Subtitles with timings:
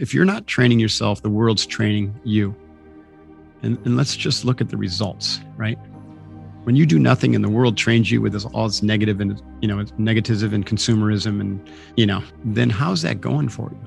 [0.00, 2.56] If you're not training yourself, the world's training you.
[3.62, 5.76] And, and let's just look at the results, right?
[6.64, 9.40] When you do nothing and the world trains you with this, all its negative and
[9.60, 13.78] you know it's negativism and consumerism and you know then how's that going for you?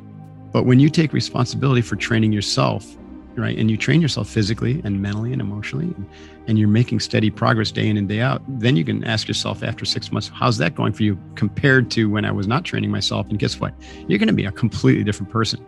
[0.52, 2.96] But when you take responsibility for training yourself,
[3.36, 6.08] right, and you train yourself physically and mentally and emotionally, and,
[6.46, 9.64] and you're making steady progress day in and day out, then you can ask yourself
[9.64, 12.92] after six months, how's that going for you compared to when I was not training
[12.92, 13.28] myself?
[13.30, 13.74] And guess what?
[14.08, 15.66] You're going to be a completely different person.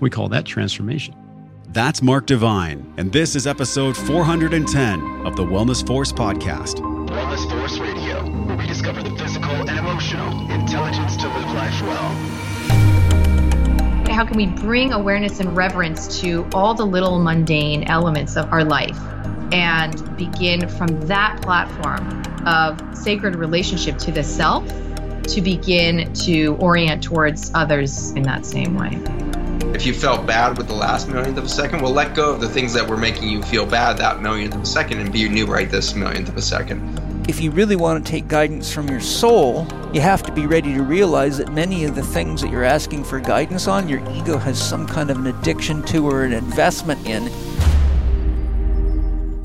[0.00, 1.14] We call that transformation.
[1.70, 6.76] That's Mark Divine, and this is episode 410 of the Wellness Force podcast.
[7.08, 12.14] Wellness Force Radio, where we discover the physical and emotional intelligence to live life well.
[14.14, 18.64] How can we bring awareness and reverence to all the little mundane elements of our
[18.64, 18.98] life
[19.52, 24.66] and begin from that platform of sacred relationship to the self
[25.24, 28.96] to begin to orient towards others in that same way?
[29.74, 32.40] If you felt bad with the last millionth of a second, well, let go of
[32.40, 35.28] the things that were making you feel bad that millionth of a second and be
[35.28, 36.98] new right this millionth of a second.
[37.28, 40.72] If you really want to take guidance from your soul, you have to be ready
[40.72, 44.38] to realize that many of the things that you're asking for guidance on, your ego
[44.38, 47.24] has some kind of an addiction to or an investment in.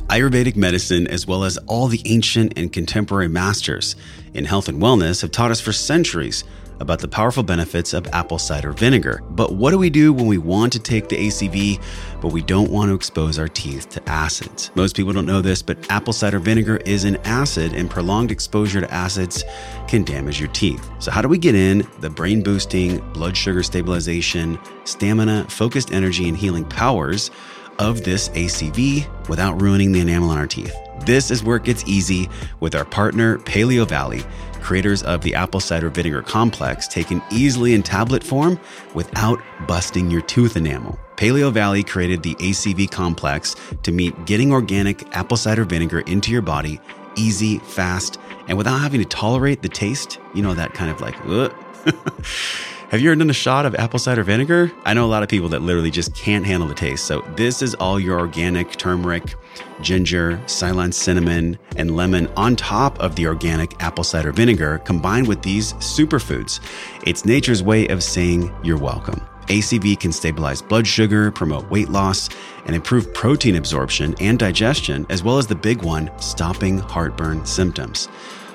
[0.08, 3.98] Ayurvedic medicine, as well as all the ancient and contemporary masters
[4.34, 6.46] in health and wellness, have taught us for centuries
[6.80, 9.22] about the powerful benefits of apple cider vinegar.
[9.32, 11.82] But what do we do when we want to take the ACV,
[12.22, 14.72] but we don't want to expose our teeth to acids?
[14.76, 18.82] Most people don't know this, but apple cider vinegar is an acid, and prolonged exposure
[18.82, 19.44] to acids
[19.88, 20.90] can damage your teeth.
[21.00, 26.28] So, how do we get in the brain boosting, blood sugar stabilization, stamina, focused energy,
[26.28, 27.32] and healing powers?
[27.80, 30.76] Of this ACV without ruining the enamel on our teeth.
[31.08, 32.30] This is where it gets easy
[32.60, 34.24] with our partner, Paleo Valley
[34.64, 38.60] creators of the apple cider vinegar complex, taken easily in tablet form
[38.96, 40.98] without busting your tooth enamel.
[41.18, 46.42] Paleo Valley created the ACV complex to meet getting organic apple cider vinegar into your
[46.42, 46.80] body
[47.16, 50.20] easy, fast, and without having to tolerate the taste.
[50.34, 51.16] You know, that kind of like,
[52.94, 54.72] Have you ever done a shot of apple cider vinegar?
[54.86, 57.06] I know a lot of people that literally just can't handle the taste.
[57.06, 59.34] So, this is all your organic turmeric,
[59.82, 65.42] ginger, Ceylon cinnamon, and lemon on top of the organic apple cider vinegar combined with
[65.42, 66.60] these superfoods.
[67.04, 69.28] It's nature's way of saying you're welcome.
[69.48, 72.30] ACV can stabilize blood sugar, promote weight loss,
[72.68, 78.08] and improve protein absorption and digestion, as well as the big one, stopping heartburn symptoms.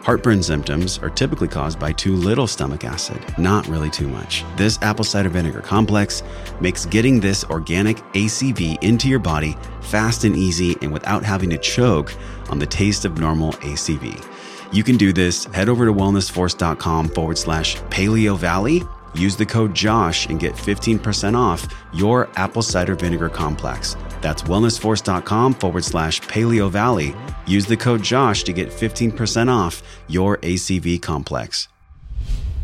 [0.08, 4.42] Heartburn symptoms are typically caused by too little stomach acid, not really too much.
[4.56, 6.22] This apple cider vinegar complex
[6.62, 11.58] makes getting this organic ACV into your body fast and easy and without having to
[11.58, 12.14] choke
[12.48, 14.24] on the taste of normal ACV.
[14.72, 15.44] You can do this.
[15.44, 18.84] Head over to wellnessforce.com forward slash paleo valley.
[19.12, 23.94] Use the code JOSH and get 15% off your apple cider vinegar complex.
[24.20, 27.14] That's wellnessforce.com forward slash paleo valley.
[27.46, 31.68] Use the code JOSH to get 15% off your ACV complex.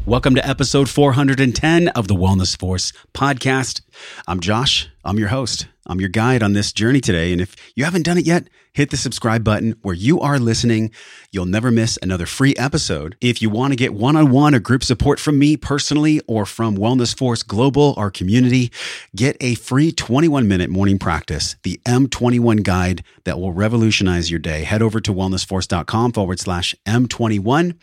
[0.06, 3.80] Welcome to episode 410 of the Wellness Force podcast.
[4.28, 4.88] I'm Josh.
[5.02, 5.66] I'm your host.
[5.86, 7.32] I'm your guide on this journey today.
[7.32, 10.90] And if you haven't done it yet, hit the subscribe button where you are listening.
[11.30, 13.16] You'll never miss another free episode.
[13.20, 16.46] If you want to get one on one or group support from me personally or
[16.46, 18.72] from Wellness Force Global, our community,
[19.14, 24.64] get a free 21 minute morning practice, the M21 guide that will revolutionize your day.
[24.64, 27.76] Head over to wellnessforce.com forward slash M21.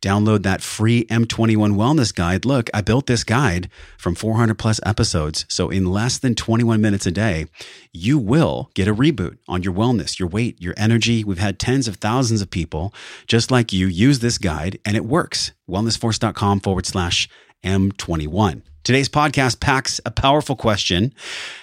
[0.00, 2.44] Download that free M21 wellness guide.
[2.44, 3.68] Look, I built this guide
[3.98, 5.44] from 400 plus episodes.
[5.48, 7.45] So in less than 21 minutes a day,
[7.92, 11.24] you will get a reboot on your wellness, your weight, your energy.
[11.24, 12.94] We've had tens of thousands of people
[13.26, 15.52] just like you use this guide and it works.
[15.68, 17.28] Wellnessforce.com forward slash
[17.64, 18.62] M21.
[18.84, 21.12] Today's podcast packs a powerful question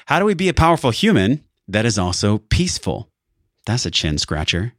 [0.07, 3.07] How do we be a powerful human that is also peaceful?
[3.65, 4.73] That's a chin scratcher.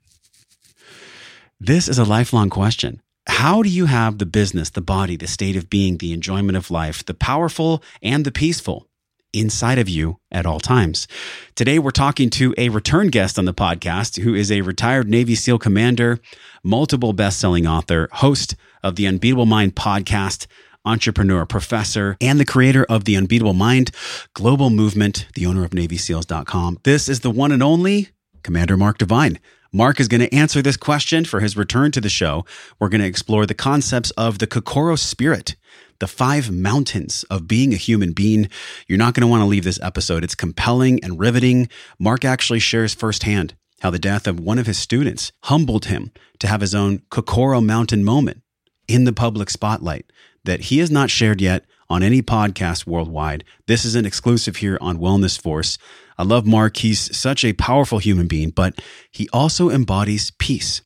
[1.58, 3.00] This is a lifelong question.
[3.26, 6.70] How do you have the business, the body, the state of being, the enjoyment of
[6.70, 8.86] life, the powerful and the peaceful
[9.34, 11.08] inside of you at all times?
[11.54, 15.34] Today, we're talking to a return guest on the podcast who is a retired Navy
[15.34, 16.20] SEAL commander,
[16.62, 20.46] multiple best selling author, host of the Unbeatable Mind podcast,
[20.84, 23.90] entrepreneur, professor, and the creator of the Unbeatable Mind
[24.34, 26.78] Global Movement, the owner of NavySeals.com.
[26.84, 28.10] This is the one and only
[28.42, 29.38] Commander Mark Divine.
[29.72, 32.44] Mark is going to answer this question for his return to the show.
[32.78, 35.56] We're going to explore the concepts of the Kokoro spirit,
[35.98, 38.48] the five mountains of being a human being.
[38.86, 40.24] You're not going to want to leave this episode.
[40.24, 41.68] It's compelling and riveting.
[41.98, 46.46] Mark actually shares firsthand how the death of one of his students humbled him to
[46.46, 48.42] have his own Kokoro mountain moment
[48.88, 50.10] in the public spotlight
[50.44, 53.44] that he has not shared yet on any podcast worldwide.
[53.66, 55.78] This is an exclusive here on Wellness Force.
[56.16, 56.78] I love Mark.
[56.78, 58.80] He's such a powerful human being, but
[59.10, 60.82] he also embodies peace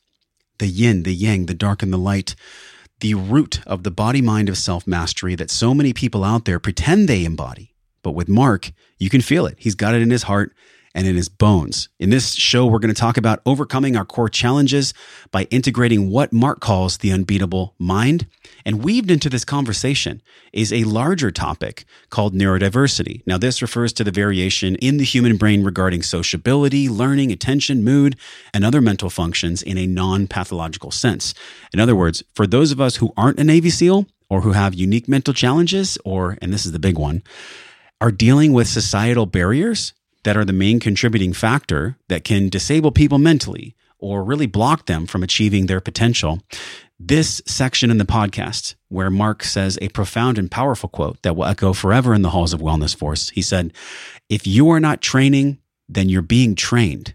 [0.59, 2.35] the yin, the yang, the dark and the light,
[3.01, 6.59] the root of the body mind of self mastery that so many people out there
[6.59, 7.75] pretend they embody.
[8.03, 9.57] But with Mark, you can feel it.
[9.59, 10.55] He's got it in his heart
[10.95, 11.89] and in his bones.
[11.99, 14.95] In this show, we're going to talk about overcoming our core challenges
[15.31, 18.27] by integrating what Mark calls the unbeatable mind.
[18.65, 23.23] And weaved into this conversation is a larger topic called neurodiversity.
[23.27, 28.17] Now, this refers to the variation in the human brain regarding sociability, learning, attention, mood,
[28.53, 31.35] and other mental functions in a non pathological sense.
[31.73, 34.75] In other words, for those of us who aren't a Navy SEAL or who have
[34.75, 37.23] unique mental challenges, or, and this is the big one,
[38.01, 39.93] are dealing with societal barriers
[40.29, 45.07] that are the main contributing factor that can disable people mentally or really block them
[45.07, 46.39] from achieving their potential.
[47.01, 51.47] This section in the podcast, where Mark says a profound and powerful quote that will
[51.47, 53.73] echo forever in the halls of Wellness Force, he said,
[54.29, 57.15] If you are not training, then you're being trained.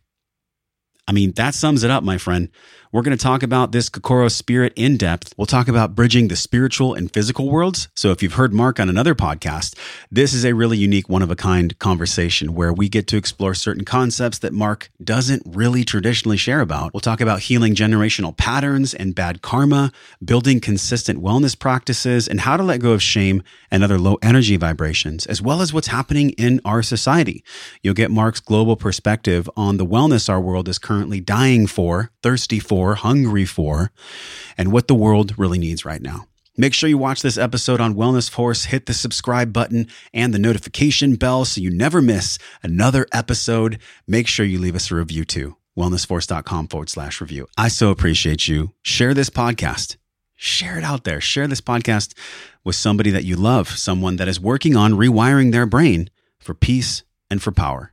[1.07, 2.49] I mean, that sums it up, my friend.
[2.93, 5.33] We're going to talk about this Kokoro spirit in depth.
[5.35, 7.87] We'll talk about bridging the spiritual and physical worlds.
[7.95, 9.75] So, if you've heard Mark on another podcast,
[10.11, 13.55] this is a really unique, one of a kind conversation where we get to explore
[13.55, 16.93] certain concepts that Mark doesn't really traditionally share about.
[16.93, 19.91] We'll talk about healing generational patterns and bad karma,
[20.23, 23.41] building consistent wellness practices, and how to let go of shame
[23.71, 27.43] and other low energy vibrations, as well as what's happening in our society.
[27.81, 32.59] You'll get Mark's global perspective on the wellness our world is currently dying for, thirsty
[32.59, 33.91] for for, hungry for,
[34.57, 36.27] and what the world really needs right now.
[36.57, 40.39] Make sure you watch this episode on Wellness Force, hit the subscribe button and the
[40.39, 43.79] notification bell so you never miss another episode.
[44.05, 45.55] Make sure you leave us a review too.
[45.77, 47.47] Wellnessforce.com forward slash review.
[47.57, 48.73] I so appreciate you.
[48.81, 49.95] Share this podcast.
[50.35, 51.21] Share it out there.
[51.21, 52.13] Share this podcast
[52.65, 57.03] with somebody that you love, someone that is working on rewiring their brain for peace
[57.31, 57.92] and for power.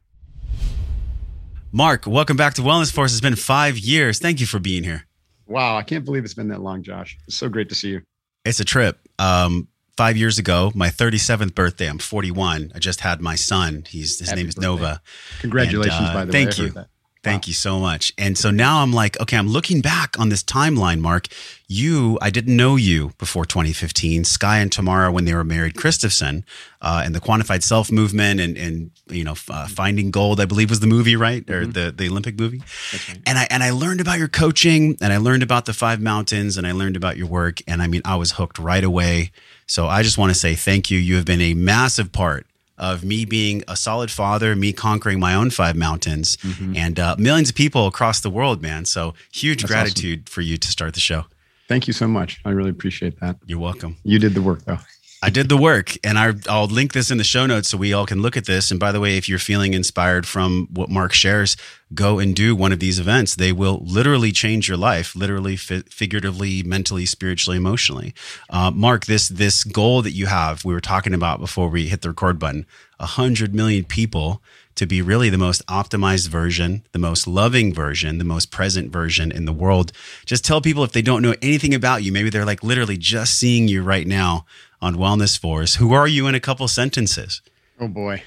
[1.73, 3.13] Mark, welcome back to Wellness Force.
[3.13, 4.19] It's been five years.
[4.19, 5.07] Thank you for being here.
[5.47, 7.17] Wow, I can't believe it's been that long, Josh.
[7.27, 8.03] It's so great to see you.
[8.45, 8.99] It's a trip.
[9.21, 12.73] Um, five years ago, my 37th birthday, I'm 41.
[12.75, 13.85] I just had my son.
[13.89, 14.67] He's his Happy name is birthday.
[14.67, 15.03] Nova.
[15.41, 16.65] Congratulations, And, uh, by the thank way.
[16.67, 16.85] Heard you.
[17.23, 18.15] Thank you so much.
[18.17, 21.27] And so now I'm like, okay, I'm looking back on this timeline, Mark.
[21.69, 24.25] You, I didn't know you before 2015.
[24.25, 26.47] Sky and Tamara, when they were married, Christopherson,
[26.81, 30.71] uh, and the quantified self movement and, and, you know, uh, finding gold, I believe
[30.71, 31.49] was the movie, right?
[31.51, 32.63] Or the, the Olympic movie.
[32.93, 33.21] Right.
[33.27, 36.57] And I, and I learned about your coaching and I learned about the five mountains
[36.57, 37.61] and I learned about your work.
[37.69, 39.31] And I mean, I was hooked right away.
[39.67, 40.99] So I just want to say thank you.
[40.99, 42.47] You have been a massive part
[42.81, 46.37] of me being a solid father, me conquering my own five mountains,
[46.75, 48.85] and uh, millions of people across the world, man.
[48.87, 51.27] So huge That's gratitude for you to start the show.
[51.69, 52.41] Thank you so much.
[52.45, 53.37] I really appreciate that.
[53.47, 53.97] You're welcome.
[54.03, 54.79] You did the work, though.
[55.23, 57.93] I did the work, and I, I'll link this in the show notes so we
[57.93, 58.71] all can look at this.
[58.71, 61.59] And by the way, if you're feeling inspired from what Mark shares,
[61.93, 63.35] go and do one of these events.
[63.35, 68.15] They will literally change your life, literally, fi- figuratively, mentally, spiritually, emotionally.
[68.49, 72.01] Uh, Mark, this this goal that you have, we were talking about before we hit
[72.01, 72.65] the record button,
[72.99, 74.43] hundred million people
[74.77, 79.31] to be really the most optimized version, the most loving version, the most present version
[79.31, 79.93] in the world.
[80.25, 83.39] Just tell people if they don't know anything about you, maybe they're like literally just
[83.39, 84.47] seeing you right now
[84.83, 85.77] on Wellness Force.
[85.77, 87.43] Who are you in a couple sentences?
[87.79, 88.23] Oh boy.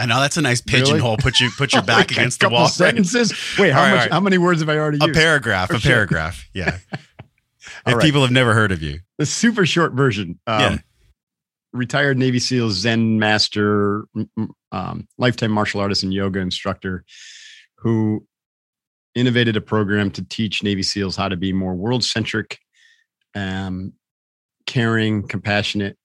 [0.00, 1.16] I know that's a nice pigeonhole.
[1.16, 2.68] Put you put your back Like a against the wall.
[2.68, 3.32] Sentences.
[3.58, 4.00] Wait, how right, much?
[4.02, 4.12] right.
[4.12, 5.04] How many words have I already used?
[5.04, 5.18] A used?
[5.18, 5.90] paragraph, a Oh, shit.
[5.90, 6.48] paragraph.
[6.54, 6.78] Yeah.
[7.86, 8.02] If right.
[8.02, 9.00] people have never heard of you.
[9.18, 10.38] the super short version.
[10.46, 10.78] Um, Yeah.
[11.74, 14.06] Retired Navy SEAL, Zen master,
[14.72, 17.04] um, lifetime martial artist and yoga instructor,
[17.76, 18.26] who
[19.14, 22.58] innovated a program to teach Navy SEALs how to be more world centric,
[23.34, 23.92] um,
[24.68, 25.96] caring, compassionate,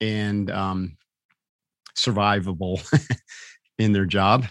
[0.00, 0.96] and um,
[1.96, 2.82] survivable
[3.78, 4.46] in their job.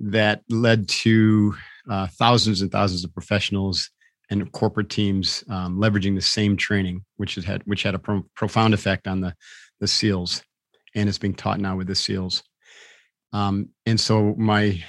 [0.00, 1.54] That led to
[1.90, 3.90] uh, thousands and thousands of professionals
[4.30, 8.74] and corporate teams um, leveraging the same training, which had which had a pro- profound
[8.74, 9.34] effect on the
[9.80, 10.42] the SEALs,
[10.94, 12.42] and it's being taught now with the SEALs.
[13.32, 14.82] Um, and so my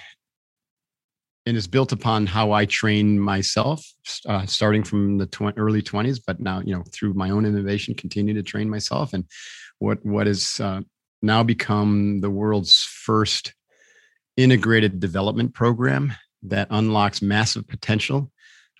[1.49, 3.83] and it's built upon how I train myself,
[4.27, 7.95] uh, starting from the tw- early twenties, but now you know through my own innovation,
[7.95, 9.25] continue to train myself, and
[9.79, 10.81] what what has uh,
[11.23, 13.55] now become the world's first
[14.37, 16.13] integrated development program
[16.43, 18.31] that unlocks massive potential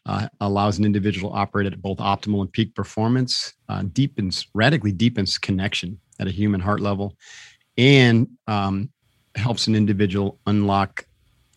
[0.06, 4.92] uh, allows an individual to operate at both optimal and peak performance, uh, deepens, radically
[4.92, 7.18] deepens connection at a human heart level,
[7.78, 8.92] and um,
[9.34, 11.06] helps an individual unlock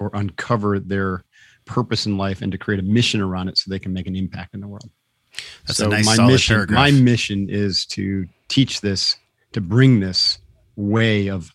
[0.02, 1.22] or uncover their
[1.64, 4.16] purpose in life and to create a mission around it so they can make an
[4.16, 4.90] impact in the world.
[5.66, 6.78] That's so a nice my solid mission, paragraph.
[6.78, 9.16] My mission is to teach this,
[9.52, 10.38] to bring this
[10.76, 11.54] way of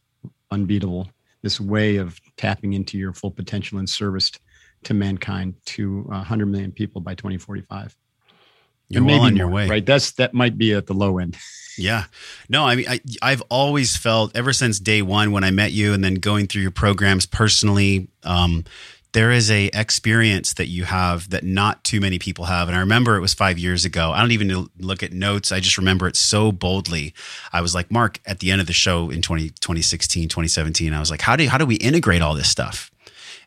[0.52, 1.10] unbeatable,
[1.42, 4.32] this way of tapping into your full potential and service
[4.84, 7.96] to mankind to 100 million people by 2045.
[8.90, 9.68] You're well on your more, way.
[9.68, 9.86] right?
[9.86, 11.38] That's that might be at the low end.
[11.80, 12.06] Yeah.
[12.50, 15.94] No, I mean, I, I've always felt ever since day one when I met you
[15.94, 18.64] and then going through your programs personally, um,
[19.14, 22.68] there is a experience that you have that not too many people have.
[22.68, 24.12] And I remember it was five years ago.
[24.12, 25.52] I don't even look at notes.
[25.52, 27.14] I just remember it so boldly.
[27.54, 31.00] I was like, Mark, at the end of the show in 20, 2016, 2017, I
[31.00, 32.92] was like, how do, how do we integrate all this stuff?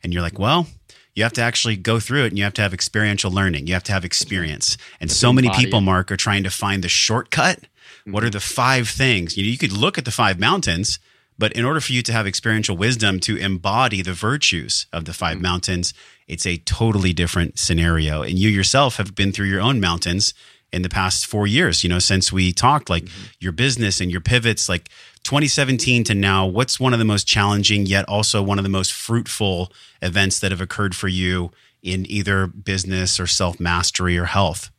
[0.03, 0.67] And you're like, well,
[1.15, 3.67] you have to actually go through it and you have to have experiential learning.
[3.67, 4.77] You have to have experience.
[5.01, 5.81] And so many people.
[5.81, 7.61] Mark, are trying to find the shortcut.
[8.05, 9.37] What are the five things?
[9.37, 10.99] You, know, you could look at the five mountains,
[11.41, 15.15] but in order for you to have experiential wisdom to embody the virtues of the
[15.15, 15.95] 5 mountains,
[16.29, 18.23] it's a totally different scenario.
[18.23, 20.35] And you yourself have been through your own mountains
[20.71, 23.09] in the past four years, you know, since we talked, like
[23.41, 24.91] your business and your pivots, like
[25.25, 28.93] 2017 to now, what's one of the most challenging, yet also one of the most
[28.93, 31.51] fruitful events that have occurred for you
[31.83, 34.71] in either business or self mastery or health?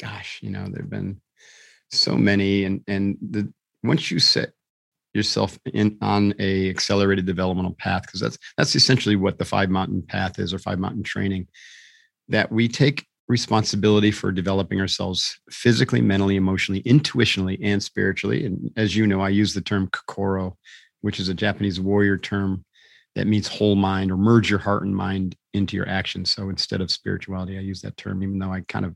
[0.00, 1.20] Gosh, you know, there've been
[1.90, 4.52] so many, and and the once you set
[5.14, 10.02] yourself in on a accelerated developmental path, because that's that's essentially what the five mountain
[10.02, 11.48] path is, or five mountain training,
[12.28, 18.46] that we take responsibility for developing ourselves physically, mentally, emotionally, intuitionally, and spiritually.
[18.46, 20.56] And as you know, I use the term kokoro,
[21.02, 22.64] which is a Japanese warrior term
[23.14, 26.24] that means whole mind or merge your heart and mind into your action.
[26.24, 28.94] So instead of spirituality, I use that term, even though I kind of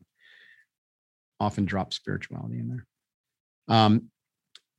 [1.38, 2.86] often drop spirituality in there.
[3.68, 4.10] Um,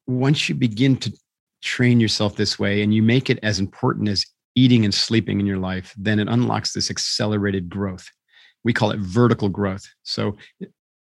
[0.08, 1.14] once you begin to
[1.62, 5.46] train yourself this way and you make it as important as eating and sleeping in
[5.46, 8.08] your life, then it unlocks this accelerated growth.
[8.64, 9.88] We call it vertical growth.
[10.04, 10.38] So,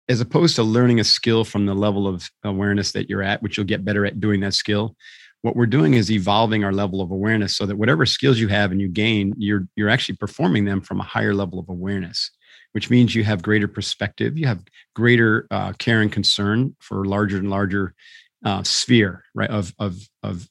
[0.07, 3.57] as opposed to learning a skill from the level of awareness that you're at, which
[3.57, 4.95] you'll get better at doing that skill,
[5.41, 8.71] what we're doing is evolving our level of awareness so that whatever skills you have
[8.71, 12.31] and you gain, you're you're actually performing them from a higher level of awareness,
[12.73, 14.63] which means you have greater perspective, you have
[14.95, 17.93] greater uh, care and concern for larger and larger
[18.45, 20.49] uh, sphere, right, of of of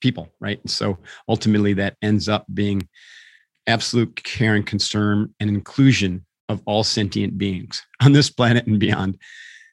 [0.00, 0.60] people, right.
[0.60, 0.98] And so
[1.28, 2.88] ultimately, that ends up being
[3.66, 9.18] absolute care and concern and inclusion of all sentient beings on this planet and beyond.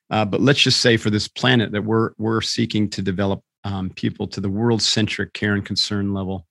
[0.09, 3.89] Uh, but let's just say for this planet that we're we're seeking to develop um,
[3.91, 6.45] people to the world centric care and concern level,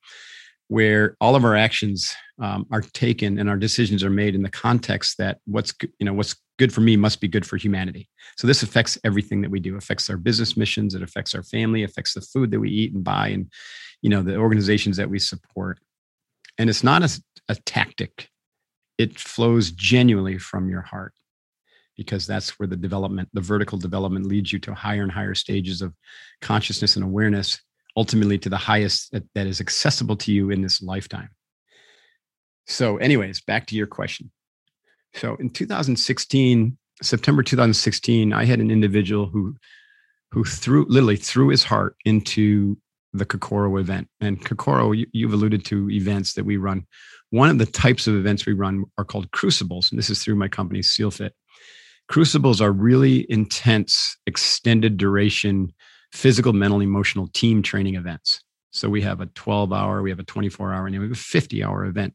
[0.69, 4.51] where all of our actions um, are taken and our decisions are made in the
[4.51, 8.09] context that what's you know what's good for me must be good for humanity.
[8.39, 9.77] So this affects everything that we do.
[9.77, 10.95] Affects our business missions.
[10.95, 11.83] It affects our family.
[11.83, 13.53] Affects the food that we eat and buy, and
[14.01, 15.81] you know the organizations that we support.
[16.57, 18.30] And it's not a, a tactic.
[19.01, 21.15] It flows genuinely from your heart
[21.97, 25.83] because that's where the development, the vertical development leads you to higher and higher stages
[25.83, 25.95] of
[26.41, 27.61] consciousness and awareness,
[27.97, 31.31] ultimately to the highest that, that is accessible to you in this lifetime.
[32.67, 34.31] So, anyways, back to your question.
[35.15, 39.57] So, in 2016, September 2016, I had an individual who
[40.33, 42.77] who threw literally threw his heart into
[43.13, 44.09] the Kokoro event.
[44.21, 46.87] And Kokoro, you, you've alluded to events that we run.
[47.31, 50.35] One of the types of events we run are called crucibles, and this is through
[50.35, 51.31] my company SealFit.
[52.09, 55.73] Crucibles are really intense, extended duration,
[56.13, 58.43] physical, mental, emotional team training events.
[58.73, 61.15] So we have a 12 hour, we have a 24 hour, and we have a
[61.15, 62.15] 50 hour event.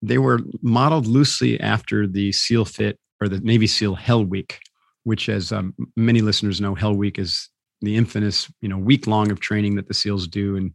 [0.00, 4.58] They were modeled loosely after the SEAL Fit or the Navy SEAL Hell Week,
[5.04, 7.48] which, as um, many listeners know, Hell Week is
[7.80, 10.74] the infamous, you know, week long of training that the SEALs do in,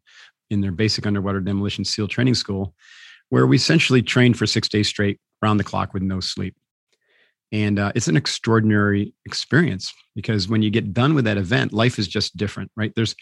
[0.50, 2.76] in their basic underwater demolition SEAL training school,
[3.30, 6.56] where we essentially train for six days straight, round the clock with no sleep.
[7.52, 11.98] And uh, it's an extraordinary experience because when you get done with that event, life
[11.98, 12.94] is just different, right?
[12.96, 13.16] There's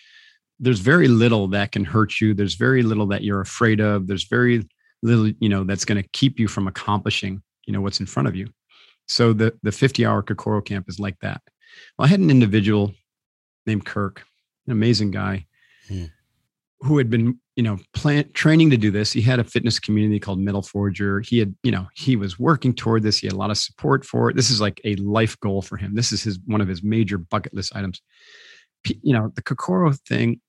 [0.60, 2.34] there's very little that can hurt you.
[2.34, 4.08] There's very little that you're afraid of.
[4.08, 4.68] There's very
[5.04, 8.28] little, you know, that's going to keep you from accomplishing, you know, what's in front
[8.28, 8.48] of you.
[9.08, 11.42] So the the 50 hour Kokoro camp is like that.
[11.98, 12.94] Well, I had an individual
[13.66, 14.24] named Kirk,
[14.66, 15.46] an amazing guy,
[15.88, 16.06] Hmm.
[16.82, 19.12] who had been, you know, plan, training to do this.
[19.12, 21.22] He had a fitness community called Metal Forger.
[21.22, 23.18] He had, you know, he was working toward this.
[23.18, 24.36] He had a lot of support for it.
[24.36, 25.96] This is like a life goal for him.
[25.96, 28.00] This is his one of his major bucket list items.
[28.86, 30.40] You know, the Kokoro thing,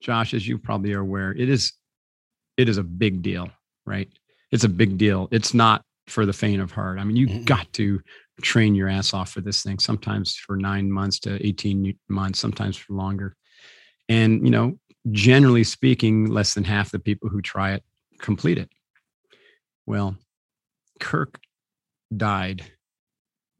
[0.00, 1.72] Josh, as you probably are aware, it is,
[2.56, 3.50] it is a big deal,
[3.84, 4.08] right?
[4.52, 5.28] It's a big deal.
[5.32, 7.00] It's not for the faint of heart.
[7.00, 7.44] I mean, you Mm-mm.
[7.44, 8.00] got to
[8.42, 9.80] train your ass off for this thing.
[9.80, 13.34] Sometimes for nine months to eighteen months, sometimes for longer.
[14.08, 14.78] And you know,
[15.10, 17.84] generally speaking, less than half the people who try it
[18.20, 18.70] complete it.
[19.86, 20.16] Well,
[21.00, 21.40] Kirk
[22.14, 22.64] died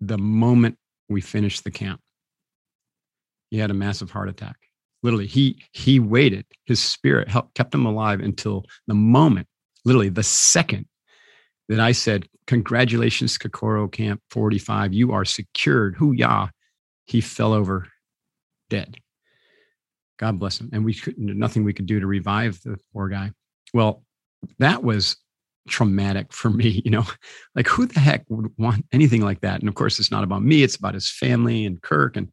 [0.01, 0.79] the moment
[1.09, 2.01] we finished the camp,
[3.51, 4.57] he had a massive heart attack.
[5.03, 6.45] Literally, he he waited.
[6.67, 9.47] His spirit helped kept him alive until the moment,
[9.85, 10.87] literally the second
[11.69, 16.49] that I said, "Congratulations, Kokoro Camp 45, you are secured." Hoo yah!
[17.07, 17.89] He fell over,
[18.69, 18.99] dead.
[20.21, 20.69] God bless him.
[20.73, 23.33] And we couldn't nothing we could do to revive the poor guy.
[23.73, 24.05] Well,
[24.59, 25.17] that was
[25.67, 27.05] traumatic for me, you know.
[27.55, 29.61] Like who the heck would want anything like that?
[29.61, 32.31] And of course, it's not about me, it's about his family and Kirk and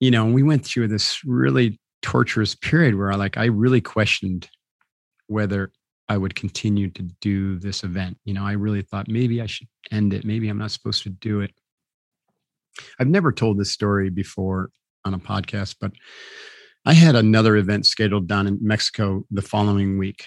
[0.00, 4.48] you know, we went through this really torturous period where I like I really questioned
[5.26, 5.72] whether
[6.08, 8.16] I would continue to do this event.
[8.24, 10.24] You know, I really thought maybe I should end it.
[10.24, 11.50] Maybe I'm not supposed to do it.
[12.98, 14.70] I've never told this story before
[15.04, 15.90] on a podcast, but
[16.88, 20.24] I had another event scheduled down in Mexico the following week.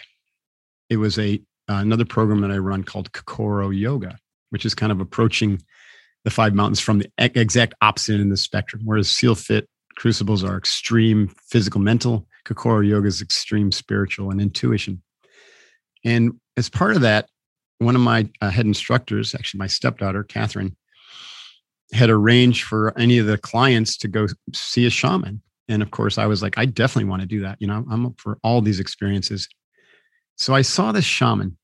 [0.92, 4.20] It was a uh, another program that I run called Kokoro Yoga,
[4.52, 5.60] which is kind of approaching
[6.24, 8.84] the five mountains from the exact opposite in the spectrum.
[8.86, 15.02] Whereas Seal Fit crucibles are extreme physical, mental, Kokoro Yoga is extreme spiritual and intuition.
[16.06, 17.28] And as part of that,
[17.80, 20.78] one of my uh, head instructors, actually my stepdaughter, Catherine,
[21.92, 25.42] had arranged for any of the clients to go see a shaman.
[25.68, 27.58] And of course, I was like, I definitely want to do that.
[27.60, 29.48] You know, I'm up for all these experiences.
[30.38, 31.58] So I saw this shaman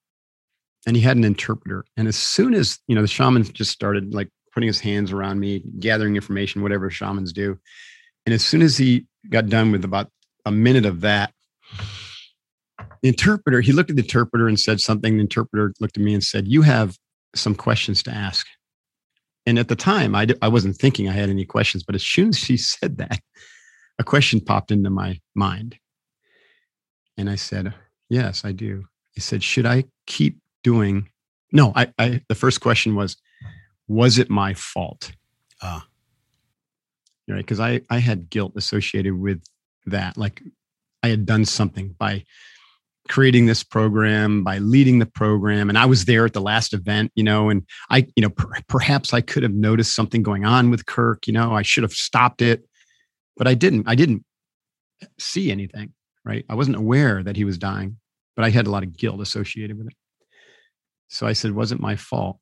[0.86, 1.84] and he had an interpreter.
[1.98, 5.39] And as soon as, you know, the shaman just started like putting his hands around
[5.39, 7.58] me, gathering information, whatever shamans do.
[8.25, 10.10] And as soon as he got done with about
[10.46, 11.34] a minute of that,
[13.01, 15.16] the interpreter, he looked at the interpreter and said something.
[15.16, 16.98] The interpreter looked at me and said, You have
[17.36, 18.48] some questions to ask.
[19.46, 22.30] And at the time, I, I wasn't thinking I had any questions, but as soon
[22.30, 23.20] as she said that,
[24.00, 25.77] a question popped into my mind.
[27.18, 27.74] And I said,
[28.10, 28.86] Yes, I do.
[29.18, 31.10] I said, Should I keep doing?
[31.51, 33.18] No, I, I the first question was,
[33.88, 35.12] Was it my fault?
[35.62, 35.84] Ah.
[35.84, 35.86] Uh.
[37.30, 37.38] Right.
[37.38, 39.44] Because I, I had guilt associated with
[39.86, 40.16] that.
[40.18, 40.42] Like
[41.04, 42.24] I had done something by
[43.08, 47.12] creating this program by leading the program and i was there at the last event
[47.15, 50.69] you know and i you know per- perhaps i could have noticed something going on
[50.69, 52.67] with kirk you know i should have stopped it
[53.38, 54.23] but i didn't i didn't
[55.19, 55.93] see anything
[56.26, 57.97] right i wasn't aware that he was dying
[58.36, 59.93] but i had a lot of guilt associated with it
[61.08, 62.39] so i said was it my fault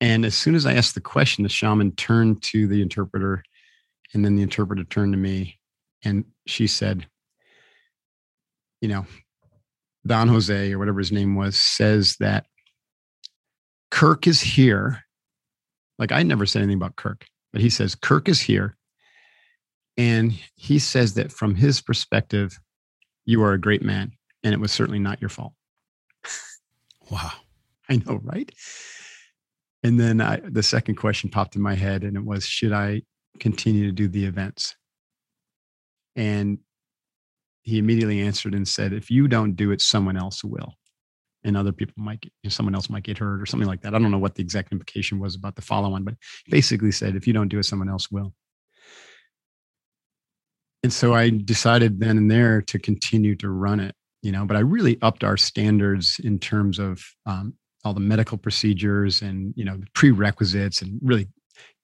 [0.00, 3.42] and as soon as i asked the question the shaman turned to the interpreter
[4.14, 5.58] and then the interpreter turned to me
[6.04, 7.06] and she said
[8.80, 9.06] you know
[10.08, 12.46] Don Jose or whatever his name was says that
[13.90, 15.04] Kirk is here.
[15.98, 18.76] Like I never said anything about Kirk, but he says Kirk is here.
[19.98, 22.58] And he says that from his perspective,
[23.26, 24.12] you are a great man.
[24.42, 25.52] And it was certainly not your fault.
[27.10, 27.32] Wow.
[27.88, 28.50] I know, right?
[29.82, 33.02] And then I, the second question popped in my head, and it was Should I
[33.40, 34.76] continue to do the events?
[36.16, 36.58] And
[37.62, 40.74] he immediately answered and said, if you don't do it, someone else will.
[41.44, 43.82] And other people might get, you know, someone else might get hurt or something like
[43.82, 43.94] that.
[43.94, 46.14] I don't know what the exact implication was about the follow on, but
[46.50, 48.32] basically said, if you don't do it, someone else will.
[50.82, 54.56] And so I decided then and there to continue to run it, you know, but
[54.56, 59.64] I really upped our standards in terms of um, all the medical procedures and, you
[59.64, 61.28] know, the prerequisites and really,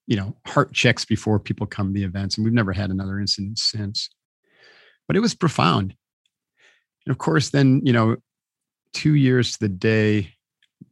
[0.07, 2.37] you know, heart checks before people come to the events.
[2.37, 4.09] And we've never had another incident since
[5.07, 5.95] but it was profound.
[7.05, 8.17] And of course, then, you know,
[8.93, 10.31] two years to the day,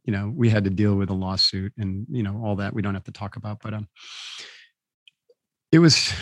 [0.04, 2.82] you know, we had to deal with a lawsuit and, you know, all that we
[2.82, 3.60] don't have to talk about.
[3.62, 3.88] But um,
[5.72, 6.12] it was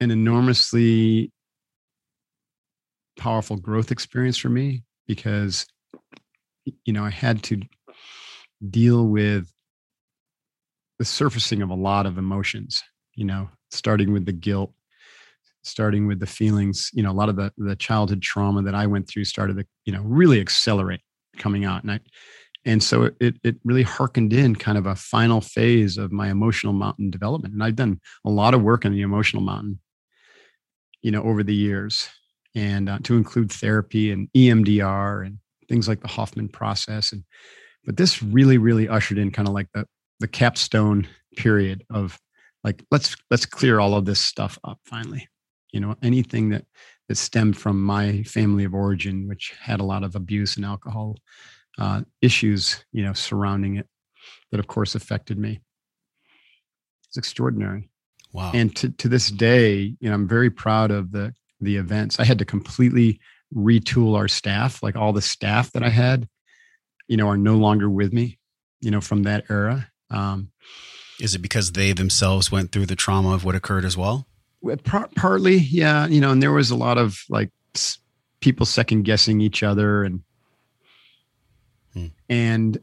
[0.00, 1.32] an enormously
[3.18, 5.66] powerful growth experience for me because,
[6.84, 7.60] you know, I had to
[8.68, 9.52] deal with
[10.98, 12.82] the surfacing of a lot of emotions,
[13.14, 14.72] you know, starting with the guilt
[15.62, 18.86] starting with the feelings you know a lot of the the childhood trauma that i
[18.86, 21.02] went through started to you know really accelerate
[21.36, 21.82] coming out.
[21.82, 22.00] And i
[22.64, 26.72] and so it it really harkened in kind of a final phase of my emotional
[26.72, 27.54] mountain development.
[27.54, 29.80] And i've done a lot of work on the emotional mountain
[31.02, 32.08] you know over the years
[32.54, 37.24] and uh, to include therapy and emdr and things like the hoffman process and
[37.84, 39.86] but this really really ushered in kind of like the
[40.20, 42.20] the capstone period of
[42.62, 45.28] like let's let's clear all of this stuff up finally.
[45.72, 46.64] You know anything that
[47.08, 51.16] that stemmed from my family of origin which had a lot of abuse and alcohol
[51.78, 53.86] uh, issues you know surrounding it
[54.50, 55.60] that of course affected me.
[57.08, 57.89] It's extraordinary
[58.32, 62.18] wow and to, to this day you know i'm very proud of the the events
[62.20, 63.20] i had to completely
[63.54, 66.28] retool our staff like all the staff that i had
[67.08, 68.38] you know are no longer with me
[68.80, 70.50] you know from that era um,
[71.20, 74.26] Is it because they themselves went through the trauma of what occurred as well?
[74.82, 76.08] Par- partly, yeah.
[76.08, 77.50] You know, and there was a lot of like
[78.40, 80.22] people second guessing each other, and
[81.94, 82.06] Hmm.
[82.28, 82.78] and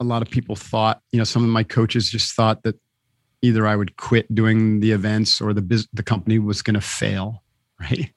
[0.00, 2.78] a lot of people thought, you know, some of my coaches just thought that
[3.44, 6.80] either I would quit doing the events or the bus- the company was going to
[6.80, 7.42] fail,
[7.80, 8.10] right?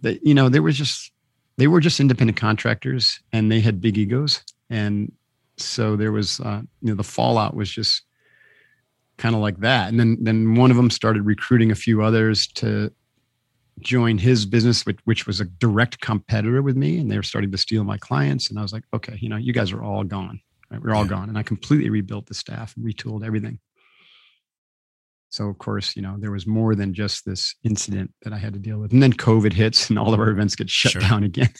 [0.00, 1.10] That you know, they were just
[1.56, 5.12] they were just independent contractors, and they had big egos, and
[5.56, 8.02] so there was uh, you know the fallout was just
[9.16, 9.88] kind of like that.
[9.88, 12.92] And then then one of them started recruiting a few others to
[13.80, 16.98] join his business which, which was a direct competitor with me.
[16.98, 18.48] And they were starting to steal my clients.
[18.50, 20.80] And i was like okay you know you guys are all gone right?
[20.82, 21.10] We're all Yeah.
[21.16, 21.28] gone.
[21.28, 23.58] And i completely rebuilt the staff and retooled everything
[25.34, 28.52] so of course you know there was more than just this incident that i had
[28.52, 31.02] to deal with and then covid hits and all of our events get shut Sure.
[31.02, 31.50] down again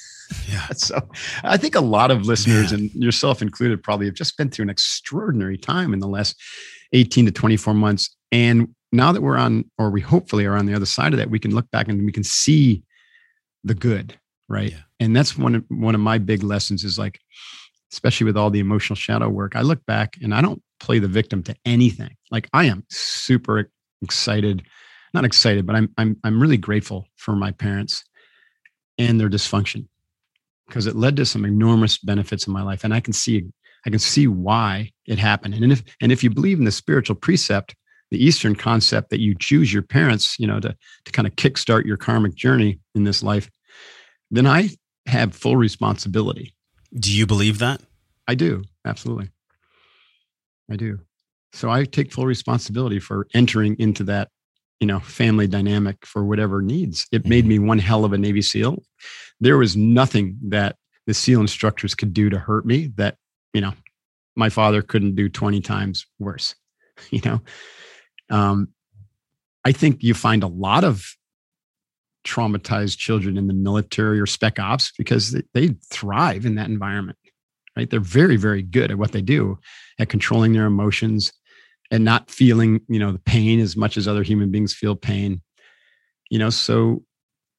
[0.50, 0.66] Yeah.
[0.72, 0.96] so
[1.42, 2.80] I think a lot of listeners Man.
[2.80, 6.34] and yourself included probably have just been through an extraordinary time in the last
[6.94, 8.16] 18 to 24 months.
[8.32, 11.28] And now that we're on, or we hopefully are on the other side of that,
[11.28, 12.82] we can look back and we can see
[13.64, 14.72] the good, right?
[14.72, 14.78] Yeah.
[14.98, 17.20] And that's one of one of my big lessons is like,
[17.92, 21.08] especially with all the emotional shadow work, I look back and I don't play the
[21.08, 22.14] victim to anything.
[22.30, 23.70] Like I am super
[24.02, 24.62] excited,
[25.12, 28.04] not excited, but I'm I'm I'm really grateful for my parents
[28.98, 29.86] and their dysfunction
[30.68, 33.44] because it led to some enormous benefits in my life and i can see
[33.86, 37.16] i can see why it happened and if and if you believe in the spiritual
[37.16, 37.74] precept
[38.10, 41.84] the eastern concept that you choose your parents you know to to kind of kickstart
[41.84, 43.50] your karmic journey in this life
[44.30, 44.68] then i
[45.06, 46.54] have full responsibility
[46.98, 47.80] Do you believe that?
[48.28, 49.30] i do absolutely
[50.70, 51.00] i do.
[51.52, 54.28] So i take full responsibility for entering into that
[54.80, 57.06] you know family dynamic for whatever needs.
[57.12, 58.82] It made me one hell of a navy seal.
[59.40, 63.16] There was nothing that the seal instructors could do to hurt me that
[63.52, 63.72] you know
[64.36, 66.54] my father couldn't do 20 times worse
[67.10, 67.40] you know?
[68.30, 68.68] Um
[69.64, 71.04] i think you find a lot of
[72.26, 77.18] traumatized children in the military or spec ops because they, they thrive in that environment
[77.76, 77.90] right?
[77.90, 79.58] They're very very good at what they do
[79.98, 81.32] at controlling their emotions
[81.90, 85.40] and not feeling you know the pain as much as other human beings feel pain
[86.30, 87.02] you know so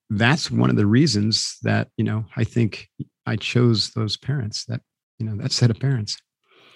[0.09, 2.89] that's one of the reasons that you know i think
[3.25, 4.81] i chose those parents that
[5.19, 6.17] you know that set of parents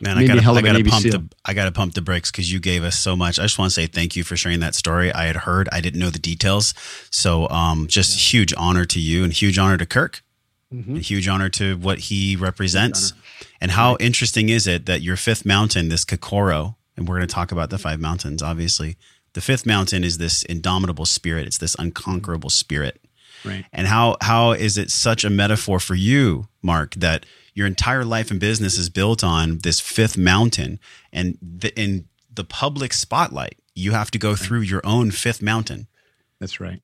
[0.02, 1.12] Man, I gotta, I gotta pump SEAL.
[1.12, 3.38] the, I gotta pump the brakes because you gave us so much.
[3.38, 5.12] I just want to say thank you for sharing that story.
[5.12, 6.74] I had heard, I didn't know the details,
[7.12, 10.24] so um, just huge honor to you and huge honor to Kirk,
[10.74, 10.96] Mm-hmm.
[10.98, 13.14] and huge honor to what he represents.
[13.60, 17.34] And how interesting is it that your fifth mountain, this Kokoro, and we're going to
[17.34, 18.96] talk about the five mountains, obviously.
[19.34, 21.48] The fifth mountain is this indomitable spirit.
[21.48, 23.02] It's this unconquerable spirit.
[23.44, 28.06] right And how how is it such a metaphor for you, Mark, that your entire
[28.06, 30.80] life and business is built on this fifth mountain,
[31.12, 35.88] and the, in the public spotlight, you have to go through your own fifth mountain.
[36.40, 36.82] that's right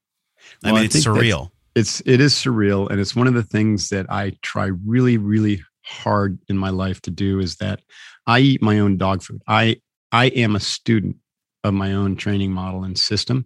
[0.63, 1.51] I Well, I mean, it's think that's- surreal.
[1.75, 5.61] It's it is surreal and it's one of the things that i try really really
[5.83, 7.81] hard in my life to do is that
[8.25, 9.41] i eat my own dog food.
[9.47, 9.77] I
[10.11, 11.17] i am a student
[11.63, 13.45] of my own training model and system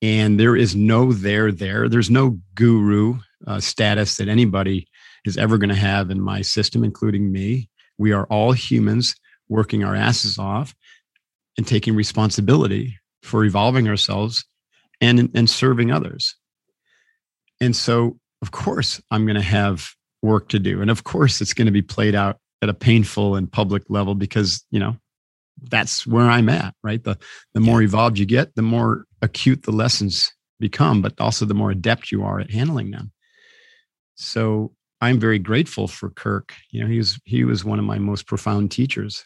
[0.00, 1.88] and there is no there there.
[1.88, 4.86] There's no guru uh, status that anybody
[5.24, 7.68] is ever going to have in my system including me.
[7.98, 9.14] We are all humans
[9.48, 10.74] working our asses off
[11.56, 14.44] and taking responsibility for evolving ourselves
[15.00, 16.36] and and serving others
[17.60, 19.90] and so, of course, I'm going to have
[20.22, 20.80] work to do.
[20.80, 24.14] And of course, it's going to be played out at a painful and public level
[24.14, 24.96] because, you know,
[25.62, 27.02] that's where I'm at, right?
[27.02, 27.18] The
[27.54, 31.70] the more evolved you get, the more acute the lessons become, but also the more
[31.70, 33.12] adept you are at handling them.
[34.14, 36.54] So I'm very grateful for Kirk.
[36.70, 39.24] You know, he was he was one of my most profound teachers.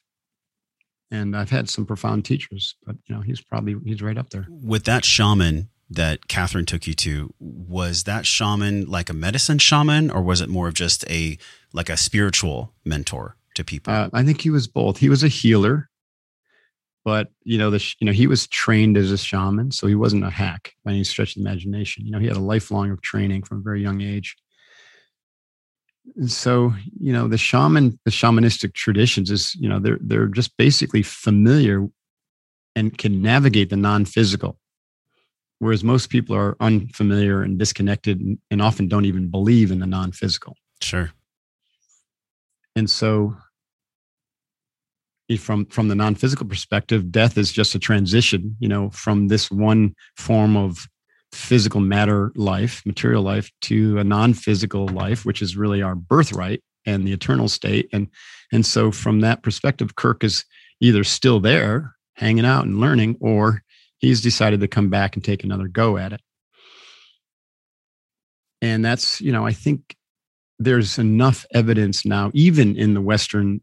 [1.10, 4.46] And I've had some profound teachers, but you know, he's probably he's right up there.
[4.48, 10.10] With that shaman that Catherine took you to, was that shaman like a medicine shaman,
[10.10, 11.38] or was it more of just a
[11.72, 13.92] like a spiritual mentor to people?
[13.92, 14.98] Uh, I think he was both.
[14.98, 15.88] He was a healer,
[17.04, 20.24] but you know, the you know he was trained as a shaman, so he wasn't
[20.24, 22.04] a hack by any stretch of the imagination.
[22.04, 24.36] You know, he had a lifelong of training from a very young age.
[26.16, 30.56] And so, you know, the shaman, the shamanistic traditions is, you know, they're they're just
[30.56, 31.86] basically familiar
[32.74, 34.58] and can navigate the non-physical,
[35.62, 39.86] whereas most people are unfamiliar and disconnected, and, and often don't even believe in the
[39.86, 40.56] non-physical.
[40.80, 41.10] sure.
[42.76, 43.36] and so
[45.38, 49.94] from from the non-physical perspective death is just a transition you know from this one
[50.14, 50.86] form of
[51.32, 57.06] physical matter life material life to a non-physical life which is really our birthright and
[57.06, 58.08] the eternal state and
[58.52, 60.44] and so from that perspective kirk is
[60.82, 63.61] either still there, hanging out and learning, or
[64.02, 66.20] he's decided to come back and take another go at it.
[68.60, 69.96] And that's, you know, I think
[70.58, 73.62] there's enough evidence now, even in the Western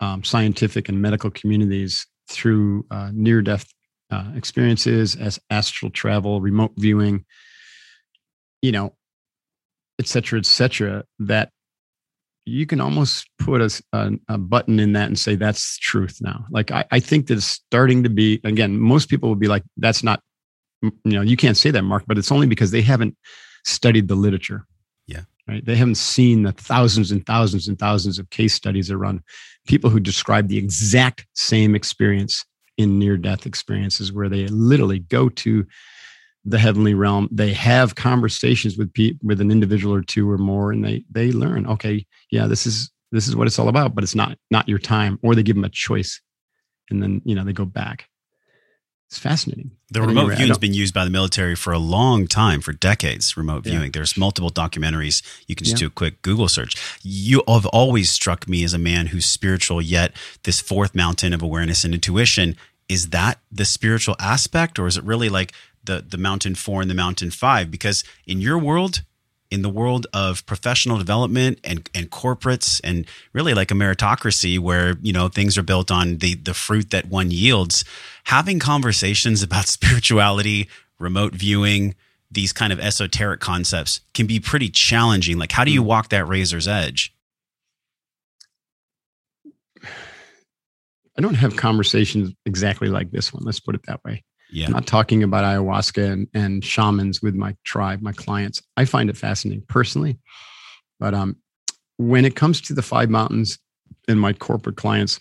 [0.00, 3.66] um, scientific and medical communities, through uh, near death
[4.10, 7.24] uh, experiences, as astral travel, remote viewing,
[8.62, 8.92] you know,
[10.00, 11.50] et cetera, et cetera, that
[12.46, 16.46] you can almost put a, a, a, button in that and say that's truth now.
[16.48, 18.78] Like I, I think that it's starting to be again.
[18.78, 20.22] Most people will be like, "That's not,"
[20.82, 22.04] you know, you can't say that, Mark.
[22.06, 23.16] But it's only because they haven't
[23.64, 24.64] studied the literature.
[25.06, 25.22] Yeah.
[25.48, 25.64] Right.
[25.64, 29.22] They haven't seen the thousands and thousands and thousands of case studies around
[29.66, 32.44] people who describe the exact same experience
[32.78, 35.66] in near death experiences where they literally go to
[36.48, 40.72] the heavenly realm they have conversations with people with an individual or two or more
[40.72, 44.04] and they they learn okay yeah this is this is what it's all about but
[44.04, 46.20] it's not not your time or they give them a choice
[46.90, 48.08] and then you know they go back.
[49.08, 49.70] It's fascinating.
[49.92, 53.36] The remote viewing has been used by the military for a long time for decades
[53.36, 53.92] remote viewing.
[53.92, 55.22] There's multiple documentaries.
[55.46, 55.86] You can just yeah.
[55.86, 56.74] do a quick google search.
[57.04, 61.40] You have always struck me as a man who's spiritual yet this fourth mountain of
[61.40, 62.56] awareness and intuition
[62.88, 65.52] is that the spiritual aspect or is it really like
[65.86, 69.02] the the mountain four and the mountain five because in your world
[69.50, 74.96] in the world of professional development and, and corporates and really like a meritocracy where
[75.00, 77.84] you know things are built on the the fruit that one yields
[78.24, 80.68] having conversations about spirituality
[80.98, 81.94] remote viewing
[82.30, 85.38] these kind of esoteric concepts can be pretty challenging.
[85.38, 85.86] Like how do you mm.
[85.86, 87.14] walk that razor's edge?
[91.18, 93.42] I don't have conversations exactly like this one.
[93.44, 94.66] Let's put it that way yeah.
[94.66, 98.62] I'm not talking about ayahuasca and, and shamans with my tribe, my clients.
[98.76, 100.18] I find it fascinating personally.
[101.00, 101.36] But um,
[101.96, 103.58] when it comes to the five mountains
[104.08, 105.20] and my corporate clients,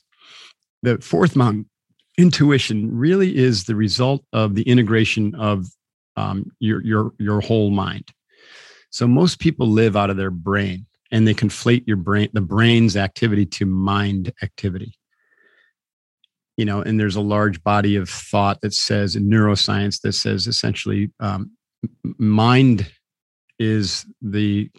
[0.84, 1.70] the fourth mountain,
[2.18, 5.66] intuition, really is the result of the integration of
[6.16, 8.10] um, your your your whole mind.
[8.90, 12.96] So most people live out of their brain, and they conflate your brain, the brain's
[12.96, 14.98] activity, to mind activity
[16.58, 20.48] you know, and there's a large body of thought that says in neuroscience that says
[20.48, 21.52] essentially um,
[22.18, 22.92] mind
[23.60, 24.70] is the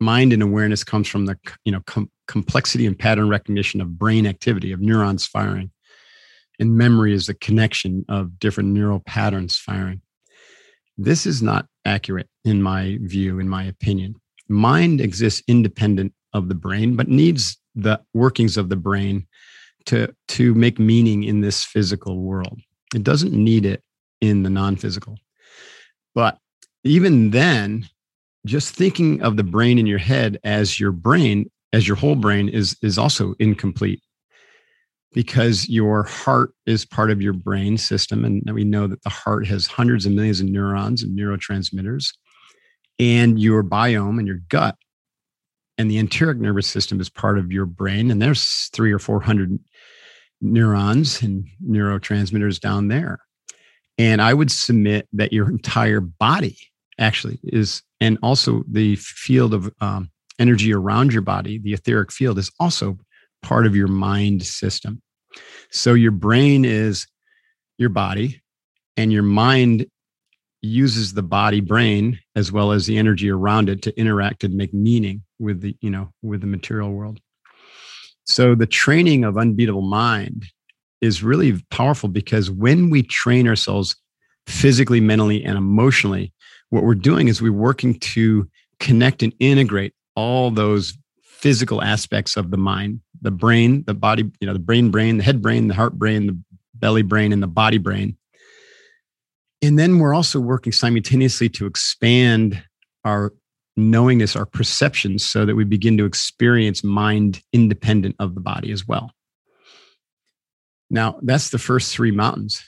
[0.00, 4.26] mind and awareness comes from the you know com- complexity and pattern recognition of brain
[4.26, 5.70] activity of neurons firing.
[6.60, 10.02] And memory is the connection of different neural patterns firing.
[10.96, 14.16] This is not accurate in my view in my opinion.
[14.48, 19.26] Mind exists independent of the brain but needs the workings of the brain
[19.86, 22.60] to to make meaning in this physical world.
[22.94, 23.82] It doesn't need it
[24.20, 25.16] in the non-physical.
[26.14, 26.38] But
[26.84, 27.88] even then,
[28.46, 32.48] just thinking of the brain in your head as your brain, as your whole brain
[32.48, 34.02] is is also incomplete
[35.12, 39.46] because your heart is part of your brain system and we know that the heart
[39.46, 42.12] has hundreds of millions of neurons and neurotransmitters
[42.98, 44.76] and your biome and your gut
[45.78, 49.20] and the enteric nervous system is part of your brain and there's three or four
[49.20, 49.58] hundred
[50.40, 53.20] neurons and neurotransmitters down there.
[53.96, 56.56] And i would submit that your entire body
[56.98, 62.38] actually is and also the field of um, energy around your body the etheric field
[62.38, 62.96] is also
[63.42, 65.02] part of your mind system.
[65.70, 67.06] So your brain is
[67.78, 68.40] your body
[68.96, 69.86] and your mind
[70.60, 74.74] uses the body brain as well as the energy around it to interact and make
[74.74, 77.20] meaning with the you know with the material world
[78.28, 80.44] so the training of unbeatable mind
[81.00, 83.96] is really powerful because when we train ourselves
[84.46, 86.32] physically mentally and emotionally
[86.70, 88.48] what we're doing is we're working to
[88.80, 94.46] connect and integrate all those physical aspects of the mind the brain the body you
[94.46, 96.38] know the brain brain the head brain the heart brain the
[96.78, 98.16] belly brain and the body brain.
[99.62, 102.62] And then we're also working simultaneously to expand
[103.04, 103.32] our
[103.78, 108.86] knowingness, our perceptions, so that we begin to experience mind independent of the body as
[108.86, 109.12] well.
[110.90, 112.62] Now, that's the first three mountains.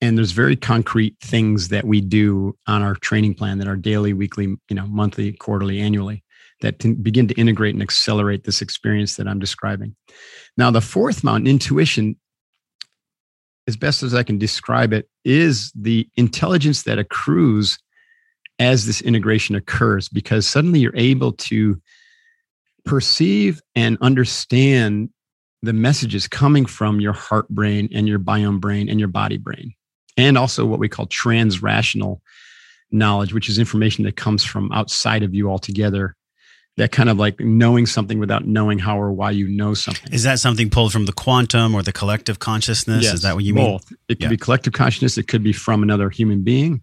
[0.00, 4.12] And there's very concrete things that we do on our training plan that are daily,
[4.12, 6.22] weekly, you know, monthly, quarterly, annually
[6.60, 9.96] that can begin to integrate and accelerate this experience that I'm describing.
[10.56, 12.16] Now, the fourth mountain, intuition,
[13.66, 17.78] as best as I can describe it, is the intelligence that accrues
[18.58, 21.80] as this integration occurs, because suddenly you're able to
[22.84, 25.10] perceive and understand
[25.62, 29.72] the messages coming from your heart brain and your biome brain and your body brain,
[30.16, 32.20] and also what we call transrational
[32.90, 36.14] knowledge, which is information that comes from outside of you altogether
[36.76, 40.12] that kind of like knowing something without knowing how or why you know something.
[40.12, 43.04] Is that something pulled from the quantum or the collective consciousness?
[43.04, 43.88] Yes, Is that what you both.
[43.90, 43.98] mean?
[44.08, 44.28] It could Yeah.
[44.30, 45.16] be collective consciousness.
[45.16, 46.82] It could be from another human being,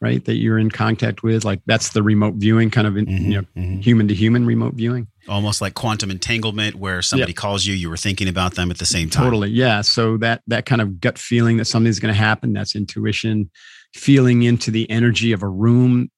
[0.00, 0.24] right?
[0.24, 1.44] That you're in contact with.
[1.44, 3.82] Like that's the remote viewing kind of, in, Mhm, you know, mhm.
[3.82, 5.08] human to human remote viewing.
[5.28, 8.86] Almost like quantum entanglement, where somebody calls you, you were thinking about them at the
[8.86, 9.24] same time.
[9.24, 9.50] Totally.
[9.50, 9.82] Yeah.
[9.82, 13.50] So that that kind of gut feeling that something's going to happen, that's intuition.
[13.94, 16.10] Feeling into the energy of a room,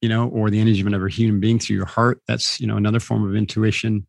[0.00, 2.20] you know, or the energy of another human being through your heart.
[2.28, 4.06] That's, you know, another form of intuition.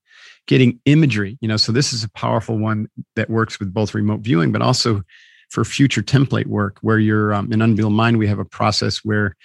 [0.47, 4.19] Getting imagery, you know, so this is a powerful one that works with both remote
[4.21, 5.01] viewing, but also
[5.49, 9.35] for future template work where you're um, in Unreal Mind, we have a process where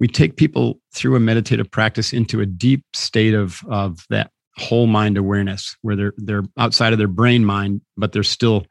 [0.00, 4.86] we take people through a meditative practice into a deep state of of that whole
[4.86, 8.66] mind awareness where they're they're outside of their brain mind but they're still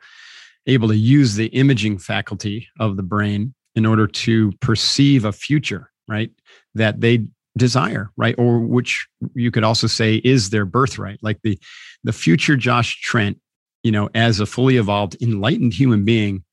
[0.68, 5.90] able to use the imaging faculty of the brain in order to perceive a future
[6.08, 6.30] right
[6.76, 7.26] that they
[7.58, 11.20] desire right or which you could also say is their birthright.
[11.22, 11.60] Like the
[12.04, 13.40] the future Josh Trent
[13.84, 16.44] you know as a fully evolved enlightened human being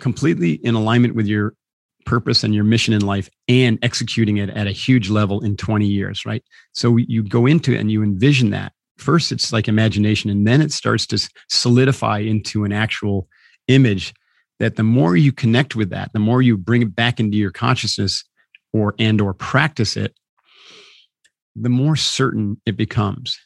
[0.00, 1.54] completely in alignment with your
[2.04, 5.86] purpose and your mission in life and executing it at a huge level in 20
[5.86, 6.42] years, right?
[6.72, 8.72] So you go into it and you envision that.
[8.96, 13.28] First, it's like imagination, and then it starts to solidify into an actual
[13.68, 14.14] image
[14.58, 17.50] that the more you connect with that, the more you bring it back into your
[17.50, 18.24] consciousness
[18.72, 20.14] or and or practice it,
[21.54, 23.38] the more certain it becomes.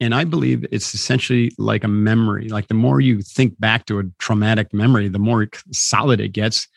[0.00, 2.48] And I believe it's essentially like a memory.
[2.48, 6.68] Like the more you think back to a traumatic memory, the more solid it gets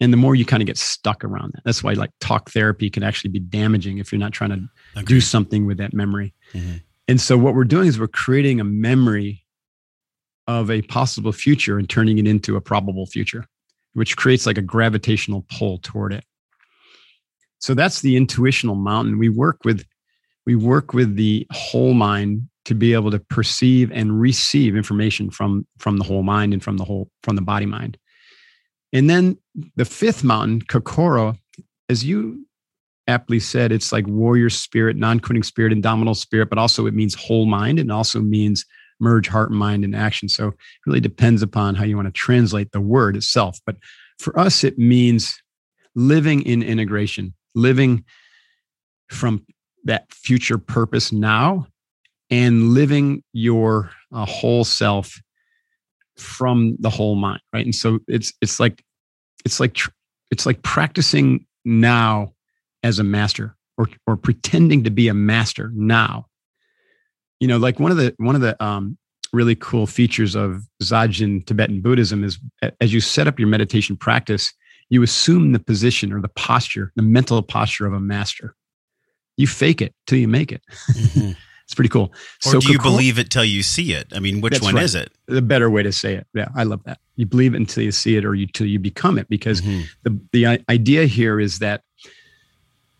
[0.00, 1.64] and the more you kind of get stuck around that.
[1.64, 4.50] That's why like talk therapy can actually be damaging if you're not trying
[4.94, 6.34] to do something with that memory.
[6.52, 6.82] Mhm.
[7.08, 9.44] And so what we're doing is we're creating a memory
[10.46, 13.46] of a possible future and turning it into a probable future,
[13.94, 16.24] which creates like a gravitational pull toward it.
[17.58, 19.18] So that's the intuitional mountain.
[19.18, 19.84] We work with
[20.46, 25.66] we work with the whole mind to be able to perceive and receive information from
[25.78, 27.98] from the whole mind and from the whole from the body mind.
[28.92, 29.36] And then
[29.74, 31.36] the fifth mountain, Kokoro,
[31.88, 32.46] as you
[33.08, 37.46] aptly said, it's like warrior spirit, non-quitting spirit, indomitable spirit, but also it means whole
[37.46, 38.64] mind and also means
[38.98, 40.28] merge heart, and mind, and action.
[40.28, 40.54] So it
[40.86, 43.60] really depends upon how you want to translate the word itself.
[43.66, 43.76] But
[44.18, 45.40] for us, it means
[45.94, 48.04] living in integration, living
[49.08, 49.44] from
[49.86, 51.66] that future purpose now
[52.30, 55.20] and living your uh, whole self
[56.16, 57.64] from the whole mind right?
[57.64, 58.84] And so it's it's like
[59.44, 59.78] it's like
[60.30, 62.32] it's like practicing now
[62.82, 66.26] as a master or or pretending to be a master now.
[67.40, 68.96] You know like one of the one of the um
[69.32, 72.38] really cool features of Dzogchen Tibetan Buddhism is
[72.80, 74.52] as you set up your meditation practice
[74.88, 78.54] you assume the position or the posture the mental posture of a master
[79.36, 80.62] you fake it till you make it.
[80.92, 81.36] Mhm.
[81.64, 82.12] it's pretty cool.
[82.46, 84.06] Or do you believe it till you see it?
[84.14, 84.84] I mean, which one right.
[84.84, 85.12] is it?
[85.26, 86.26] the better way to say it.
[86.34, 86.98] Yeah i love that.
[87.16, 89.84] You believe it until you see it or you till you become it because Mhm.
[90.04, 91.82] the the idea here is that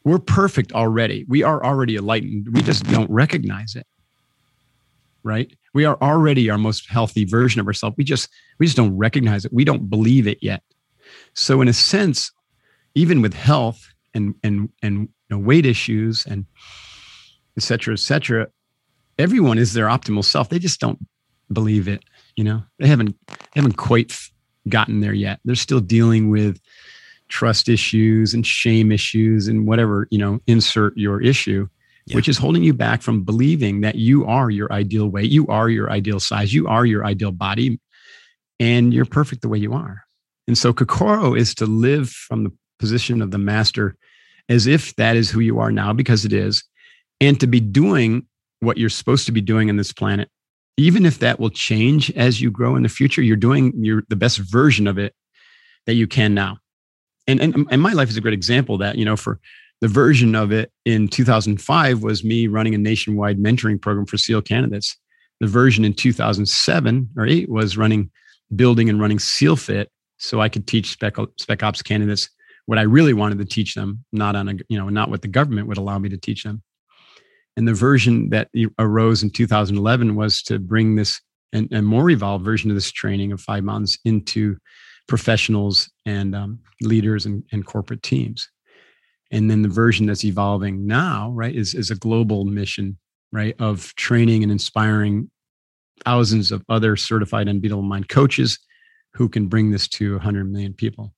[0.05, 1.25] we're perfect already.
[1.29, 2.49] We are already enlightened.
[2.53, 3.87] We just don't recognize it.
[5.23, 5.53] Right?
[5.75, 7.97] We are already our most healthy version of ourselves.
[7.97, 9.53] We just we just don't recognize it.
[9.53, 10.63] We don't believe it yet.
[11.35, 12.31] So in a sense
[12.95, 16.47] even with health and and and know, weight issues and
[17.57, 18.47] et cetera et cetera
[19.19, 20.49] everyone is their optimal self.
[20.51, 20.99] They just don't
[21.53, 22.05] believe it
[22.37, 22.63] you know?
[22.79, 24.15] They haven't they haven't quite
[24.69, 25.41] gotten there yet.
[25.45, 26.61] They're still dealing with
[27.29, 31.67] trust issues and shame issues and whatever you know insert your issue
[32.07, 32.15] Yeah.
[32.17, 35.69] which is holding you back from believing that you are your ideal weight you are
[35.69, 37.81] your ideal size you are your ideal body
[38.61, 40.03] and you're perfect the way you are.
[40.47, 43.97] And so kokoro is to live from the position of the master
[44.49, 46.65] as if that is who you are now because it is
[47.21, 48.27] and to be doing
[48.61, 50.29] what you're supposed to be doing on this planet
[50.77, 54.17] even if that will change as you grow in the future you're doing your the
[54.17, 55.15] best version of it
[55.87, 56.59] that you can now.
[57.27, 59.41] And, and and my life is a great example that you know for
[59.81, 64.43] the version of it in 2005 was me running a nationwide mentoring program for seal
[64.43, 64.97] candidates.
[65.41, 68.11] The version in 2007 or 8 was running
[68.55, 72.31] building and running SEAL Fit so i could teach spec, spec ops candidates
[72.67, 75.29] what i really wanted to teach them not on a you know not what the
[75.29, 76.63] government would allow me to teach them
[77.57, 81.21] and the version that arose in 2011 was to bring this
[81.53, 84.57] and, and more evolved version of this training of five mountains into
[85.09, 88.49] professionals and um, leaders and, and corporate teams.
[89.31, 92.99] And then the version that's evolving now, right, is, is a global mission,
[93.33, 95.31] right, of training and inspiring
[96.05, 98.59] thousands of other certified unbeatable mind coaches
[99.15, 101.15] who can bring this to 100 million people.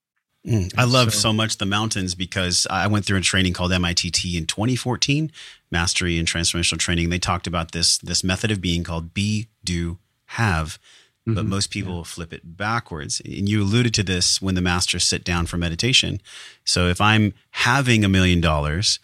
[0.47, 3.73] Mm, I love So- so, much the mountains because I went through a training called
[3.73, 5.31] MITT in 2014,
[5.71, 7.11] Mastery and Transformational Training.
[7.11, 10.79] They talked about this this method of being called be, do, have,
[11.27, 11.49] but Mhm.
[11.49, 13.21] most people flip it backwards.
[13.25, 16.21] And you alluded to this when the masters sit down for meditation.
[16.65, 19.01] So if I'm having a million dollars,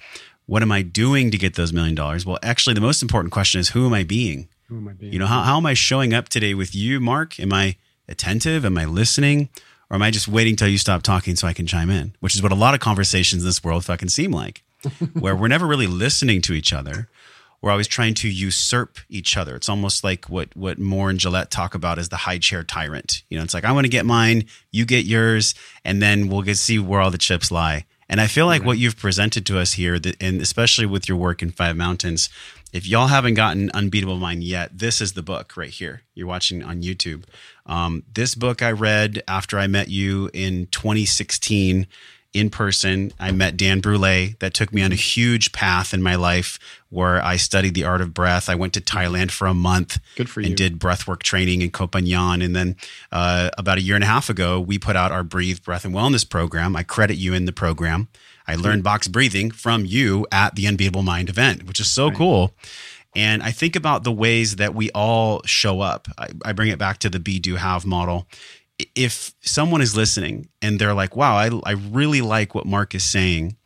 [0.46, 2.24] what am I doing to get those million dollars?
[2.24, 4.48] Well, actually, the most important question is who am I being?
[4.68, 5.12] Who am I being?
[5.12, 7.38] You know, how, how am I showing up today with you, Mark?
[7.40, 7.76] Am I
[8.08, 8.64] attentive?
[8.64, 9.48] Am I listening?
[9.94, 12.16] Or am I just waiting till you stop talking so I can chime in?
[12.18, 14.64] Which is what a lot of conversations in this world fucking seem like,
[15.12, 17.08] where we're never really listening to each other.
[17.62, 19.54] We're always trying to usurp each other.
[19.54, 23.22] It's almost like what what Moore and Gillette talk about as the high chair tyrant.
[23.30, 26.42] You know, it's like I want to get mine, you get yours, and then we'll
[26.42, 27.84] get see where all the chips lie.
[28.08, 31.40] And I feel like what you've presented to us here, and especially with your work
[31.40, 32.28] in Five Mountains,
[32.74, 36.02] if y'all haven't gotten Unbeatable Mind yet, this is the book right here.
[36.12, 37.22] You're watching on YouTube.
[37.66, 41.86] Um, this book I read after I met you in 2016
[42.32, 43.12] in person.
[43.20, 44.34] I met Dan Brule.
[44.40, 46.58] That took me on a huge path in my life
[46.90, 48.48] where I studied the art of breath.
[48.48, 50.56] I went to Thailand for a month Good for and you.
[50.56, 52.44] did breathwork training in Koh Phangan.
[52.44, 52.74] And then
[53.12, 55.94] uh, about a year and a half ago, we put out our Breathe Breath and
[55.94, 56.74] Wellness program.
[56.74, 58.08] I credit you in the program.
[58.46, 62.16] I learned box breathing from you at the Unbeatable Mind event, which is so Right.
[62.16, 62.54] cool.
[63.16, 66.08] And I think about the ways that we all show up.
[66.18, 68.28] I, I bring it back to the be, do, have model.
[68.96, 73.04] If someone is listening and they're like, wow, I, I really like what Mark is
[73.04, 73.56] saying,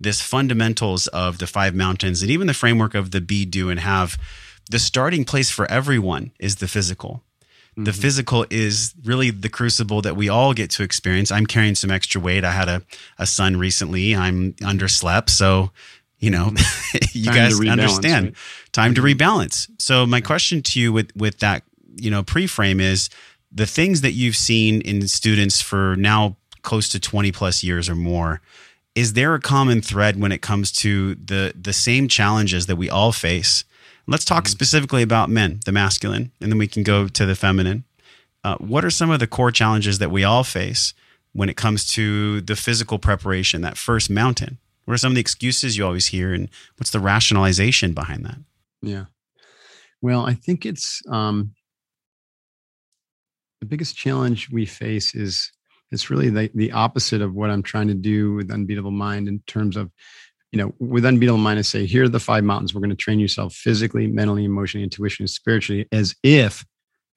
[0.00, 3.80] this fundamentals of the five mountains and even the framework of the be, do, and
[3.80, 4.18] have,
[4.70, 7.22] the starting place for everyone is the physical.
[7.76, 8.00] The mm-hmm.
[8.00, 11.32] physical is really the crucible that we all get to experience.
[11.32, 12.44] I'm carrying some extra weight.
[12.44, 12.82] I had a,
[13.18, 14.14] a son recently.
[14.14, 15.30] I'm underslept.
[15.30, 15.72] So,
[16.18, 17.04] you know, mm-hmm.
[17.18, 18.34] you Time guys understand right?
[18.72, 19.20] time to mm-hmm.
[19.20, 19.68] rebalance.
[19.78, 21.64] So my question to you with, with that,
[21.96, 23.10] you know, pre-frame is
[23.50, 27.94] the things that you've seen in students for now close to 20 plus years or
[27.94, 28.40] more.
[28.94, 32.88] Is there a common thread when it comes to the, the same challenges that we
[32.88, 33.64] all face?
[34.06, 37.84] Let's talk specifically about men, the masculine, and then we can go to the feminine.
[38.42, 40.92] Uh, what are some of the core challenges that we all face
[41.32, 44.58] when it comes to the physical preparation, that first mountain?
[44.84, 48.36] What are some of the excuses you always hear, and what's the rationalization behind that?
[48.82, 49.06] Yeah.
[50.02, 51.54] Well, I think it's um,
[53.60, 55.50] the biggest challenge we face is
[55.90, 59.40] it's really the, the opposite of what I'm trying to do with Unbeatable Mind in
[59.46, 59.90] terms of,
[60.54, 62.72] you know, with Unbeatable Mind, I say, here are the five mountains.
[62.72, 66.64] We're going to train yourself physically, mentally, emotionally, intuition, and spiritually, as if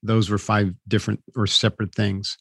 [0.02, 2.36] those were five different or separate things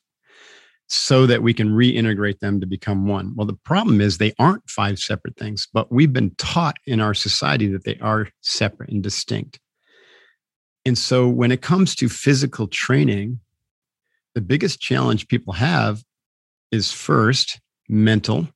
[0.87, 3.35] so that we can reintegrate them to become one.
[3.37, 7.13] Well, the problem is they aren't five separate things, but we've been taught in our
[7.13, 9.61] society that they are separate and distinct.
[10.87, 13.41] And so when it comes to physical training,
[14.35, 16.03] the biggest challenge people have
[16.73, 18.49] is first mental,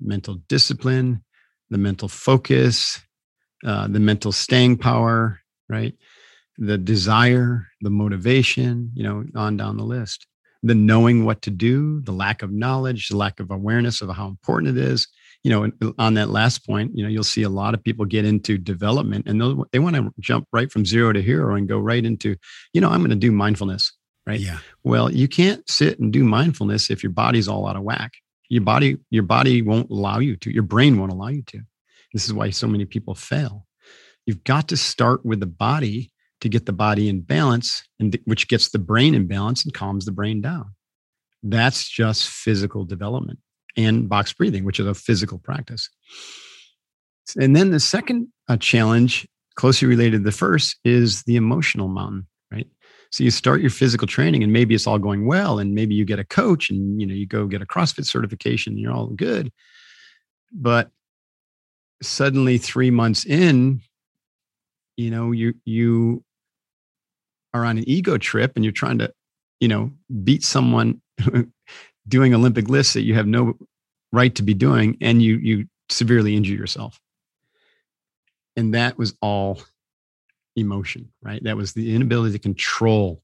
[0.00, 1.24] mental discipline,
[1.72, 3.00] the mental focus,
[3.66, 5.94] uh, the mental staying power, right?
[6.58, 10.26] The desire, the motivation, you know, on down the list
[10.62, 14.28] the knowing what to do, the lack of knowledge, the lack of awareness of how
[14.28, 15.08] important it is.
[15.42, 18.24] You know, on that last point, you know, you'll see a lot of people get
[18.24, 19.40] into development and
[19.72, 22.36] they want to jump right from zero to hero and go right into,
[22.72, 23.92] you know, I'm going to do mindfulness,
[24.24, 24.38] right?
[24.38, 24.58] Yeah.
[24.84, 28.12] Well, you can't sit and do mindfulness if your body's all out of whack.
[28.52, 30.52] Your body, your body won't allow you to.
[30.52, 31.62] Your brain won't allow you to.
[32.12, 33.66] This is why so many people fail.
[34.26, 38.22] You've got to start with the body to get the body in balance, and th-
[38.26, 40.74] which gets the brain in balance and calms the brain down.
[41.42, 43.38] That's just physical development
[43.74, 45.88] and box breathing, which is a physical practice.
[47.40, 52.26] And then the second uh, challenge, closely related to the first, is the emotional mountain?
[53.12, 56.06] So you start your physical training, and maybe it's all going well, and maybe you
[56.06, 59.08] get a coach, and you know you go get a CrossFit certification, and you're all
[59.08, 59.52] good.
[60.50, 60.90] But
[62.02, 63.82] suddenly, three months in,
[64.96, 66.24] you know you you
[67.52, 69.12] are on an ego trip, and you're trying to,
[69.60, 69.92] you know,
[70.24, 71.02] beat someone
[72.08, 73.58] doing Olympic lifts that you have no
[74.10, 76.98] right to be doing, and you you severely injure yourself.
[78.56, 79.60] And that was all
[80.56, 81.42] emotion, right?
[81.44, 83.22] That was the inability to control,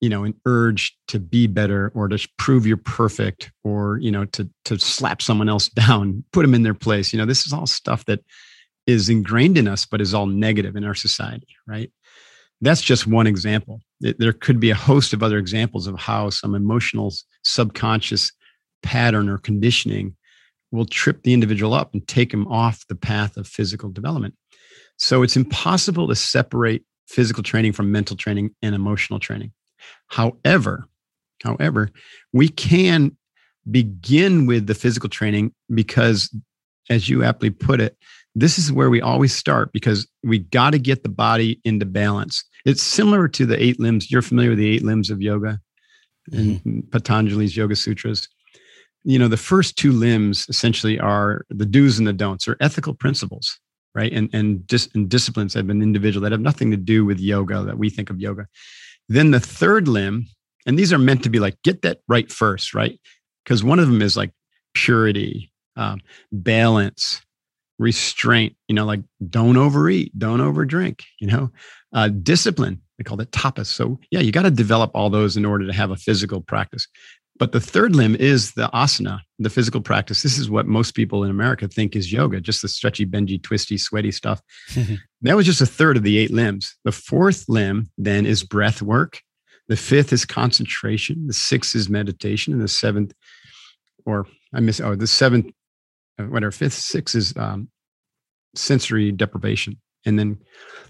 [0.00, 4.24] you know, an urge to be better or to prove you're perfect or, you know,
[4.26, 7.12] to to slap someone else down, put them in their place.
[7.12, 8.20] You know, this is all stuff that
[8.86, 11.90] is ingrained in us, but is all negative in our society, right?
[12.60, 13.80] That's just one example.
[14.00, 17.12] There could be a host of other examples of how some emotional
[17.42, 18.32] subconscious
[18.82, 20.16] pattern or conditioning
[20.70, 24.34] will trip the individual up and take them off the path of physical development.
[24.98, 29.52] So it's impossible to separate physical training from mental training and emotional training.
[30.08, 30.88] However,
[31.42, 31.90] however,
[32.32, 33.16] we can
[33.70, 36.34] begin with the physical training because,
[36.90, 37.96] as you aptly put it,
[38.34, 42.44] this is where we always start because we got to get the body into balance.
[42.64, 44.10] It's similar to the eight limbs.
[44.10, 45.60] You're familiar with the eight limbs of yoga
[46.30, 46.80] and mm-hmm.
[46.90, 48.28] Patanjali's Yoga Sutras.
[49.04, 52.94] You know, the first two limbs essentially are the do's and the don'ts, or ethical
[52.94, 53.58] principles,
[53.94, 54.12] right?
[54.12, 57.62] And and, dis- and disciplines have been individual that have nothing to do with yoga
[57.64, 58.46] that we think of yoga.
[59.08, 60.26] Then the third limb,
[60.66, 62.98] and these are meant to be like get that right first, right?
[63.44, 64.30] Because one of them is like
[64.74, 67.20] purity, um, balance,
[67.78, 68.56] restraint.
[68.68, 71.02] You know, like don't overeat, don't overdrink.
[71.20, 71.50] You know,
[71.92, 72.80] uh, discipline.
[72.98, 73.66] They call it tapas.
[73.66, 76.86] So yeah, you got to develop all those in order to have a physical practice.
[77.42, 80.22] But the third limb is the asana, the physical practice.
[80.22, 83.76] This is what most people in America think is yoga, just the stretchy, bendy, twisty,
[83.78, 84.40] sweaty stuff.
[85.22, 86.76] that was just a third of the eight limbs.
[86.84, 89.22] The fourth limb then is breath work.
[89.66, 91.26] The fifth is concentration.
[91.26, 92.52] The sixth is meditation.
[92.52, 93.12] And the seventh,
[94.06, 95.50] or I miss, oh, the seventh,
[96.20, 97.70] uh, whatever, fifth, sixth is um,
[98.54, 99.80] sensory deprivation.
[100.06, 100.38] And then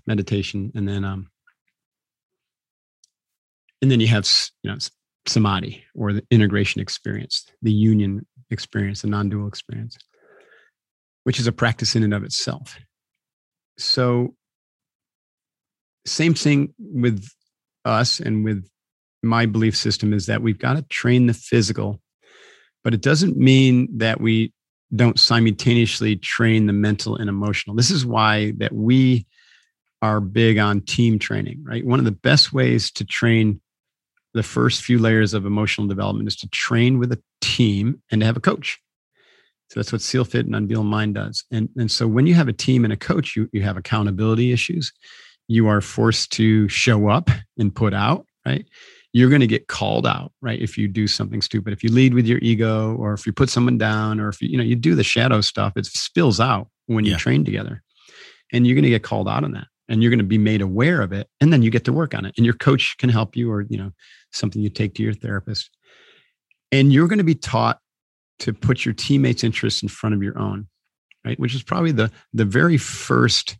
[0.07, 0.70] meditation.
[0.74, 1.30] And then, um,
[3.80, 4.30] and then you have,
[4.62, 4.76] you know,
[5.27, 9.97] samadhi or the integration experience, the union experience, the non dual experience,
[11.25, 12.77] which is a practice in and of itself.
[13.79, 14.35] So,
[16.07, 17.27] same thing with
[17.85, 18.68] us and with
[19.23, 22.01] my belief system is that we've got to train the physical,
[22.83, 24.53] but it doesn't mean that we
[24.95, 27.77] don't simultaneously train the mental and emotional.
[27.77, 29.27] This is why that we
[30.03, 31.87] are big on team training, right?
[31.87, 33.61] One of the best ways to train
[34.35, 38.26] the first few layers of emotional development is to train with a team and to
[38.26, 38.80] have a coach.
[39.70, 41.45] So that's what SEAL Fit and Unbeatable Mind does.
[41.51, 44.53] And, and so when you have a team and a coach, you, you have accountability
[44.53, 44.93] issues.
[45.49, 48.66] You are forced to show up and put out, right?
[49.14, 50.61] You're going to get called out, right?
[50.61, 53.51] If you do something stupid, if you lead with your ego or if you put
[53.51, 56.68] someone down or if you, you know, you do the shadow stuff, it spills out
[56.87, 57.18] when you yeah.
[57.18, 57.83] train together
[58.53, 60.62] and you're going to get called out on that and you're going to be made
[60.62, 61.28] aware of it.
[61.41, 63.62] And then you get to work on it and your coach can help you or,
[63.62, 63.93] you know,
[64.33, 65.70] something you take to your therapist.
[66.70, 67.78] And you're going to be taught
[68.41, 70.66] to put your teammates' interests in front of your own,
[71.24, 71.39] right?
[71.39, 73.57] Which is probably the the very first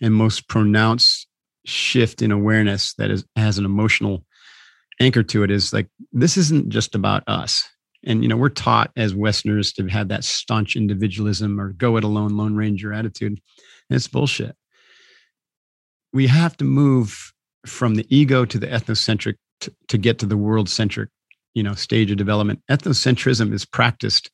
[0.00, 1.28] and most pronounced
[1.66, 4.24] shift in awareness that is has an emotional
[5.00, 7.68] anchor to it is like this isn't just about us
[8.04, 12.04] and you know we're taught as westerners to have that staunch individualism or go it
[12.04, 13.32] alone lone ranger attitude
[13.88, 14.54] and it's bullshit
[16.14, 17.32] we have to move
[17.66, 19.34] from the ego to the ethnocentric
[19.88, 21.08] to, get to the world centric
[21.54, 22.62] you know stage of development.
[22.70, 24.30] Ethnocentrism is practiced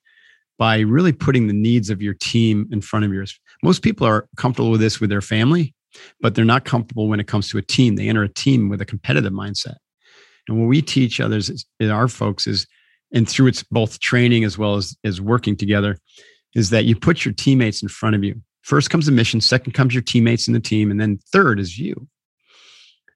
[0.59, 3.39] by really putting the needs of your team in front of yours.
[3.63, 5.75] Most people are comfortable with this with their family
[6.21, 7.97] but they're not comfortable when it comes to a team.
[7.97, 9.77] They enter a team with a competitive mindset.
[10.49, 12.67] And what we teach others is, our folks is
[13.13, 15.99] and through its both training as well as as working together
[16.55, 19.73] is that you put your teammates in front of you first comes the mission second
[19.73, 22.09] comes your teammates in the team and then third is you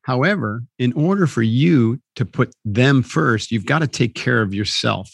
[0.04, 4.52] However, in order for you to put them first, you've got to take care of
[4.52, 5.10] yourself.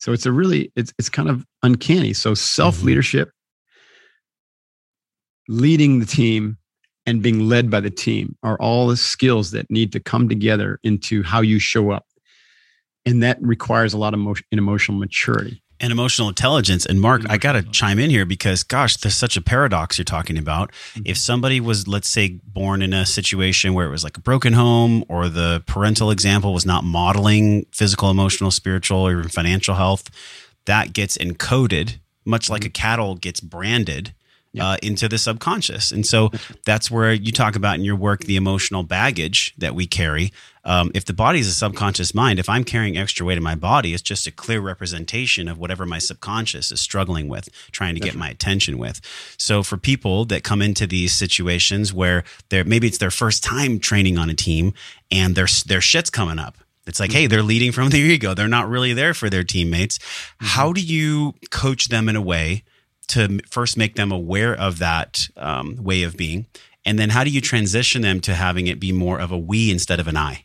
[0.00, 2.12] So it's a really it's it's kind of uncanny.
[2.12, 3.28] So self leadership,
[5.48, 5.60] mm-hmm.
[5.60, 6.58] leading the team,
[7.06, 10.80] and being led by the team are all the skills that need to come together
[10.82, 12.04] into how you show up,
[13.06, 16.86] and that requires a lot of emotion, emotional maturity and emotional intelligence.
[16.86, 20.04] And Mark, I got to chime in here because, gosh, there's such a paradox you're
[20.06, 20.72] talking about.
[20.72, 21.02] Mm-hmm.
[21.04, 24.54] If somebody was, let's say, born in a situation where it was like a broken
[24.54, 30.08] home or the parental example was not modeling physical, emotional, spiritual, or even financial health,
[30.64, 32.82] that gets encoded, much like a mm-hmm.
[32.82, 34.14] cattle gets branded
[34.54, 34.70] yeah.
[34.70, 35.90] uh, into the subconscious.
[35.92, 36.30] And so
[36.64, 40.32] that's where you talk about in your work the emotional baggage that we carry.
[40.64, 43.56] Um, if the body is a subconscious mind, if I'm carrying extra weight in my
[43.56, 48.00] body, it's just a clear representation of whatever my subconscious is struggling with, trying to
[48.00, 49.00] get my attention with.
[49.36, 53.78] So for people that come into these situations where they're maybe it's their first time
[53.78, 54.72] training on a team
[55.10, 56.56] and their their shit's coming up.
[56.86, 58.34] It's like, hey, they're leading from their ego.
[58.34, 59.98] They're not really there for their teammates.
[59.98, 60.46] Mm-hmm.
[60.46, 62.64] How do you coach them in a way
[63.08, 66.46] to first make them aware of that um, way of being?
[66.84, 69.70] And then how do you transition them to having it be more of a we
[69.70, 70.44] instead of an I?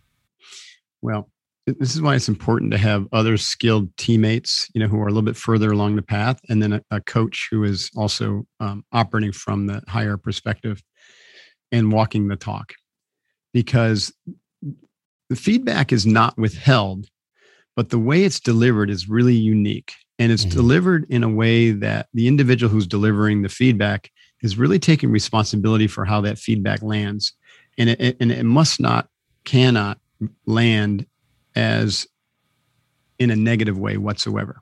[1.02, 1.30] Well,
[1.66, 5.12] this is why it's important to have other skilled teammates, you know, who are a
[5.12, 8.84] little bit further along the path, and then a, a coach who is also um,
[8.92, 10.82] operating from the higher perspective
[11.72, 12.74] and walking the talk.
[13.54, 14.14] Because
[15.30, 17.08] the feedback is not withheld,
[17.76, 20.58] but the way it's delivered is really unique and it's mm-hmm.
[20.58, 24.12] delivered in a way that the individual who's delivering the feedback
[24.42, 27.34] is really taking responsibility for how that feedback lands
[27.78, 29.08] and it, and it must not
[29.46, 30.00] cannot
[30.46, 31.08] land
[31.56, 32.06] as
[33.18, 34.62] in a negative way whatsoever,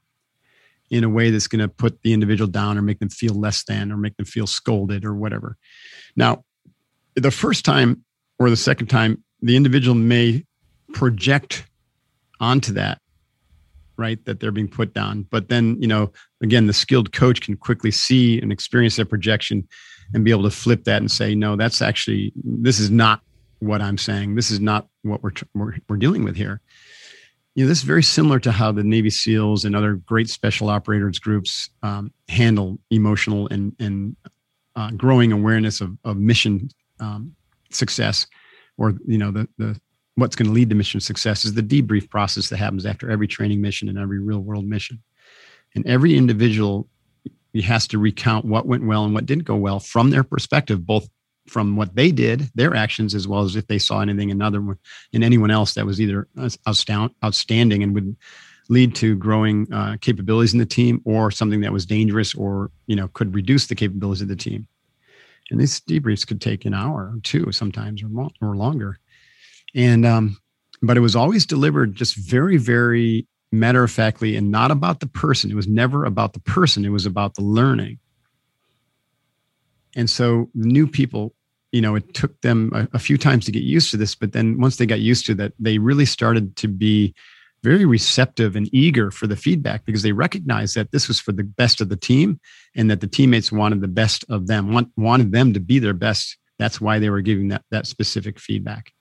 [0.89, 3.63] in a way that's going to put the individual down or make them feel less
[3.63, 5.57] than or make them feel scolded or whatever.
[6.15, 6.43] Now,
[7.15, 8.03] the first time
[8.39, 10.45] or the second time, the individual may
[10.93, 11.65] project
[12.39, 13.01] onto that
[13.97, 15.23] right that they're being put down.
[15.29, 19.67] But then you know again the skilled coach can quickly see and experience that projection
[20.13, 23.21] and be able to flip that and say no that's actually this is not
[23.59, 24.35] what i'm saying.
[24.35, 26.61] This is not what we're we're, we're dealing with here.
[27.55, 30.69] You know this is very similar to how the navy seals and other great special
[30.69, 34.15] operators groups um, handle emotional and and
[34.75, 36.69] uh, growing awareness of, of mission
[36.99, 37.35] um,
[37.71, 38.27] success
[38.77, 39.79] or you know the the
[40.17, 43.27] what's going to lead to mission success is the debrief process that happens after every
[43.27, 45.01] training mission and every real world mission.
[45.75, 46.89] And every individual
[47.63, 51.07] has to recount what went well and what didn't go well from their perspective, both
[51.47, 54.77] from what they did, their actions, as well as if they saw anything in another
[55.13, 56.27] in anyone else that was either
[56.67, 58.15] outstanding and would
[58.69, 62.95] lead to growing uh, capabilities in the team, or something that was dangerous or you
[62.95, 64.67] know could reduce the capabilities of the team.
[65.51, 68.99] And these debriefs could take an hour or two, sometimes or, more, or longer
[69.75, 70.37] and um,
[70.81, 75.07] but it was always delivered just very very matter of factly and not about the
[75.07, 75.49] person.
[75.49, 76.83] It was never about the person.
[76.83, 77.97] It was about the learning.
[79.95, 81.33] And so new people
[81.71, 84.31] you know it took them a, a, few times to get used to this but
[84.31, 87.13] then once they got used to that they really started to be
[87.63, 91.43] very receptive and eager for the feedback because they recognized that this was for the
[91.43, 92.39] best of the team
[92.75, 95.93] and that the teammates wanted the best of them want, wanted them to be their
[95.93, 96.37] best.
[96.59, 98.93] That's why they were giving that that specific feedback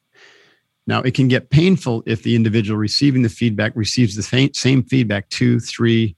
[0.86, 5.28] now, it can get painful if the individual receiving the feedback receives the same feedback
[5.30, 6.14] two, three,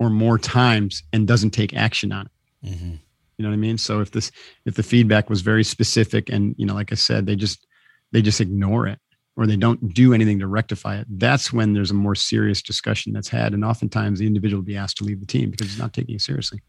[0.00, 2.66] or more times and doesn't take action on it.
[2.66, 2.94] Mm-hmm.
[3.36, 3.78] You know what I mean?
[3.78, 4.32] So if this,
[4.64, 7.66] if the feedback was very specific, and you know, like I said, they just
[8.10, 8.98] they just ignore it
[9.36, 13.12] or they don't do anything to rectify it, that's when there's a more serious discussion
[13.12, 15.78] that's had, and oftentimes the individual will be asked to leave the team because he's
[15.78, 16.60] not taking it seriously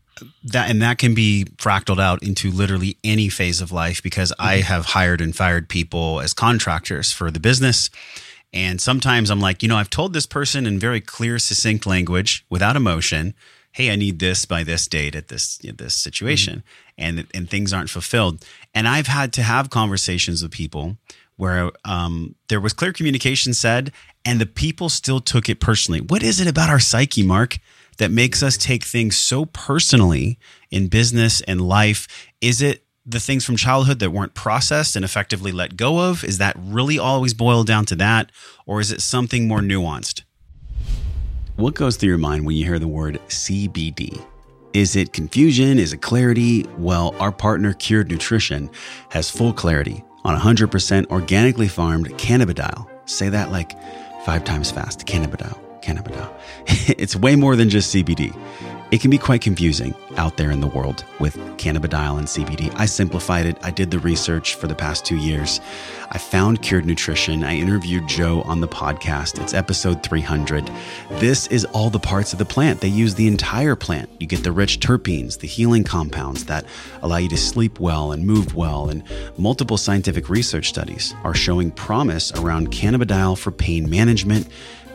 [0.43, 4.47] that and that can be fractaled out into literally any phase of life because mm-hmm.
[4.47, 7.89] I have hired and fired people as contractors for the business.
[8.53, 12.45] And sometimes I'm like, you know, I've told this person in very clear, succinct language
[12.49, 13.34] without emotion,
[13.74, 16.63] hey, I need this by this date at this at this situation,
[16.99, 17.20] mm-hmm.
[17.20, 18.45] and and things aren't fulfilled.
[18.74, 20.97] And I've had to have conversations with people
[21.38, 23.91] where um, there was clear communication said,
[24.24, 25.99] and the people still took it personally.
[25.99, 27.57] What is it about our psyche, Mark?
[27.98, 30.39] That makes us take things so personally
[30.70, 32.08] in business and life?
[32.41, 36.24] Is it the things from childhood that weren't processed and effectively let go of?
[36.24, 38.32] Is that really always boiled down to that?
[38.66, 40.24] Or is it something more nuanced?
[41.56, 44.22] What goes through your mind when you hear the word CBD?
[44.74, 45.80] Is it confusion?
[45.80, 46.66] Is it clarity?
[46.78, 48.70] Well, our partner Cured Nutrition
[49.12, 52.89] has full clarity on 100% organically farmed cannabidiol.
[53.10, 53.72] Say that like
[54.26, 56.34] five times fast cannabidiol cannabidiol.
[56.98, 58.36] it's way more than just CBD.
[58.92, 62.74] It can be quite confusing out there in the world with cannabidiol and CBD.
[62.78, 63.58] I simplified it.
[63.64, 65.60] I did the research for the past two years.
[66.12, 67.44] I found Cured Nutrition.
[67.44, 69.42] I interviewed Joe on the podcast.
[69.42, 70.70] It's episode 300.
[71.14, 72.82] This is all the parts of the plant.
[72.82, 74.10] They use the entire plant.
[74.20, 76.66] You get the rich terpenes, the healing compounds that
[77.02, 78.90] allow you to sleep well and move well.
[78.90, 79.04] And
[79.38, 84.48] multiple scientific research studies are showing promise around cannabidiol for pain management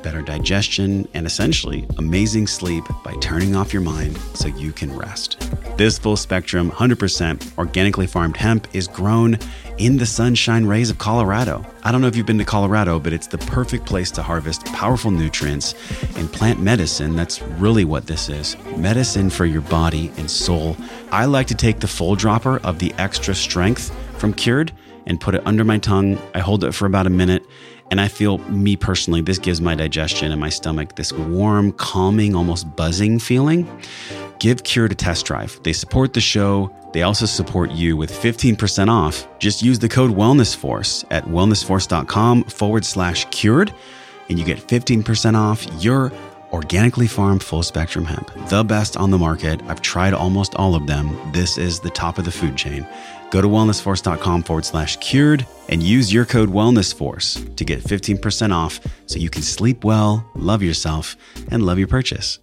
[0.02, 5.38] better digestion, and essentially amazing sleep by turning off your mind so you can rest.
[5.76, 9.38] This full spectrum, 100% organically farmed hemp is grown
[9.78, 11.64] in the sunshine rays of Colorado.
[11.82, 14.66] I don't know if you've been to Colorado, but it's the perfect place to harvest
[14.66, 15.74] powerful nutrients
[16.16, 17.16] and plant medicine.
[17.16, 20.76] That's really what this is medicine for your body and soul.
[21.10, 24.72] I like to take the full dropper of the extra strength from Cured
[25.06, 26.18] and put it under my tongue.
[26.34, 27.44] I hold it for about a minute
[27.90, 32.34] and I feel, me personally, this gives my digestion and my stomach this warm, calming,
[32.36, 33.68] almost buzzing feeling.
[34.38, 35.60] Give Cured a test drive.
[35.64, 36.74] They support the show.
[36.92, 39.26] They also support you with 15% off.
[39.38, 43.72] Just use the code WellnessForce at wellnessforce.com forward slash cured,
[44.28, 46.12] and you get 15% off your
[46.52, 48.30] organically farmed full spectrum hemp.
[48.48, 49.60] The best on the market.
[49.68, 51.16] I've tried almost all of them.
[51.32, 52.86] This is the top of the food chain.
[53.30, 58.80] Go to wellnessforce.com forward slash cured and use your code WellnessForce to get 15% off
[59.06, 61.16] so you can sleep well, love yourself,
[61.50, 62.40] and love your purchase.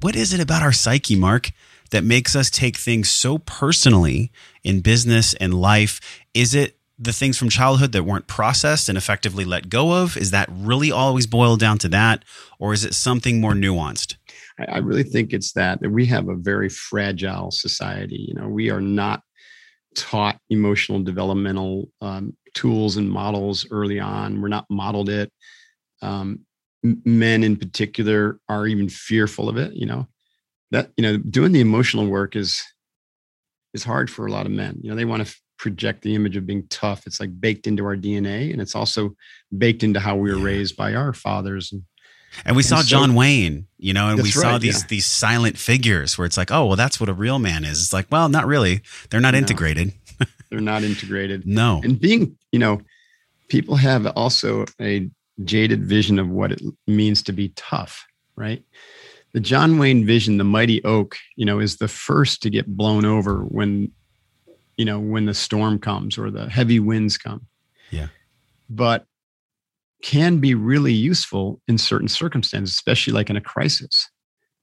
[0.00, 1.50] What is it about our psyche, Mark,
[1.90, 4.32] that makes us take things so personally
[4.64, 6.00] in business and life?
[6.32, 10.16] Is it the things from childhood that weren't processed and effectively let go of?
[10.16, 12.24] Is that really always boiled down to that?
[12.58, 14.16] Or is it something more nuanced?
[14.58, 18.26] I, I really think it's that that we have a very fragile society.
[18.28, 19.22] You know, we are not
[19.94, 24.40] taught emotional developmental um, tools and models early on.
[24.40, 25.32] We're not modeled it.
[26.00, 26.40] Um,
[26.82, 29.74] men in particular are even fearful of it.
[29.74, 30.08] You know,
[30.70, 32.62] that you know, doing the emotional work is
[33.74, 34.78] is hard for a lot of men.
[34.82, 37.06] You know, they want to project the image of being tough.
[37.06, 39.14] It's like baked into our DNA, and it's also
[39.56, 40.44] baked into how we were yeah.
[40.44, 41.82] raised by our fathers and
[42.44, 44.86] and we saw so, John Wayne, you know, and we saw these yeah.
[44.88, 47.82] these silent figures where it's like, oh, well, that's what a real man is.
[47.82, 48.80] It's like, well, not really.
[49.10, 49.92] They're not no, integrated.
[50.50, 51.44] they're not integrated.
[51.46, 51.80] No.
[51.82, 52.80] And being, you know,
[53.48, 55.10] people have also a
[55.42, 58.06] jaded vision of what it means to be tough,
[58.36, 58.62] right?
[59.32, 63.04] The John Wayne vision, the mighty oak, you know, is the first to get blown
[63.04, 63.90] over when,
[64.76, 67.46] you know, when the storm comes or the heavy winds come.
[67.90, 68.08] Yeah.
[68.70, 69.06] But
[70.02, 74.10] can be really useful in certain circumstances, especially like in a crisis,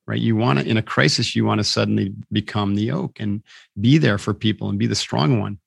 [0.06, 0.20] right?
[0.20, 3.42] You want to, in a crisis, you want to suddenly become the oak and
[3.80, 5.58] be there for people and be the strong one.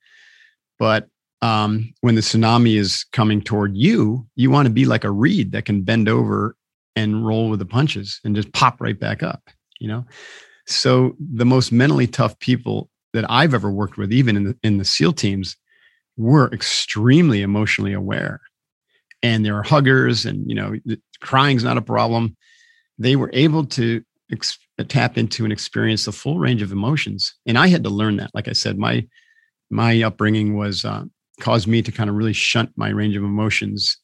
[0.79, 1.09] But
[1.41, 5.53] um, when the tsunami is coming toward you, you want to be like a reed
[5.53, 6.55] that can bend over
[6.95, 9.49] and roll with the punches and just pop right back up,
[9.81, 10.05] you know?
[10.67, 14.79] So the most mentally tough people that I've ever worked with, even in the, in
[14.79, 15.57] the SEAL teams,
[16.17, 18.41] were extremely emotionally aware
[19.23, 20.75] and there are huggers and you know
[21.21, 22.37] crying's not a problem.
[22.99, 24.59] They were able to ex-
[24.89, 27.35] tap into and experience the full range of emotions.
[27.47, 28.31] And i had to learn that.
[28.35, 29.07] Like i said my
[29.71, 31.05] my upbringing was uh,
[31.41, 33.99] caused me to kind of really shunt my range of emotions.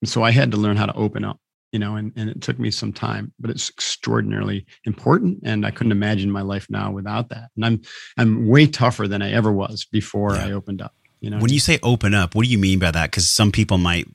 [0.00, 1.38] And so i had to learn how to open up
[1.72, 5.70] you know and, and it took me some time but it's extraordinarily important and i
[5.70, 7.50] couldn't imagine my life now without that.
[7.56, 7.80] And i'm
[8.18, 10.46] i'm way tougher than i ever was before yeah.
[10.46, 12.90] i opened up you know when you say open up what do you mean by
[12.90, 13.10] that?
[13.10, 14.06] Because some people might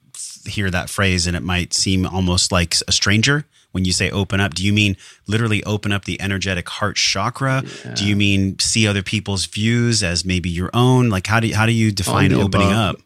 [0.49, 4.39] hear that phrase and it might seem almost like a stranger when you say open
[4.39, 4.53] up.
[4.53, 7.63] Do you mean literally open up the energetic heart chakra?
[7.85, 7.93] Yeah.
[7.93, 11.09] do you mean see other people's views as maybe your own?
[11.09, 12.95] Like how do you, how do you define opening above.
[12.95, 13.01] up?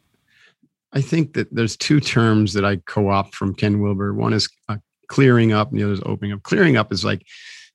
[0.94, 4.14] I think that there's two terms that i co-opt from ken wilber.
[4.14, 4.78] One is uh,
[5.08, 6.44] clearing up and the other is opening up.
[6.44, 7.26] Clearing up is like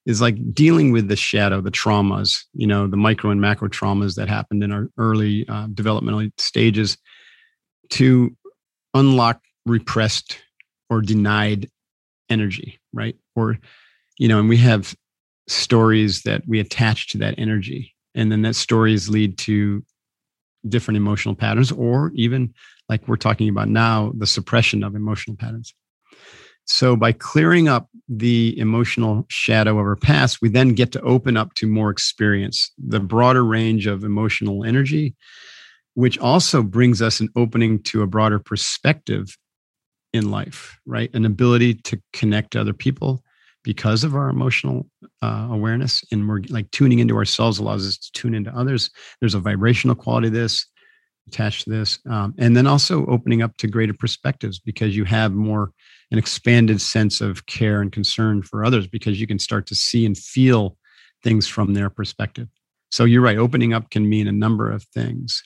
[0.06, 4.14] is like dealing with the shadow the traumas you know the micro and macro traumas
[4.14, 6.96] that happened in our early uh, developmental stages
[7.90, 8.34] to
[8.94, 10.38] unlock repressed
[10.88, 11.68] or denied
[12.30, 13.16] energy, right?
[13.34, 13.58] Or,
[14.18, 14.94] you know, and we have
[15.48, 17.94] stories that we attach to that energy.
[18.14, 19.84] And then that stories lead to
[20.68, 22.54] different emotional patterns, or even
[22.88, 25.74] like we're talking about now, the suppression of emotional patterns.
[26.64, 31.36] So, by clearing up the emotional shadow of our past, we then get to open
[31.36, 35.14] up to more experience, the broader range of emotional energy,
[35.94, 39.36] which also brings us an opening to a broader perspective
[40.16, 41.12] in life, right?
[41.14, 43.22] An ability to connect to other people
[43.62, 44.88] because of our emotional
[45.22, 46.04] uh, awareness.
[46.12, 48.90] And we're like tuning into ourselves allows us to tune into others.
[49.20, 50.66] There's a vibrational quality this
[51.26, 51.98] attached to this.
[52.08, 55.72] Um, and then also opening up to greater perspectives because you have more
[56.12, 60.06] an expanded sense of care and concern for others because you can start to see
[60.06, 60.76] and feel
[61.24, 62.48] things from their perspective.
[62.92, 65.42] So you're right, opening up can mean a number of things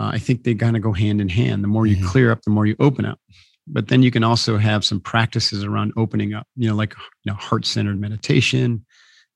[0.00, 1.62] uh, I think they kind of go hand in hand.
[1.62, 2.06] The more you mm-hmm.
[2.06, 3.20] clear up, the more you open up.
[3.66, 6.94] But then you can also have some practices around opening up, you know, like
[7.24, 8.86] you know, heart centered meditation,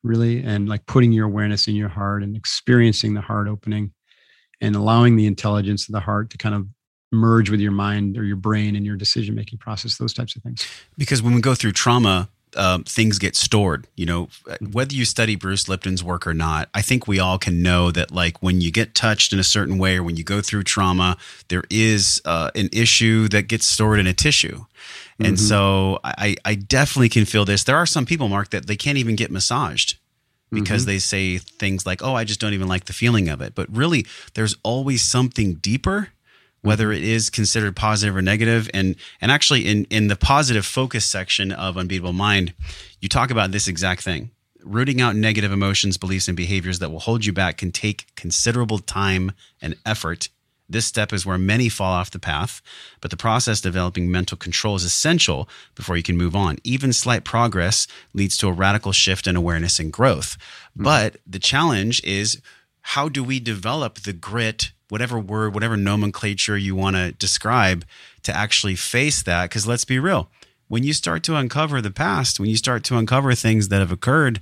[0.02, 3.92] really, and like putting your awareness in your heart and experiencing the heart opening
[4.62, 6.66] and allowing the intelligence of the heart to kind of
[7.12, 10.42] merge with your mind or your brain and your decision making process, those types of
[10.42, 10.66] things.
[10.96, 13.86] Because when we go through trauma, um, things get stored.
[13.96, 14.28] You know,
[14.72, 18.11] whether you study Bruce Lipton's work or not, I think we all can know that,
[18.11, 21.16] like, when you get touched in a certain way or when you go through trauma,
[21.48, 24.64] there is uh, an issue that gets stored in a tissue.
[25.18, 25.46] And mm-hmm.
[25.46, 27.62] so I, I definitely can feel this.
[27.64, 29.98] There are some people, Mark, that they can't even get massaged
[30.50, 30.90] because mm-hmm.
[30.90, 33.55] they say things like, oh, I just don't even like the feeling of it.
[33.55, 36.09] But really, there's always something deeper
[36.64, 41.04] whether it is considered positive or negative and and actually in in the positive focus
[41.04, 42.54] section of unbeatable mind
[43.00, 44.30] you talk about this exact thing
[44.62, 48.78] rooting out negative emotions beliefs and behaviors that will hold you back can take considerable
[48.78, 50.28] time and effort
[50.68, 52.62] this step is where many fall off the path,
[53.02, 56.56] but the process developing mental control is essential before you can move on.
[56.64, 60.38] Even slight progress leads to a radical shift in awareness and growth.
[60.38, 60.84] Mm-hmm.
[60.84, 62.40] But the challenge is
[62.80, 67.85] how do we develop the grit whatever word, whatever nomenclature you want to describe
[68.22, 69.51] to actually face that.
[69.51, 70.28] Because let's be real,
[70.68, 73.93] when you start to uncover the past, when you start to uncover things that have
[73.93, 74.41] occurred,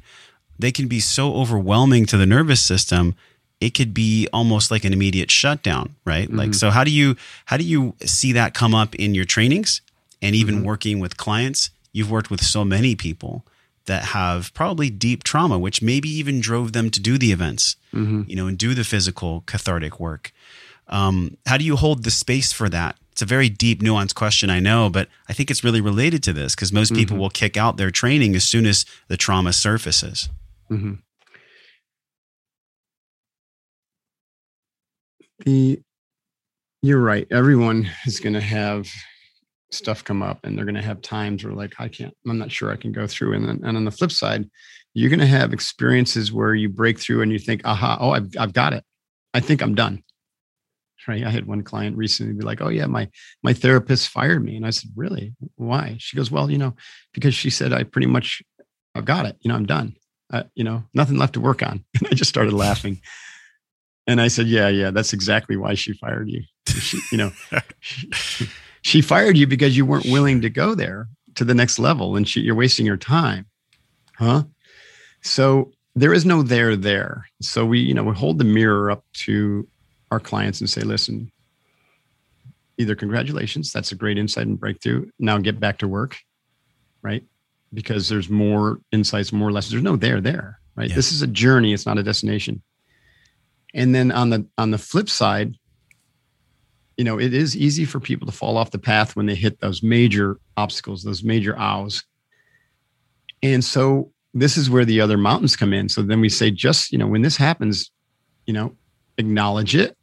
[0.59, 3.15] they can be so overwhelming to the nervous system.
[3.61, 6.29] It could be almost like an immediate shutdown, right?
[6.29, 6.39] Mm-hmm.
[6.39, 7.17] Like, so how do you
[7.47, 9.81] how do you see that come up in your trainings
[10.21, 10.67] and even mm-hmm.
[10.67, 11.71] working with clients?
[11.93, 13.45] You've worked with so many people
[13.87, 18.23] that have probably deep trauma, which maybe even drove them to do the events, mm-hmm.
[18.27, 20.33] you know, and do the physical cathartic work.
[20.89, 22.97] Um, how do you hold the space for that?
[23.13, 26.33] It's a very deep, nuanced question, I know, but I think it's really related to
[26.33, 27.21] this because most people Mhm.
[27.21, 30.29] will kick out their training as soon as the trauma surfaces.
[30.69, 30.95] hmm
[35.45, 35.81] The
[36.83, 37.27] you're right.
[37.31, 38.89] Everyone is going to have
[39.73, 42.15] stuff come up, and they're going to have times where like I can't.
[42.27, 43.35] I'm not sure I can go through.
[43.35, 44.49] And then, and on the flip side,
[44.95, 47.99] you're going to have experiences where you break through and you think, "Aha!
[48.01, 48.85] Oh, I've I've got it.
[49.35, 50.03] I think I'm done."
[51.09, 51.25] Right.
[51.25, 53.09] I had one client recently be like, "Oh yeah, my
[53.43, 55.35] my therapist fired me," and I said, "Really?
[55.57, 56.75] Why?" She goes, "Well, you know,
[57.13, 58.43] because she said I pretty much
[58.95, 59.37] I've got it.
[59.41, 59.97] You know, I'm done."
[60.33, 61.85] uh, you know, nothing left to work on.
[61.99, 63.01] And I just started laughing.
[64.07, 66.43] And I said, yeah, yeah, that's exactly why she fired you.
[66.67, 67.31] She, you know,
[68.83, 72.29] she, fired you because you weren't willing to go there to the next level and
[72.29, 73.47] she, you're wasting your time.
[74.19, 74.45] Huh?
[75.23, 77.27] So there is no there there.
[77.41, 79.67] So we, you know, we hold the mirror up to
[80.11, 81.31] our clients and say, listen,
[82.77, 85.09] either congratulations, that's a great insight and breakthrough.
[85.19, 86.19] Now get back to work.
[87.03, 87.25] Right
[87.75, 89.73] because there's more insights, more lessons.
[89.73, 90.91] There's no there there, right?
[90.91, 90.97] Yeah.
[90.97, 92.63] This is a journey, it's not a destination.
[93.75, 95.55] And then on the on the flip side,
[96.97, 99.61] you know, it is easy for people to fall off the path when they hit
[99.61, 102.05] those major obstacles, those major ows.
[103.43, 105.89] And so this is where the other mountains come in.
[105.89, 107.91] So then we say, just, you know, when this happens,
[108.47, 108.77] you know,
[109.19, 109.97] acknowledge it.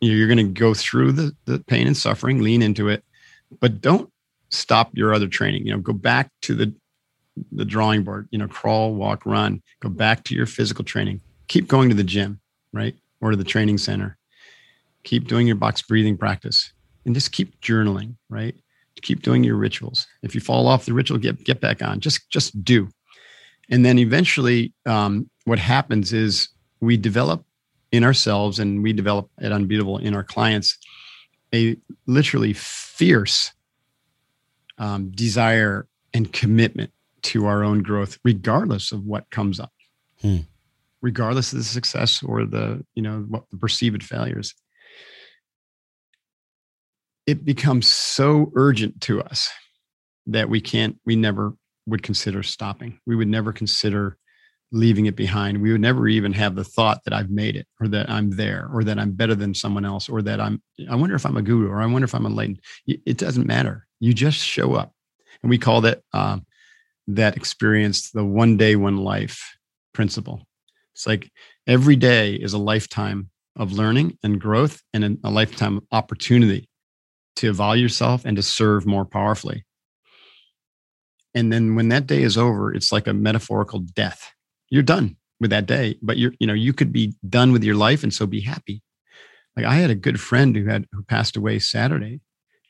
[0.00, 3.04] You're going to go through the, the pain and suffering, lean into it,
[3.60, 4.10] but don't
[4.50, 5.66] stop your other training.
[5.66, 6.74] You know, go back to the
[7.50, 11.20] the drawing board, you know, crawl, walk, run, go back to your physical training.
[11.48, 12.38] Keep going to the gym,
[12.72, 12.94] right?
[13.20, 14.16] Or to the training center.
[15.04, 16.72] Keep doing your box breathing practice
[17.04, 18.54] and just keep journaling, right?
[19.02, 20.06] Keep doing your rituals.
[20.22, 22.00] If you fall off the ritual, get get back on.
[22.00, 22.88] Just just do.
[23.70, 26.48] And then eventually um, what happens is
[26.80, 27.44] we develop
[27.92, 30.76] in ourselves and we develop at Unbeatable in our clients
[31.54, 31.76] a
[32.06, 33.52] literally fierce
[34.78, 36.90] um, desire and commitment
[37.22, 39.72] to our own growth, regardless of what comes up,
[40.20, 40.38] Hmm.
[41.00, 44.54] regardless of the success or the you know what the perceived failures.
[47.26, 49.50] It becomes so urgent to us
[50.26, 51.54] that we can't, we never
[51.86, 52.98] would consider stopping.
[53.06, 54.18] We would never consider
[54.72, 55.62] leaving it behind.
[55.62, 58.68] We would never even have the thought that I've made it or that I'm there
[58.72, 61.42] or that I'm better than someone else or that I'm, I wonder if I'm a
[61.42, 62.60] guru or I wonder if I'm enlightened.
[62.86, 63.86] It doesn't matter.
[64.00, 64.92] You just show up.
[65.42, 66.44] And we call that, um,
[67.06, 69.56] that experience the one day, one life
[69.92, 70.46] principle.
[70.94, 71.30] It's like
[71.66, 76.68] every day is a lifetime of learning and growth and a- a lifetime of opportunity
[77.36, 79.64] to evolve yourself and to serve more powerfully.
[81.34, 84.32] And then when that day is over, it's like a metaphorical death.
[84.70, 87.74] You're done with that day, but you're, you know, you could be done with your
[87.74, 88.82] life and so be happy.
[89.56, 92.20] Like I had a good friend who had who passed away Saturday.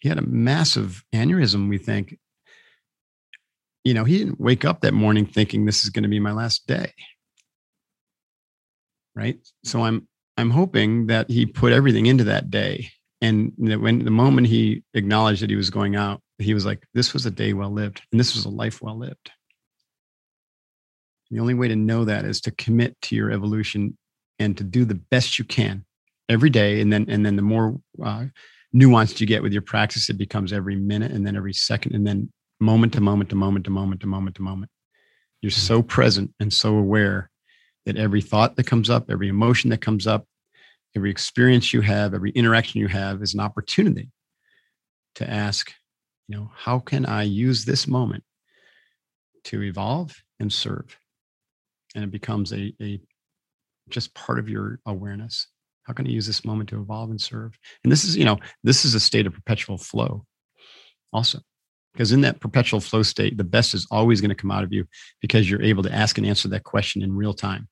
[0.01, 2.19] He had a massive aneurysm, we think.
[3.85, 6.33] You know, he didn't wake up that morning thinking this is going to be my
[6.33, 6.93] last day.
[9.15, 9.39] Right.
[9.63, 12.91] So I'm I'm hoping that he put everything into that day.
[13.25, 17.15] And when the moment he acknowledged that he was going out, he was like, this
[17.15, 19.31] was a day well lived, and this was a life well lived.
[21.31, 23.97] The only way to know that is to commit to your evolution
[24.39, 25.87] and to do the best you can
[26.29, 26.83] every day.
[26.83, 28.27] And then, and then the more uh,
[28.77, 32.07] nuanced you get with your practice, it becomes every minute and then every second and
[32.07, 34.71] then moment to moment to moment to moment to moment to moment.
[35.41, 37.31] You're so present and so aware
[37.87, 40.27] that every thought that comes up, every emotion that comes up,
[40.97, 44.11] every experience you have, every interaction you have is an opportunity
[45.17, 45.73] to ask,
[46.29, 48.25] you know, how can I use this moment
[49.45, 50.97] to evolve and serve?
[51.95, 53.01] And it becomes a, a
[53.89, 55.49] just part of your awareness.
[55.85, 57.59] How can I use this moment to evolve and serve?
[57.83, 60.25] And this is, you know, this is a state of perpetual flow
[61.13, 61.41] also.
[61.93, 64.73] Because in that perpetual flow state, the best is always going to come out of
[64.73, 64.87] you
[65.21, 67.69] because you're able to ask and answer that question in real time.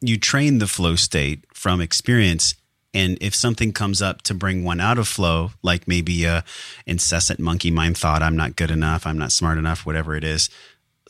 [0.00, 2.54] You train the flow state from experience.
[2.94, 6.44] And if something comes up to bring one out of flow, like maybe a
[6.86, 10.48] incessant monkey mind thought, I'm not good enough, I'm not smart enough, whatever it is.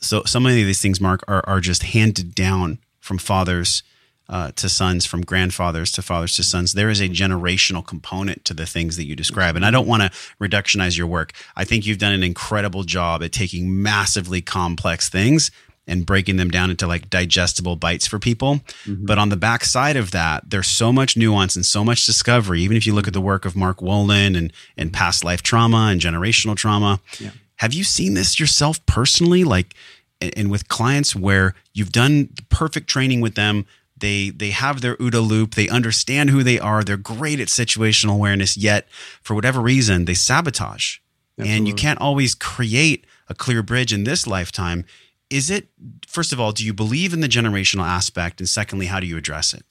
[0.01, 3.83] So so many of these things, Mark, are, are just handed down from fathers
[4.29, 6.73] uh, to sons, from grandfathers to fathers to sons.
[6.73, 9.55] There is a generational component to the things that you describe.
[9.55, 11.33] And I don't want to reductionize your work.
[11.55, 15.49] I think you've done an incredible job at taking massively complex things
[15.89, 18.55] and breaking them down into like digestible bites for people.
[18.85, 19.05] Mm-hmm.
[19.05, 22.61] But on the backside of that, there's so much nuance and so much discovery.
[22.61, 25.87] Even if you look at the work of Mark Wolynn and, and past life trauma
[25.91, 27.31] and generational trauma, Yeah.
[27.57, 29.43] have you seen this yourself personally?
[29.43, 29.73] Like,
[30.21, 33.65] and with clients where you've done the perfect training with them,
[33.97, 38.13] they they have their OODA loop, they understand who they are, they're great at situational
[38.13, 38.87] awareness, yet
[39.21, 40.97] for whatever reason they sabotage.
[41.37, 44.83] And you can't always create a clear bridge in this lifetime.
[45.29, 45.69] Is it
[46.07, 48.39] first of all, do you believe in the generational aspect?
[48.39, 49.63] And secondly, how do you address it?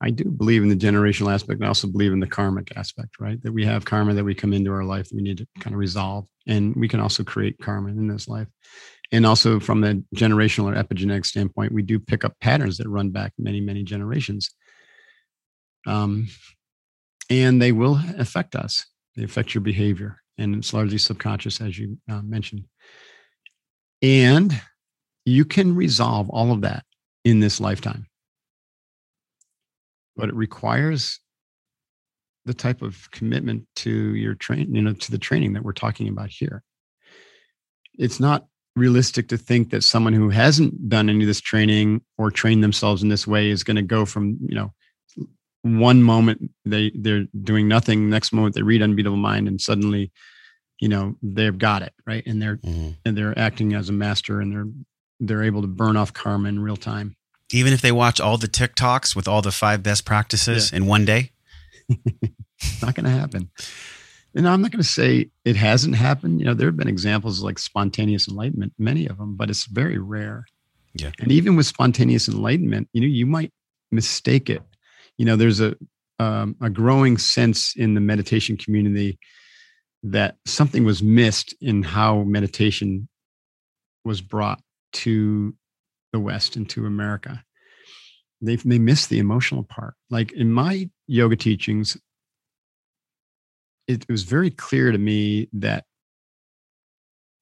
[0.00, 1.62] I do believe in the generational aspect.
[1.62, 3.42] I also believe in the karmic aspect, right?
[3.42, 5.74] That we have karma that we come into our life that we need to kind
[5.74, 6.28] of resolve.
[6.46, 8.46] And we can also create karma in this life.
[9.10, 13.10] And also from the generational or epigenetic standpoint, we do pick up patterns that run
[13.10, 14.50] back many, many generations.
[15.86, 16.28] Um,
[17.30, 18.86] and they will affect us.
[19.16, 20.20] They affect your behavior.
[20.36, 22.64] And it's largely subconscious, as you uh, mentioned.
[24.02, 24.60] And
[25.24, 26.84] you can resolve all of that
[27.24, 28.06] in this lifetime.
[30.16, 31.20] But it requires
[32.44, 36.08] the type of commitment to your train you know to the training that we're talking
[36.08, 36.62] about here.
[37.98, 42.30] It's not realistic to think that someone who hasn't done any of this training or
[42.30, 44.72] trained themselves in this way is going to go from you know
[45.62, 50.10] one moment they they're doing nothing next moment they read unbeatable mind and suddenly
[50.80, 52.58] you know they've got it right and they're
[53.04, 54.68] and they're acting as a master and they're
[55.20, 57.16] they're able to burn off karma in real time
[57.50, 61.04] Even if they watch all the TikToks with all the five best practices in one
[61.04, 61.32] day?
[61.88, 63.50] It's not going to happen.
[64.34, 66.40] And I'm not going to say it hasn't happened.
[66.40, 69.96] You know, there have been examples like spontaneous enlightenment, many of them, but it's very
[69.98, 70.44] rare.
[70.92, 71.12] Yeah.
[71.18, 73.52] And even with spontaneous enlightenment, you know, you might
[73.90, 74.62] mistake it.
[75.16, 75.74] You know, there's a
[76.20, 79.18] um, a growing sense in the meditation community
[80.02, 83.08] that something was missed in how meditation
[84.04, 84.60] was brought
[84.92, 85.54] to
[86.12, 87.42] the West and to America.
[88.40, 89.94] They they missed the emotional part.
[90.10, 91.96] Like in my yoga teachings,
[93.88, 95.84] it was very clear to me that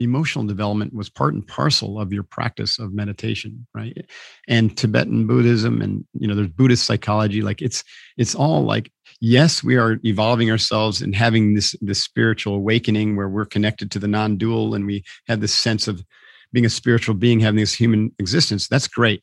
[0.00, 4.04] emotional development was part and parcel of your practice of meditation right
[4.46, 7.82] and tibetan buddhism and you know there's buddhist psychology like it's
[8.18, 13.28] it's all like yes we are evolving ourselves and having this this spiritual awakening where
[13.28, 16.04] we're connected to the non-dual and we have this sense of
[16.52, 18.68] being a spiritual being having this human existence.
[18.68, 19.22] That's great.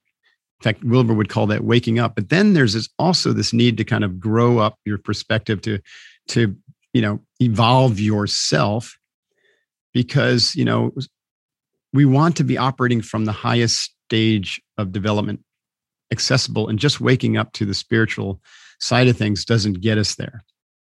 [0.60, 2.16] In fact Wilber would call that waking up.
[2.16, 5.80] But then there's this also this need to kind of grow up your perspective to
[6.30, 6.56] to
[6.94, 8.98] you know evolve yourself
[9.94, 10.92] because you know
[11.92, 15.42] we want to be operating from the highest stage of development
[16.12, 18.40] accessible and just waking up to the spiritual
[18.84, 20.44] side of things doesn't get us there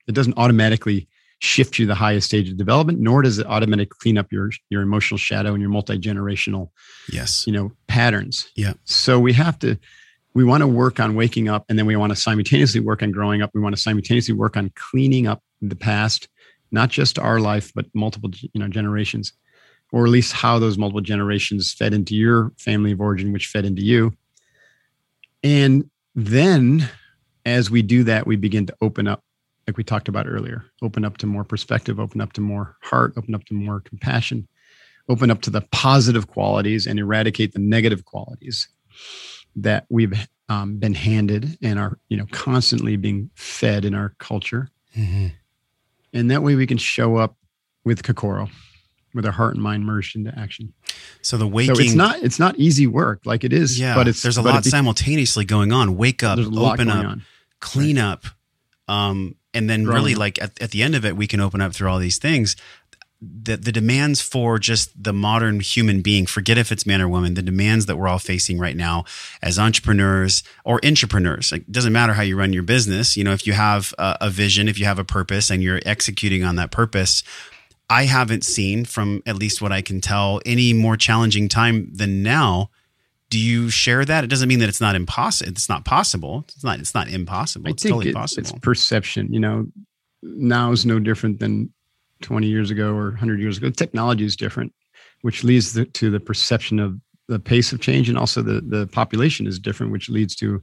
[0.08, 1.08] it doesn't automatically
[1.42, 4.50] shift you to the highest stage of development nor does it automatically clean up your
[4.70, 6.70] your emotional shadow and your multi-generational
[7.12, 7.46] Yes.
[7.48, 8.74] you know patterns Yeah.
[8.84, 9.78] so we have to
[10.36, 13.12] we want to work on waking up and then we want to simultaneously work on
[13.12, 16.28] growing up we want to simultaneously work on cleaning up the past
[16.72, 19.34] not just our life but multiple you know generations
[19.92, 23.66] or at least how those multiple generations fed into your family of origin which fed
[23.66, 24.14] into you
[25.44, 26.90] and then
[27.50, 29.24] as we do that we begin to open up
[29.68, 33.14] like we talked about earlier open up to more perspective open up to more heart
[33.18, 34.48] open up to more compassion
[35.10, 38.68] open up to the positive qualities and eradicate the negative qualities
[39.56, 44.70] that we've um, been handed and are you know constantly being fed in our culture
[44.98, 45.32] Mhm.
[46.14, 47.36] and that way we can show up
[47.86, 48.50] with kokoro
[49.14, 50.74] with our heart and mind merged into action
[51.22, 51.76] So the waking.
[51.76, 54.42] so it's not it's not easy work like it is yeah, but it's there's a
[54.42, 55.96] it lot be- simultaneously going on.
[55.98, 57.24] Wake up, there's a lot open going up, on
[57.60, 58.26] clean up,
[58.88, 61.74] um, and then really like at, at the end of it, we can open up
[61.74, 62.56] through all these things.
[63.22, 67.34] The, the demands for just the modern human being, forget if it's man or woman,
[67.34, 69.04] the demands that we're all facing right now
[69.42, 71.52] as entrepreneurs or intrapreneurs.
[71.52, 73.18] Like, it doesn't matter how you run your business.
[73.18, 75.82] You know, if you have a, a vision, if you have a purpose and you're
[75.86, 77.24] executing on that purpose,
[77.90, 82.24] I haven't seen from at least what I can tell any more challenging time than
[82.24, 82.70] now.
[83.30, 84.24] Do you share that?
[84.24, 85.52] It doesn't mean that it's not impossible.
[85.52, 86.46] It's not possible.
[86.48, 86.80] It's not.
[86.80, 87.68] It's not impossible.
[87.68, 88.42] I it's totally it- possible.
[88.42, 89.68] it's perception you know
[90.24, 91.72] now is no different than
[92.22, 94.74] 20 years ago or 100 years ago technology is different
[95.22, 98.88] which leads the, to the perception of the pace of change and also the the
[98.88, 100.62] population is different which leads to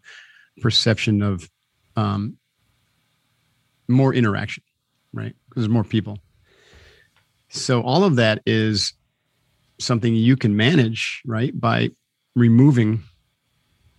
[0.61, 1.49] perception of
[1.97, 2.37] um,
[3.89, 4.62] more interaction
[5.12, 6.19] right because there's more people
[7.49, 8.93] so all of that is
[9.79, 11.89] something you can manage right by
[12.37, 13.03] removing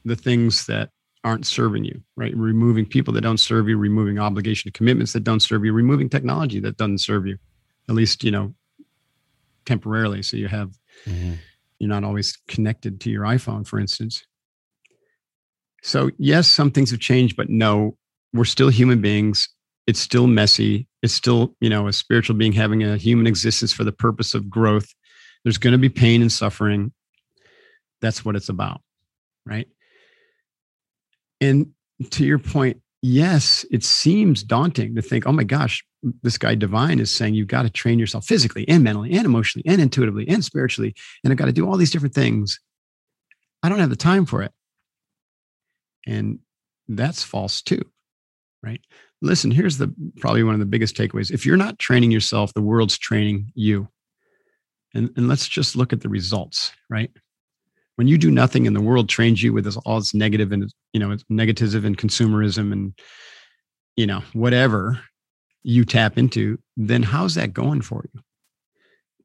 [0.06, 0.92] the things that
[1.24, 2.34] aren't serving you, right?
[2.38, 6.62] Removing people that don't serve you, removing obligation commitments that don't serve you, removing technology
[6.62, 7.38] that doesn't serve you,
[7.90, 8.54] at least, you know,
[9.66, 10.24] temporarily.
[10.24, 11.40] So you have, Mhm.
[11.80, 14.24] you're not always connected to your iPhone, for instance.
[15.84, 17.98] So, yes, some things have changed, but no,
[18.34, 19.50] we're still human beings.
[19.88, 20.88] It's still messy.
[21.02, 24.50] It's still, you know, a spiritual being having a human existence for the purpose of
[24.50, 24.94] growth.
[25.44, 26.94] There's going to be pain and suffering.
[28.02, 28.82] That's what it's about,
[29.46, 29.68] right?
[31.42, 31.72] And
[32.12, 35.84] to your point, yes, it seems daunting to think, oh my gosh,
[36.22, 39.68] this guy divine is saying you've got to train yourself physically and mentally and emotionally
[39.68, 40.94] and intuitively and spiritually.
[41.24, 42.60] And I've got to do all these different things.
[43.64, 44.52] I don't have the time for it.
[46.06, 46.40] And
[46.88, 47.82] that's false too,
[48.64, 48.82] right?
[49.22, 51.32] Listen, here's the probably one of the biggest takeaways.
[51.32, 53.90] If you're not training yourself, the world's training you.
[54.94, 57.12] And, and let's just look at the results, right?
[57.98, 60.72] When you do nothing and the world trains you with this, all this negative and
[60.94, 62.94] you know, it's negativism and consumerism and
[63.98, 65.02] you know, whatever
[65.64, 68.22] you tap into, then how's that going for you?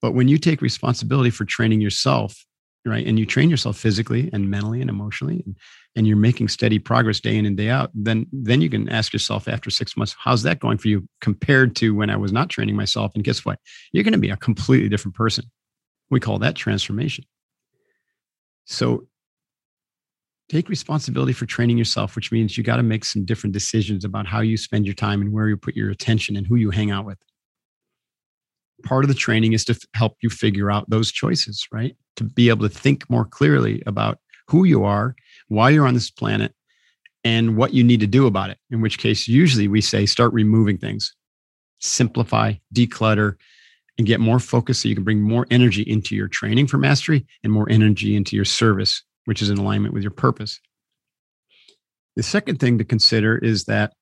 [0.00, 2.44] But when you take responsibility for training yourself,
[2.84, 5.56] right, and you train yourself physically and mentally and emotionally, and,
[5.94, 9.12] and you're making steady progress day in and day out, then then you can ask
[9.12, 12.48] yourself after six months, how's that going for you compared to when I was not
[12.48, 13.12] training myself?
[13.14, 13.60] And guess what?
[13.92, 15.44] You're going to be a completely different person.
[16.10, 17.24] We call that transformation.
[18.64, 19.06] So
[20.48, 24.26] take responsibility for training yourself, which means you got to make some different decisions about
[24.26, 26.90] how you spend your time and where you put your attention and who you hang
[26.90, 27.18] out with.
[28.84, 31.96] Part of the training is to help you figure out those choices, right?
[32.16, 35.14] To be able to think more clearly about who you are,
[35.48, 36.52] why you're on this planet,
[37.24, 38.58] and what you need to do about it.
[38.70, 41.14] In which case, usually we say start removing things,
[41.78, 43.36] simplify, declutter,
[43.98, 47.26] and get more focus so you can bring more energy into your training for mastery
[47.44, 50.60] and more energy into your service which is in alignment with your purpose.
[52.16, 53.92] The second thing to consider is that,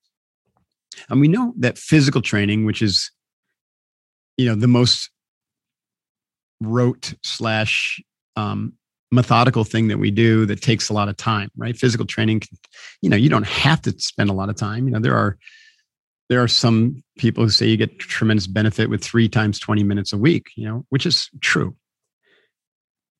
[1.09, 3.11] and we know that physical training, which is,
[4.36, 5.11] you know, the most
[6.61, 8.03] rote slash
[8.36, 8.72] um,
[9.12, 11.76] methodical thing that we do that takes a lot of time, right?
[11.76, 12.43] Physical training,
[13.03, 14.86] you know, you don't have to spend a lot of time.
[14.86, 15.38] You know, there are
[16.31, 20.12] there are some people who say you get tremendous benefit with three times 20 minutes
[20.12, 21.74] a week, you know, which is true.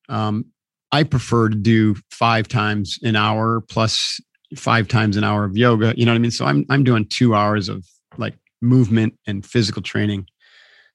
[0.07, 0.45] Um,
[0.93, 4.19] I prefer to do five times an hour plus
[4.55, 5.93] five times an hour of yoga.
[5.95, 6.31] You know what I mean?
[6.31, 7.85] So I'm I'm doing two hours of
[8.17, 10.25] like movement and physical training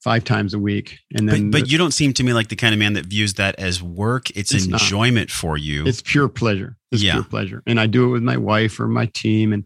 [0.00, 0.98] five times a week.
[1.14, 2.94] And then But, but the, you don't seem to me like the kind of man
[2.94, 4.30] that views that as work.
[4.30, 5.34] It's, it's enjoyment not.
[5.34, 5.86] for you.
[5.86, 6.76] It's pure pleasure.
[6.92, 7.14] It's yeah.
[7.14, 7.62] pure pleasure.
[7.66, 9.64] And I do it with my wife or my team and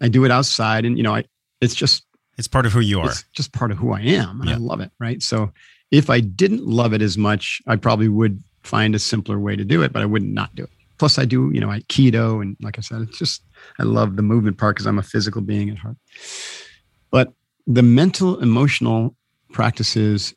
[0.00, 1.24] I do it outside and you know, I
[1.60, 2.04] it's just
[2.36, 3.10] it's part of who you are.
[3.10, 4.40] It's just part of who I am.
[4.40, 4.56] And yeah.
[4.56, 4.92] I love it.
[5.00, 5.22] Right.
[5.22, 5.50] So
[5.90, 9.64] if I didn't love it as much, I probably would find a simpler way to
[9.64, 10.70] do it, but I would not do it.
[10.98, 13.42] Plus, I do, you know, I keto, and like I said, it's just
[13.78, 15.96] I love the movement part because I'm a physical being at heart.
[17.10, 17.32] But
[17.66, 19.14] the mental, emotional
[19.52, 20.34] practices,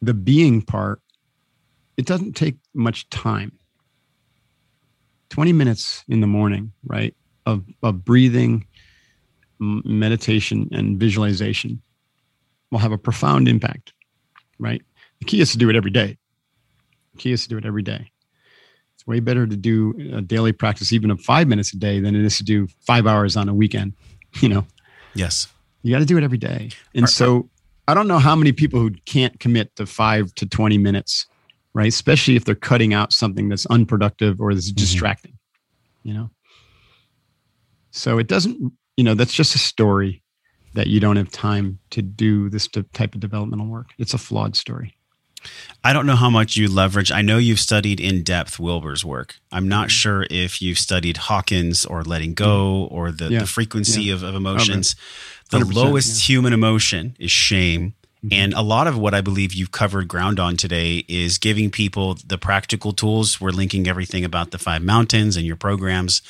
[0.00, 1.00] the being part,
[1.96, 3.52] it doesn't take much time.
[5.28, 7.14] 20 minutes in the morning, right,
[7.46, 8.66] of, of breathing,
[9.60, 11.80] meditation, and visualization
[12.70, 13.92] will have a profound impact,
[14.58, 14.82] right?
[15.20, 16.16] The key is to do it every day
[17.12, 18.10] The key is to do it every day.
[18.94, 22.14] It's way better to do a daily practice, even of five minutes a day, than
[22.14, 23.94] it is to do five hours on a weekend.
[24.40, 24.64] You know.
[25.14, 25.48] Yes.
[25.82, 26.70] You got to do it every day.
[26.94, 27.50] And so
[27.88, 31.26] I don't know how many people who can't commit to five to 20 minutes,
[31.74, 31.88] right?
[31.88, 34.78] Especially if they're cutting out something that's unproductive or that's mm-hmm.
[34.78, 35.36] distracting,
[36.04, 36.30] you know?
[37.90, 40.22] So it doesn't, you know, that's just a story
[40.74, 43.86] that you don't have time to do this type of developmental work.
[43.96, 44.94] It's a flawed story.
[45.82, 47.10] I don't know how much you leverage.
[47.10, 49.36] I know you've studied in depth Wilber's work.
[49.50, 49.88] I'm not mm-hmm.
[49.88, 52.94] sure if you've studied Hawkins or letting go mm-hmm.
[52.94, 53.38] or the, yeah.
[53.38, 54.12] the frequency yeah.
[54.12, 54.96] of, of, emotions.
[55.48, 56.34] The lowest yeah.
[56.34, 57.94] human emotion is shame.
[58.22, 58.34] Mm-hmm.
[58.34, 62.18] And a lot of what I believe you've covered ground on today is giving people
[62.26, 63.40] the practical tools.
[63.40, 66.20] We're linking everything about the five mountains and your programs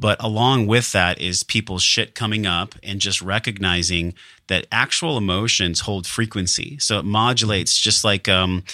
[0.00, 4.14] but along with that is people's shit coming up and just recognizing
[4.46, 6.78] that actual emotions hold frequency.
[6.78, 8.64] So it modulates just like um,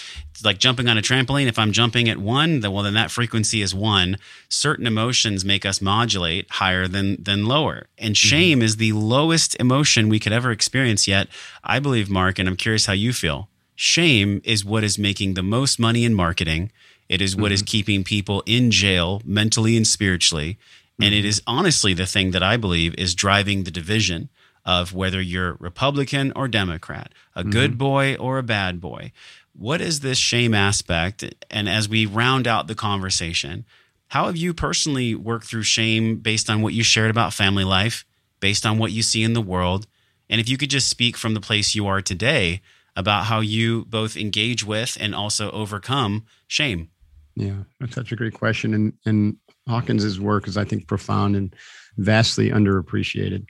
[0.41, 1.47] like jumping on a trampoline.
[1.47, 4.17] If I'm jumping at one, then well then that frequency is one.
[4.47, 7.87] Certain emotions make us modulate higher than than lower.
[7.97, 8.27] And mm-hmm.
[8.27, 8.65] shame mm-hmm.
[8.65, 11.27] is the lowest emotion we could ever experience yet.
[11.61, 13.49] I believe, Mark, and I'm curious how you feel.
[13.75, 16.71] Shame is what is making the most money in marketing.
[17.09, 17.53] It is what mm-hmm.
[17.53, 20.57] is keeping people in jail mentally and spiritually.
[20.99, 21.43] And it mm-hmm.
[21.47, 24.29] honestly the thing that I believe is driving the division
[24.65, 27.51] of whether you're Republican or Democrat, a mm-hmm.
[27.51, 29.11] good boy or a bad boy.
[29.53, 31.23] What is this shame aspect?
[31.49, 33.65] And as we round out the conversation,
[34.09, 38.05] how have you personally worked through shame based on what you shared about family life,
[38.39, 39.87] based on what you see in the world?
[40.29, 42.61] And if you could just speak from the place you are today
[42.95, 46.89] about how you both engage with and also overcome shame.
[47.35, 48.73] Yeah, that's such a great question.
[48.73, 49.37] And and
[49.67, 51.55] Hawkins's work is, I think, profound and
[51.97, 53.45] vastly underappreciated.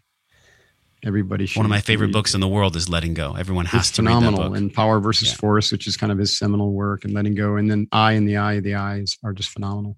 [1.06, 1.60] Everybody should.
[1.60, 2.14] One of my favorite read.
[2.14, 3.36] books in the world is Letting Go.
[3.36, 4.32] Everyone has it's to phenomenal.
[4.32, 4.58] read that book.
[4.58, 5.36] And Power versus yeah.
[5.36, 8.28] Force, which is kind of his seminal work, and Letting Go, and then I and
[8.28, 9.98] the Eye of the Eyes are just phenomenal.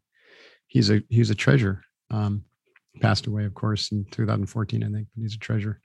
[0.68, 1.82] He's a he's a treasure.
[2.12, 2.44] Um,
[3.00, 5.80] passed away, of course, in 2014, I think, but he's a treasure.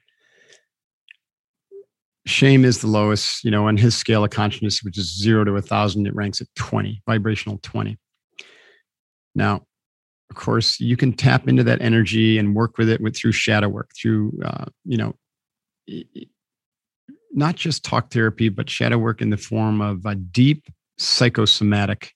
[2.26, 5.56] Shame is the lowest, you know, on his scale of consciousness, which is zero to
[5.56, 7.98] a thousand, it ranks at 20, vibrational 20.
[9.34, 9.66] Now,
[10.34, 13.68] of course, you can tap into that energy and work with it with through shadow
[13.68, 15.14] work, through uh, you know,
[17.32, 20.64] not just talk therapy, but shadow work in the form of a deep
[20.98, 22.12] psychosomatic,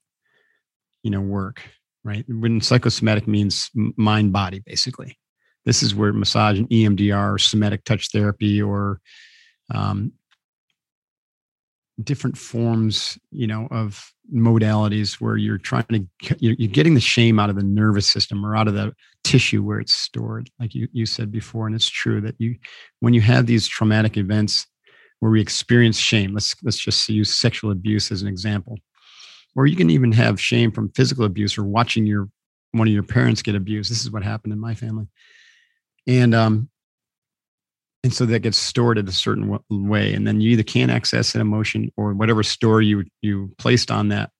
[1.04, 1.62] you know, work.
[2.02, 5.16] Right when psychosomatic means mind body, basically.
[5.64, 9.00] This is where massage and EMDR, or somatic touch therapy, or
[9.72, 10.12] um,
[12.02, 16.06] different forms, you know, of modalities where you're trying to
[16.38, 18.92] you're, getting the shame out of the nervous system or out of the
[19.24, 22.56] tissue where it's stored, like you you said before, and it's true that you
[23.00, 24.66] when you have these traumatic events
[25.20, 26.34] where we experience shame.
[26.34, 28.78] Let's let's just use sexual abuse as an example,
[29.56, 32.28] or you can even have shame from physical abuse or watching your
[32.72, 33.90] one of your parents get abused.
[33.90, 35.08] This is what happened in my family,
[36.06, 36.68] and um,
[38.04, 41.34] and so that gets stored in a certain way and then you either can't access
[41.34, 44.30] an emotion or whatever store you you placed on that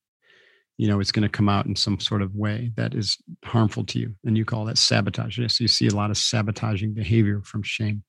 [0.76, 3.84] you know it's going to come out in some sort of way that is harmful
[3.84, 5.38] to you and you call that sabotage.
[5.38, 8.02] Yes you see a lot of sabotaging behavior from shame.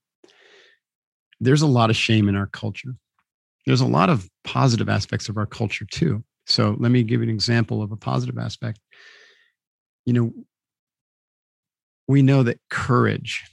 [1.40, 2.96] There's a lot of shame in our culture.
[3.66, 6.24] There's a lot of positive aspects of our culture too.
[6.46, 8.80] So let me give you an example of a positive aspect.
[10.06, 10.34] You know
[12.08, 13.44] we know that courage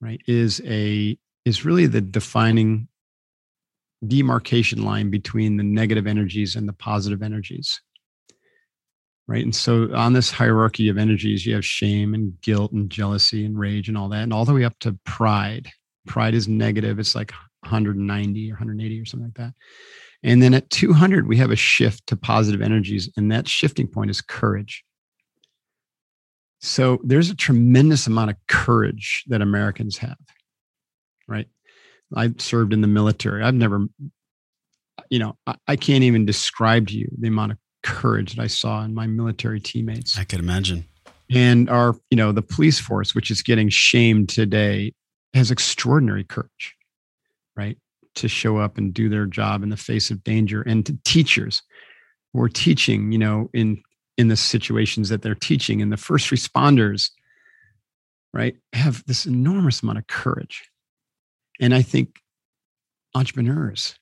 [0.00, 2.88] right is a is really the defining
[4.06, 7.80] demarcation line between the negative energies and the positive energies.
[9.26, 9.44] Right.
[9.44, 13.58] And so on this hierarchy of energies, you have shame and guilt and jealousy and
[13.58, 15.68] rage and all that, and all the way up to pride.
[16.06, 16.98] Pride is negative.
[16.98, 19.52] It's like 190 or 180 or something like that.
[20.22, 23.10] And then at 200, we have a shift to positive energies.
[23.16, 24.82] And that shifting point is courage.
[26.60, 30.16] So there's a tremendous amount of courage that Americans have
[31.28, 31.46] right?
[32.16, 33.42] I served in the military.
[33.42, 33.86] I've never,
[35.10, 38.46] you know, I, I can't even describe to you the amount of courage that I
[38.46, 40.18] saw in my military teammates.
[40.18, 40.84] I could imagine.
[41.30, 44.94] And our, you know, the police force, which is getting shamed today,
[45.34, 46.74] has extraordinary courage,
[47.54, 47.76] right?
[48.16, 50.62] To show up and do their job in the face of danger.
[50.62, 51.62] And to teachers
[52.32, 53.82] who are teaching, you know, in
[54.16, 57.10] in the situations that they're teaching, and the first responders,
[58.32, 60.67] right, have this enormous amount of courage
[61.60, 62.20] and I think
[63.14, 63.94] entrepreneurs,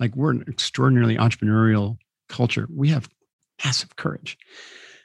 [0.00, 1.98] like we're an extraordinarily entrepreneurial
[2.28, 2.68] culture.
[2.74, 3.08] We have
[3.64, 4.36] massive courage.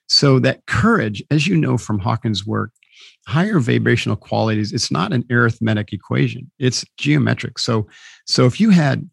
[0.08, 2.72] So that courage, as you know from Hawkins' work,
[3.28, 6.50] higher vibrational qualities, it's not an arithmetic equation.
[6.58, 7.60] It's geometric.
[7.60, 7.88] So
[8.26, 9.08] so if you had,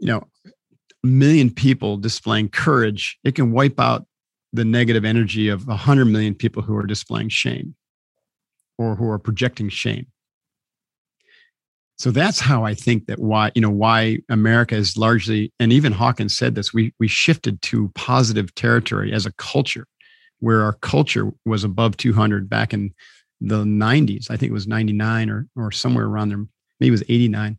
[0.00, 4.06] you know, a million people displaying courage, it can wipe out
[4.52, 7.74] the negative energy of a hundred million people who are displaying shame
[8.78, 10.06] or who are projecting shame
[12.02, 15.92] so that's how I think that why you know why America is largely and even
[15.92, 19.86] Hawkins said this we we shifted to positive territory as a culture
[20.40, 22.92] where our culture was above 200 back in
[23.40, 26.44] the 90s I think it was 99 or or somewhere around there
[26.80, 27.56] maybe it was 89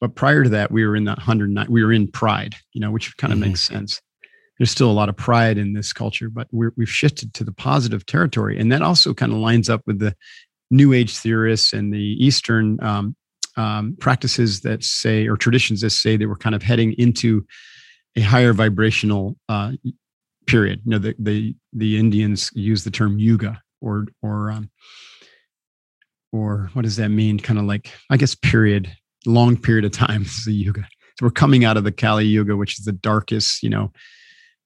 [0.00, 2.90] but prior to that we were in the 109 we were in pride you know
[2.90, 3.50] which kind of mm-hmm.
[3.50, 4.02] makes sense.
[4.58, 7.52] There's still a lot of pride in this culture but we have shifted to the
[7.52, 8.58] positive territory.
[8.58, 10.16] And that also kind of lines up with the
[10.72, 13.16] new age theorists and the eastern um,
[13.60, 17.44] um, practices that say or traditions that say they were kind of heading into
[18.16, 19.72] a higher vibrational uh,
[20.46, 20.80] period.
[20.84, 24.70] You know, the the the Indians use the term yuga or or um,
[26.32, 27.38] or what does that mean?
[27.38, 28.90] Kind of like I guess period,
[29.26, 30.88] long period of time is the yuga.
[31.18, 33.92] So we're coming out of the Kali Yuga, which is the darkest, you know,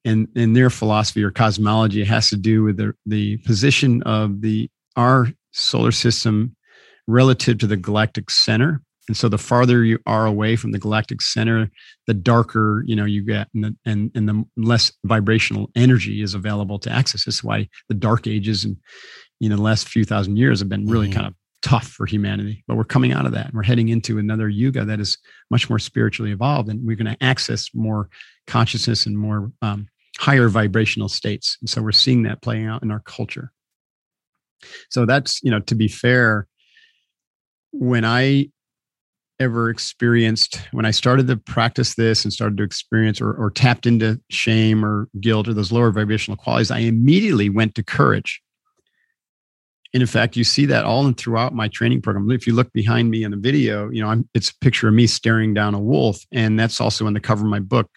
[0.04, 4.70] and and their philosophy or cosmology has to do with the the position of the
[4.96, 6.54] our solar system
[7.08, 8.83] relative to the galactic center.
[9.08, 11.70] And so the farther you are away from the galactic center,
[12.06, 16.34] the darker you know you get, and the, and, and the less vibrational energy is
[16.34, 17.24] available to access.
[17.24, 18.76] This is why the dark ages and
[19.40, 21.16] you know the last few thousand years have been really mm-hmm.
[21.16, 22.62] kind of tough for humanity.
[22.66, 23.46] But we're coming out of that.
[23.46, 25.18] And we're heading into another yuga that is
[25.50, 28.08] much more spiritually evolved, and we're going to access more
[28.46, 31.58] consciousness and more um, higher vibrational states.
[31.60, 33.52] And so we're seeing that playing out in our culture.
[34.90, 36.46] So that's you know to be fair
[37.72, 38.50] when I
[39.40, 43.86] ever experienced when I started to practice this and started to experience or, or tapped
[43.86, 48.40] into shame or guilt or those lower vibrational qualities, I immediately went to courage.
[49.92, 52.30] And in fact, you see that all and throughout my training program.
[52.30, 54.94] If you look behind me in the video, you know, I'm, it's a picture of
[54.94, 56.20] me staring down a wolf.
[56.32, 57.88] And that's also on the cover of my book,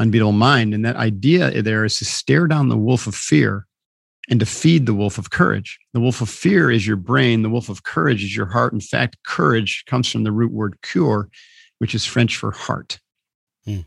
[0.00, 0.74] Unbeatable Mind.
[0.74, 3.66] And that idea there is to stare down the wolf of fear
[4.30, 5.78] and to feed the wolf of courage.
[5.92, 8.72] The wolf of fear is your brain, the wolf of courage is your heart.
[8.72, 11.28] In fact, courage comes from the root word coeur,
[11.78, 13.00] which is French for heart.
[13.64, 13.80] Hmm.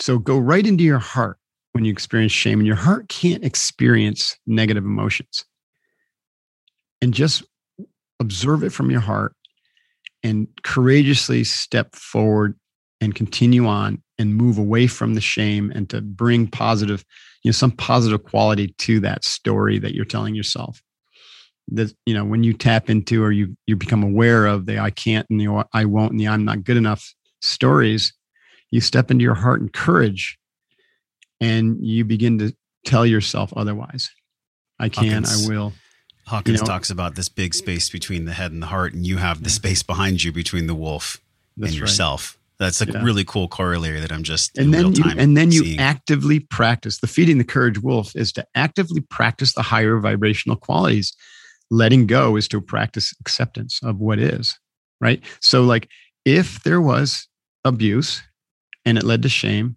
[0.00, 1.36] So go right into your heart
[1.72, 5.44] when you experience shame, and your heart can't experience negative emotions.
[7.00, 7.42] And just
[8.20, 9.34] observe it from your heart
[10.22, 12.54] and courageously step forward
[13.00, 17.04] and continue on and move away from the shame and to bring positive
[17.42, 20.82] you know some positive quality to that story that you're telling yourself
[21.68, 24.90] that you know when you tap into or you you become aware of the i
[24.90, 28.12] can't and the i won't and the i'm not good enough stories
[28.70, 30.38] you step into your heart and courage
[31.40, 34.10] and you begin to tell yourself otherwise.
[34.78, 35.72] I can Hawkins, i will.
[36.26, 39.06] Hawkins you know, talks about this big space between the head and the heart and
[39.06, 41.20] you have the space behind you between the wolf
[41.60, 43.02] and yourself that's a yeah.
[43.02, 45.80] really cool corollary that I'm just and then you, and then you seeing.
[45.80, 51.14] actively practice the feeding the courage wolf is to actively practice the higher vibrational qualities.
[51.70, 54.58] Letting go is to practice acceptance of what is,
[55.00, 55.22] right?
[55.40, 55.88] So like
[56.24, 57.26] if there was
[57.64, 58.22] abuse
[58.84, 59.76] and it led to shame,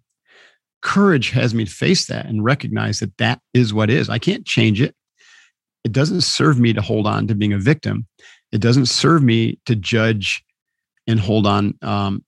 [0.82, 4.08] courage has me face that and recognize that that is what is.
[4.08, 4.94] I can't change it.
[5.84, 8.06] It doesn't serve me to hold on to being a victim.
[8.52, 10.44] It doesn't serve me to judge
[11.06, 12.24] and hold on um,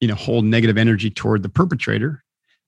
[0.00, 2.22] you know hold negative energy toward the perpetrator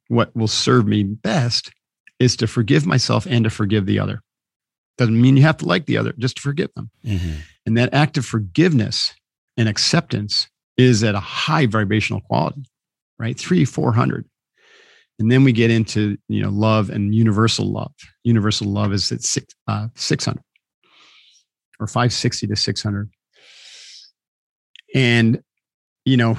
[0.09, 1.73] what will serve me best
[2.19, 4.21] is to forgive myself and to forgive the other.
[4.99, 6.91] Doesn't mean you have to like the other just to forgive them.
[7.05, 7.41] Mm-hmm.
[7.67, 9.15] and that act of forgiveness
[9.57, 12.65] and acceptance is at a high vibrational quality
[13.23, 13.39] right?
[13.39, 14.27] Three four hundred.
[15.19, 17.93] And then we get into you know love and universal love.
[18.25, 20.43] Universal love is at six, uh, 600
[21.81, 23.11] or 560 to 600
[24.95, 25.43] and
[26.05, 26.37] you know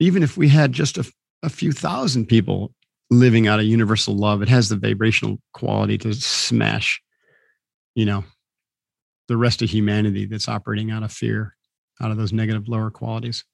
[0.00, 1.10] even if we had just a,
[1.42, 2.74] a few thousand people
[3.10, 7.00] living out of universal love, it has the vibrational quality to smash,
[7.94, 8.24] you know,
[9.28, 11.56] the rest of humanity that's operating out of fear,
[12.00, 13.44] out of those negative lower qualities.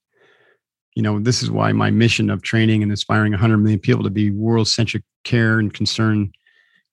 [0.96, 4.10] You know, this is why my mission of training and inspiring 100 million people to
[4.10, 6.32] be world centric care and concern,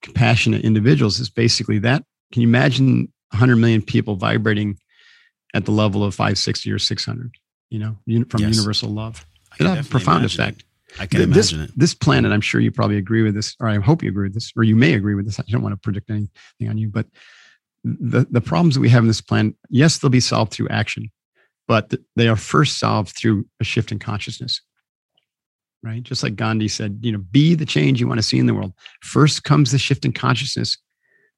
[0.02, 2.04] compassionate individuals is basically that.
[2.32, 4.78] Can you imagine 100 million people vibrating
[5.54, 7.34] at the level of 560 or 600,
[7.70, 7.96] you know,
[8.28, 8.54] from yes.
[8.54, 9.26] universal love?
[9.66, 10.60] It have a profound effect.
[10.60, 10.64] It.
[11.00, 11.78] I can imagine this, it.
[11.78, 14.34] This planet, I'm sure you probably agree with this, or I hope you agree with
[14.34, 15.38] this, or you may agree with this.
[15.38, 17.06] I don't want to predict anything on you, but
[17.84, 21.10] the, the problems that we have in this planet, yes, they'll be solved through action,
[21.66, 24.60] but they are first solved through a shift in consciousness.
[25.82, 26.02] Right?
[26.02, 28.54] Just like Gandhi said, you know, be the change you want to see in the
[28.54, 28.72] world.
[29.02, 30.76] First comes the shift in consciousness,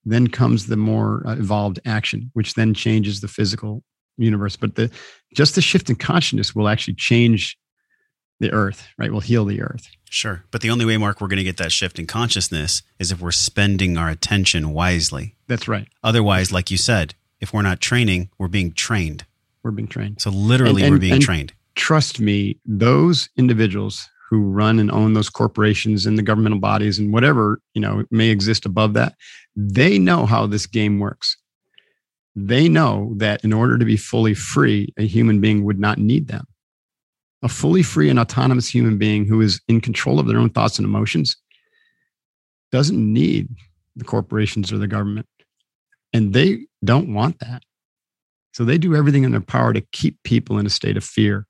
[0.06, 3.82] then comes the more uh, evolved action, which then changes the physical
[4.16, 4.56] universe.
[4.56, 4.90] But the
[5.34, 7.59] just the shift in consciousness will actually change
[8.40, 9.10] the earth, right?
[9.10, 9.88] We'll heal the earth.
[10.08, 10.42] Sure.
[10.50, 13.20] But the only way, Mark, we're going to get that shift in consciousness is if
[13.20, 15.36] we're spending our attention wisely.
[15.46, 15.86] That's right.
[16.02, 19.24] Otherwise, like you said, if we're not training, we're being trained.
[19.62, 20.20] We're being trained.
[20.20, 21.52] So literally, and, and, we're being trained.
[21.76, 27.12] Trust me, those individuals who run and own those corporations and the governmental bodies and
[27.12, 29.14] whatever you know may exist above that,
[29.54, 31.36] they know how this game works.
[32.34, 36.28] They know that in order to be fully free, a human being would not need
[36.28, 36.46] them
[37.42, 40.78] a fully free and autonomous human being who is in control of their own thoughts
[40.78, 41.36] and emotions
[42.70, 43.48] doesn't need
[43.96, 45.26] the corporations or the government.
[46.12, 47.62] And they don't want that.
[48.52, 51.46] So they do everything in their power to keep people in a state of fear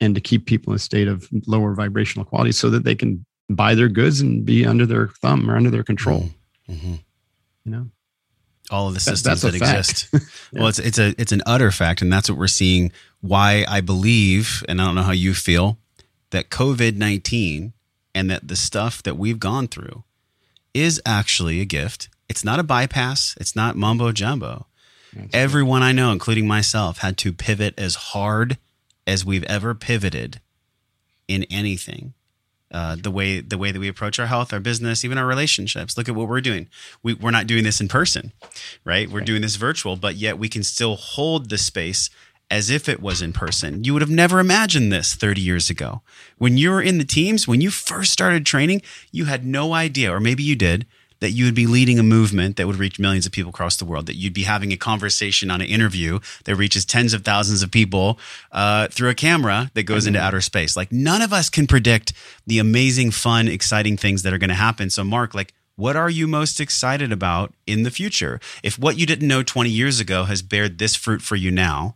[0.00, 3.24] and to keep people in a state of lower vibrational quality so that they can
[3.50, 6.30] buy their goods and be under their thumb or under their control.
[6.68, 6.94] Mm-hmm.
[7.64, 7.90] You know?
[8.70, 10.08] All of the systems that, that exist.
[10.12, 10.20] yeah.
[10.52, 12.92] Well, it's it's a it's an utter fact, and that's what we're seeing.
[13.20, 15.78] Why I believe, and I don't know how you feel,
[16.30, 17.72] that COVID nineteen
[18.14, 20.04] and that the stuff that we've gone through
[20.74, 22.08] is actually a gift.
[22.28, 23.34] It's not a bypass.
[23.40, 24.66] It's not mumbo jumbo.
[25.14, 28.58] That's Everyone I know, including myself, had to pivot as hard
[29.06, 30.40] as we've ever pivoted
[31.26, 32.14] in anything
[32.70, 35.96] uh, the way the way that we approach our health, our business, even our relationships.
[35.96, 36.68] Look at what we're doing.
[37.02, 38.32] We, we're not doing this in person,
[38.84, 39.10] right?
[39.10, 42.10] We're doing this virtual, but yet we can still hold the space
[42.50, 43.84] as if it was in person.
[43.84, 46.02] You would have never imagined this 30 years ago.
[46.38, 48.82] When you were in the teams, when you first started training,
[49.12, 50.86] you had no idea, or maybe you did,
[51.20, 53.84] that you would be leading a movement that would reach millions of people across the
[53.84, 57.62] world, that you'd be having a conversation on an interview that reaches tens of thousands
[57.62, 58.18] of people
[58.52, 60.08] uh, through a camera that goes mm-hmm.
[60.08, 60.76] into outer space.
[60.76, 62.12] Like none of us can predict
[62.46, 64.90] the amazing, fun, exciting things that are going to happen.
[64.90, 68.40] So, Mark, like, what are you most excited about in the future?
[68.64, 71.94] If what you didn't know 20 years ago has bared this fruit for you now,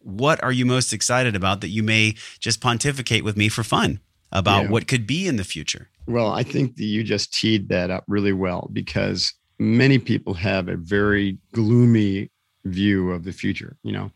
[0.00, 4.00] what are you most excited about that you may just pontificate with me for fun
[4.32, 4.70] about yeah.
[4.70, 5.88] what could be in the future?
[6.06, 10.68] Well, I think that you just teed that up really well because many people have
[10.68, 12.30] a very gloomy
[12.64, 13.76] view of the future.
[13.82, 14.10] You know,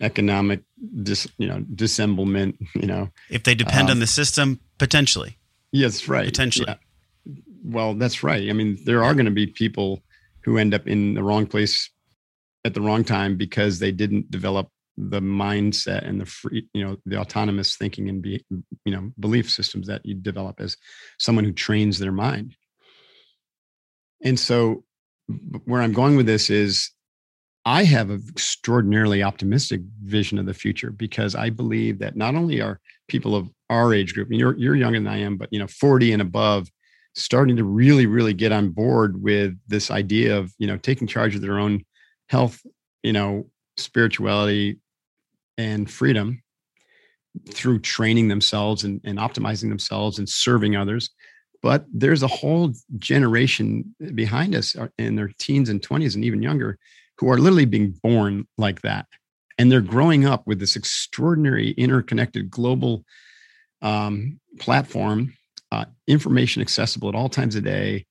[0.00, 0.62] economic
[1.02, 2.56] dis, you know dissemblement.
[2.74, 5.36] You know, If they depend Um, on the system, potentially.
[5.72, 6.66] yes, right, Potentially.
[6.68, 6.76] Yeah.
[7.62, 8.48] Well, that's right.
[8.48, 10.02] I mean, there are going to be people
[10.44, 11.90] who end up in the wrong place
[12.64, 14.68] at the wrong time because they didn't develop
[15.08, 18.44] the mindset and the free, you know, the autonomous thinking and be,
[18.84, 20.76] you know, belief systems that you develop as
[21.18, 22.54] someone who trains their mind.
[24.22, 24.84] And so,
[25.64, 26.90] where I'm going with this is,
[27.64, 32.60] I have an extraordinarily optimistic vision of the future because I believe that not only
[32.60, 35.58] are people of our age group, and you're you're younger than I am, but you
[35.58, 36.68] know, 40 and above,
[37.14, 41.34] starting to really, really get on board with this idea of you know taking charge
[41.34, 41.84] of their own
[42.28, 42.60] health,
[43.02, 44.78] you know, spirituality,
[45.58, 46.42] and freedom
[47.48, 51.10] through training themselves and, and optimizing themselves and serving others.
[51.62, 56.42] But there's a whole generation behind us uh, in their teens and 20s and even
[56.42, 56.78] younger
[57.18, 59.06] who are literally being born like that.
[59.58, 63.04] And they're growing up with this extraordinary interconnected global
[63.82, 65.34] um, platform,
[65.70, 68.06] uh, information accessible at all times of day.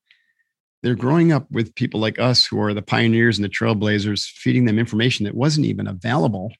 [0.84, 4.66] They're growing up with people like us who are the pioneers and the trailblazers, feeding
[4.66, 6.52] them information that wasn't even available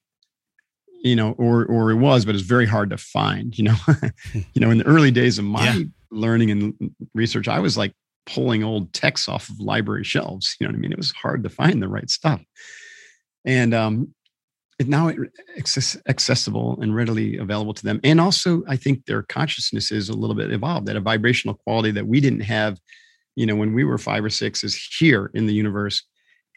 [1.04, 3.58] you know, or or it was, but it's very hard to find.
[3.58, 3.76] You know,
[4.34, 5.84] you know, in the early days of my Yeah.
[6.12, 6.74] learning and
[7.14, 7.94] research, I was like
[8.26, 10.56] pulling old texts off of library shelves.
[10.60, 10.92] You know what I mean?
[10.92, 12.42] It was hard to find the right stuff,
[13.46, 14.14] and um,
[14.78, 15.18] it now it,
[15.58, 18.00] access, accessible and readily available to them.
[18.04, 21.92] And also, I think their consciousness is a little bit evolved at a vibrational quality
[21.92, 22.80] that we didn't have.
[23.36, 26.04] You know, when we were five or six, is here in the universe,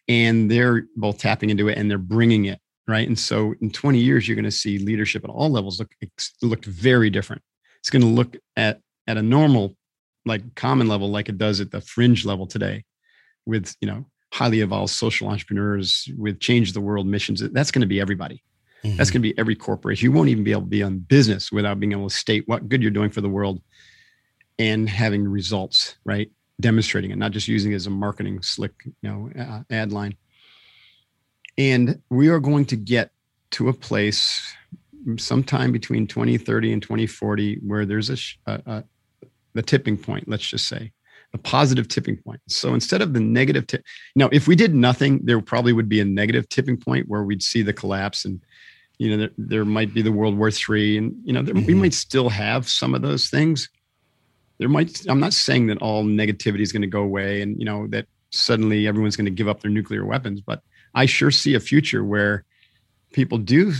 [0.09, 2.59] and they're both tapping into it and they're bringing it
[2.89, 3.07] right?
[3.07, 5.93] And so in 20 years, you're going to see leadership at all levels look
[6.43, 7.43] look very different.
[7.81, 9.77] It's going to look at at a normal,
[10.25, 12.85] like common level, like it does at the fringe level today,
[13.47, 17.41] with you know highly evolved social entrepreneurs with change the world missions.
[17.53, 18.43] That's going to be everybody.
[18.83, 19.13] That's Mhm.
[19.13, 20.05] going to be every corporation.
[20.05, 22.69] You won't even be able to be on business without being able to state what
[22.69, 23.63] good you're doing for the world
[24.59, 26.31] and having results, right?
[26.61, 30.17] Demonstrating it, not just using it as a marketing slick, you know, uh, ad line.
[31.59, 33.11] And we are going to get
[33.53, 34.55] to a place
[35.17, 38.17] sometime between 2030 and 2040 where there's a,
[38.51, 38.85] a, a
[39.55, 40.93] the tipping point, let's just say,
[41.35, 42.41] a positive tipping point.
[42.49, 43.83] So instead of the negative tip,
[44.17, 47.43] now if we did nothing, there probably would be a negative tipping point where we'd
[47.43, 48.41] see the collapse and
[48.99, 51.63] you know there, there might be the World War Three, and you know there, we
[51.75, 51.79] Mhm.
[51.79, 53.69] might still have some of those things.
[54.59, 55.05] There might.
[55.09, 58.07] I'm not saying that all negativity is going to go away, and you know that
[58.31, 60.63] suddenly everyone's going to give up their nuclear weapons, but
[60.95, 62.45] I sure see a future where
[63.13, 63.73] people do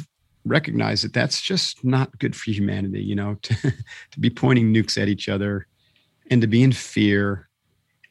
[0.45, 5.01] recognize that that's just not good for humanity, you know, to, to be pointing nukes
[5.01, 5.67] at each other
[6.31, 7.49] and to be in fear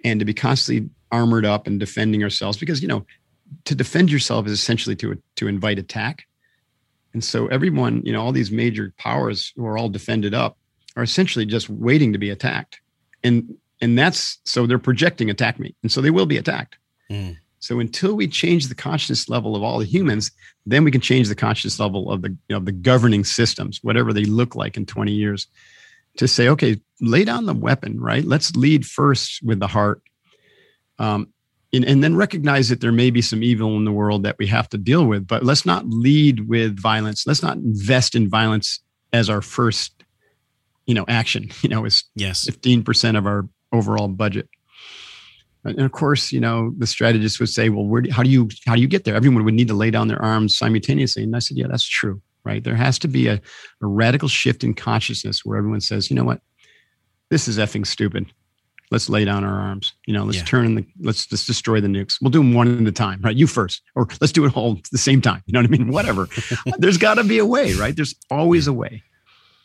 [0.04, 3.06] and to be constantly armored up and defending ourselves because, you know,
[3.66, 6.26] to defend yourself is essentially to, to invite attack.
[7.14, 10.58] And so everyone, you know, all these major powers who are all defended up
[10.96, 12.80] are essentially just waiting to be attacked.
[13.24, 15.76] And and that's so they're projecting attack me.
[15.82, 16.78] And so they will be attacked.
[17.10, 17.38] Mm.
[17.62, 20.32] So until we change the consciousness level of all the humans,
[20.66, 24.12] then we can change the conscious level of the you know, the governing systems, whatever
[24.12, 25.48] they look like in 20 years,
[26.18, 28.26] to say, okay, lay down the weapon, right?
[28.26, 30.02] Let's lead first with the heart,
[30.98, 31.30] um,
[31.72, 34.48] and, and then recognize that there may be some evil in the world that we
[34.48, 37.26] have to deal with, but let's not lead with violence.
[37.28, 38.82] Let's not invest in violence
[39.14, 40.04] as our first,
[40.88, 41.50] you know, action.
[41.62, 42.46] You know, is Yes.
[42.50, 44.50] 15% of our overall budget.
[45.64, 48.50] And of course, you know, the strategist would say, well, where do, how do you
[48.66, 49.16] how do you get there?
[49.16, 51.24] Everyone would need to lay down their arms simultaneously.
[51.24, 52.64] And I said, yeah, that's true, right?
[52.64, 56.24] There has to be a, a radical shift in consciousness where everyone says, you know
[56.24, 56.42] what,
[57.30, 58.26] this is effing stupid.
[58.90, 59.94] Let's lay down our arms.
[60.06, 60.44] You know, let's Yeah.
[60.46, 62.18] turn the let's let's destroy the nukes.
[62.22, 63.36] We'll do them one at a time, right?
[63.36, 65.42] You first, or let's do it all at the same time.
[65.46, 65.92] You know what I mean?
[65.92, 66.28] Whatever.
[66.78, 67.96] There's got to be a way, right?
[67.96, 69.04] There's always a way.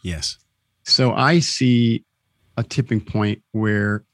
[0.02, 0.39] Yes.
[0.85, 2.05] So I see
[2.56, 4.05] a tipping point where,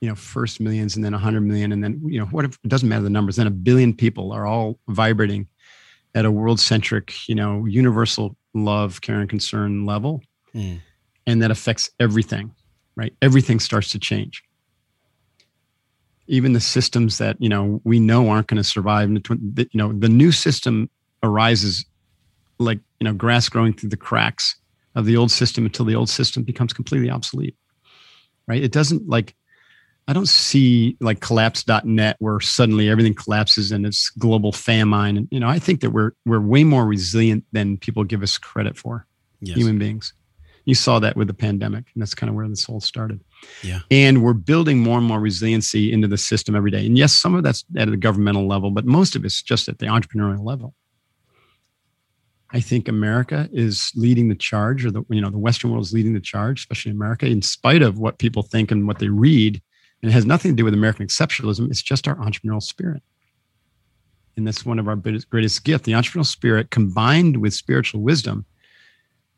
[0.00, 2.58] you know, first millions and then a hundred million, and then you know, what if
[2.64, 3.36] it doesn't matter the numbers?
[3.36, 5.48] Then a billion people are all vibrating
[6.14, 10.22] at a world-centric, you know, universal love, care, and concern level,
[10.54, 10.80] Mm.
[11.26, 12.52] and that affects everything.
[12.96, 13.12] Right?
[13.22, 14.42] Everything starts to change.
[16.26, 19.08] Even the systems that you know we know aren't going to survive.
[19.08, 20.90] in the twen- the- You know, the new system
[21.22, 21.84] arises
[22.58, 24.56] like you know grass growing through the cracks
[24.94, 27.54] of the old system until the old system becomes completely obsolete
[28.48, 29.36] right it doesn't like
[30.08, 35.38] i don't see like collapse.net where suddenly everything collapses and it's global famine and you
[35.38, 39.06] know i think that we're we're way more resilient than people give us credit for
[39.40, 39.56] Yes.
[39.56, 40.12] human beings
[40.64, 43.20] You saw that with the pandemic, and that's kind of where this whole started.
[43.62, 43.80] Yeah.
[43.90, 46.84] And we're building more and more resiliency into the system every day.
[46.84, 49.78] And yes, some of that's at a governmental level, but most of it's just at
[49.78, 50.74] the entrepreneurial level.
[52.50, 55.92] I think America is leading the charge, or the you know the Western world is
[55.92, 59.62] leading the charge, especially America, in spite of what people think and what they read.
[60.02, 61.70] And it has nothing to do with American exceptionalism.
[61.70, 63.02] It's just our entrepreneurial spirit.
[64.36, 65.84] And that's one of our greatest gifts.
[65.84, 68.46] The entrepreneurial spirit combined with spiritual wisdom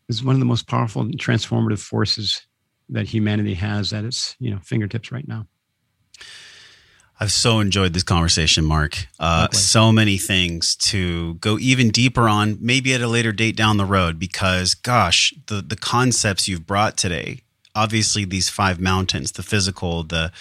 [0.09, 2.47] is one of the most powerful and transformative forces
[2.91, 5.47] that humanity has at its you know fingertips right now.
[7.23, 9.07] I've so enjoyed this conversation, Mark.
[9.19, 13.77] Uh, so many things to go even deeper on, maybe at a later date down
[13.77, 17.41] the road, because gosh, the the concepts you've brought today,
[17.75, 20.33] obviously these five mountains, the physical, the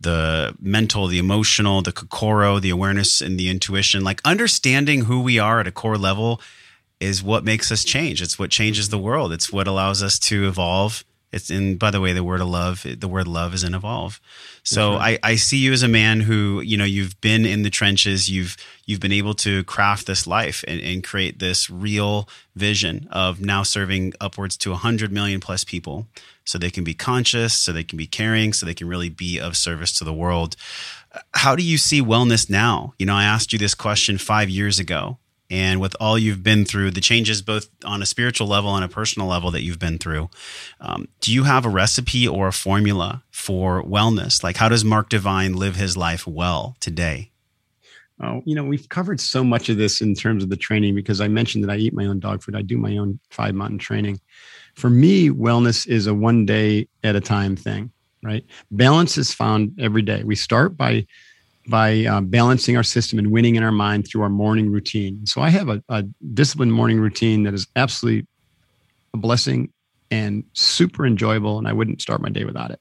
[0.00, 5.38] the mental, the emotional, the kokoro, the awareness and the intuition, like understanding who we
[5.38, 6.40] are at a core level
[7.00, 8.20] is what makes us change.
[8.20, 9.32] It's what changes the world.
[9.32, 11.04] It's what allows us to evolve
[11.34, 14.20] it's in, by the way, the word of love, the word love is in evolve.
[14.62, 15.02] So mm-hmm.
[15.02, 18.30] I, I see you as a man who, you know, you've been in the trenches,
[18.30, 18.56] you've,
[18.86, 23.64] you've been able to craft this life and, and create this real vision of now
[23.64, 26.06] serving upwards to 100 million plus people
[26.44, 29.40] so they can be conscious, so they can be caring, so they can really be
[29.40, 30.54] of service to the world.
[31.32, 32.94] How do you see wellness now?
[32.98, 35.18] You know, I asked you this question five years ago
[35.54, 38.88] and with all you've been through, the changes both on a spiritual level and a
[38.88, 40.28] personal level that you've been through,
[40.80, 44.42] um, do you have a recipe or a formula for wellness?
[44.42, 47.30] Like, how does Mark Divine live his life well today?
[48.20, 51.20] Oh, you know, we've covered so much of this in terms of the training because
[51.20, 52.56] I mentioned that I eat my own dog food.
[52.56, 54.20] I do my own five mountain training.
[54.74, 57.92] For me, wellness is a one day at a time thing,
[58.24, 58.44] right?
[58.72, 60.24] Balance is found every day.
[60.24, 61.06] We start by
[61.68, 65.26] by uh, balancing our system and winning in our mind through our morning routine.
[65.26, 66.02] So I have a, a
[66.34, 68.26] disciplined morning routine that is absolutely
[69.14, 69.72] a blessing
[70.10, 72.80] and super enjoyable, and I wouldn't start my day without it.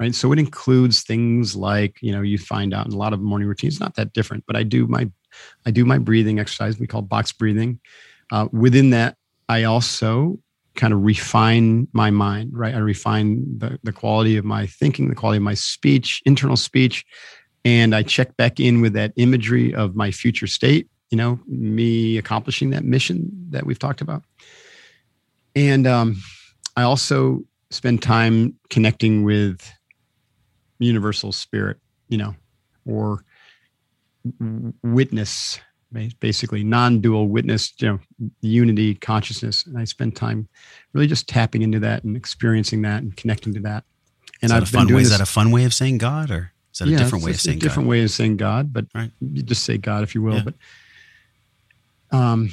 [0.00, 0.14] Right.
[0.14, 3.46] So it includes things like, you know, you find out in a lot of morning
[3.46, 5.08] routines, not that different, but I do my
[5.64, 7.80] I do my breathing exercise we call box breathing.
[8.32, 9.16] Uh, within that,
[9.48, 10.38] I also
[10.74, 12.74] kind of refine my mind, right?
[12.74, 17.04] I refine the, the quality of my thinking, the quality of my speech, internal speech,
[17.64, 22.18] and I check back in with that imagery of my future state, you know, me
[22.18, 24.22] accomplishing that mission that we've talked about.
[25.56, 26.16] And um,
[26.76, 29.72] I also spend time connecting with
[30.78, 31.78] universal spirit,
[32.08, 32.34] you know,
[32.86, 33.24] or
[34.82, 35.58] witness,
[36.20, 37.98] basically non-dual witness, you know,
[38.40, 39.64] unity consciousness.
[39.66, 40.48] And I spend time
[40.92, 43.84] really just tapping into that and experiencing that and connecting to that.
[44.42, 46.52] And I've been doing way, this, Is that a fun way of saying God or?
[46.74, 47.90] Is that yeah, a different way of saying a different God?
[47.90, 49.10] way of saying God, but right.
[49.20, 50.34] you just say God if you will.
[50.34, 50.42] Yeah.
[52.10, 52.50] But um,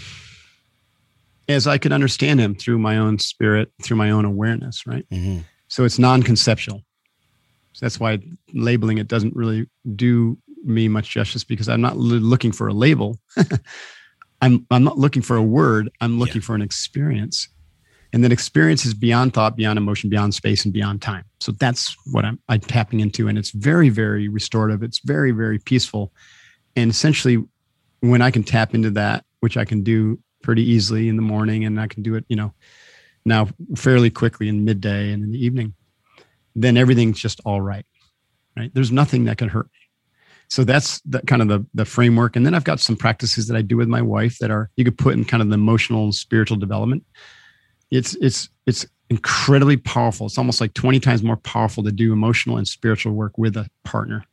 [1.50, 5.10] as I could understand Him through my own spirit, through my own awareness, right?
[5.10, 5.40] Mm-hmm.
[5.70, 6.84] So it's non-conceptual.
[7.74, 8.20] So that's why
[8.54, 13.18] labeling it doesn't really do me much justice because I'm not looking for a label.
[14.42, 15.90] I'm I'm not looking for a word.
[16.00, 16.46] I'm looking yeah.
[16.46, 17.48] for an experience
[18.14, 21.24] and that experience is beyond thought beyond emotion beyond space and beyond time.
[21.40, 23.28] So that's what i'm, I'm tapping into.
[23.28, 24.84] And it's very very restorative.
[24.84, 26.12] It's very very peaceful.
[26.76, 27.44] And essentially
[28.02, 31.66] when i can tap into that which i can do pretty easily in the morning
[31.66, 32.52] and i can do it you know
[33.26, 35.74] now fairly quickly in midday and in the evening
[36.56, 37.86] then everything's just all right
[38.58, 38.72] right?
[38.74, 39.80] There's nothing that can hurt me.
[40.50, 42.36] So that's the kind of the, the framework.
[42.36, 44.84] And then i've got some practices that i do with my wife that are you
[44.84, 47.06] could put in kind of the emotional and spiritual development
[47.92, 50.28] it's it's it's incredibly powerful.
[50.28, 53.70] It's almost like 20 times more powerful to do emotional and spiritual work with a
[53.84, 54.26] partner.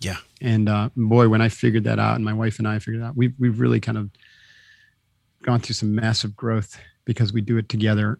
[0.00, 0.18] Yeah.
[0.42, 3.16] And uh, boy, when I figured that out, and my wife and I figured out,
[3.16, 4.10] we've we've really kind of
[5.42, 8.18] gone through some massive growth because we do it together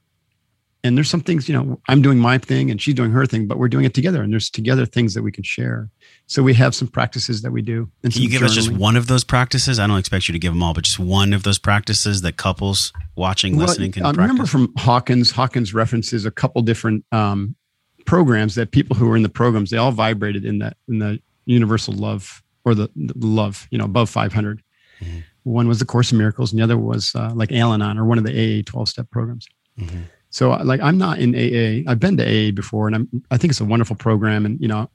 [0.87, 3.47] and there's some things you know i'm doing my thing and she's doing her thing
[3.47, 5.91] but we're doing it together and there's together things that we can share
[6.27, 8.45] so we have some practices that we do and can you give journaling.
[8.45, 10.85] us just one of those practices i don't expect you to give them all but
[10.85, 15.31] just one of those practices that couples watching well, listening can i remember from hawkins
[15.31, 17.57] hawkins references a couple different um,
[18.05, 21.21] programs that people who were in the programs they all vibrated in that in the
[21.45, 24.63] universal love or the, the love you know above 500
[25.01, 25.19] mm-hmm.
[25.43, 28.19] one was the course of miracles and the other was uh, like al-anon or one
[28.19, 29.47] of the aa 12 step programs
[29.79, 30.03] mm-hmm.
[30.37, 31.91] So like I'm not in AA.
[31.91, 34.45] I've been to AA before, and I'm I think it's a wonderful program.
[34.45, 34.91] And you know,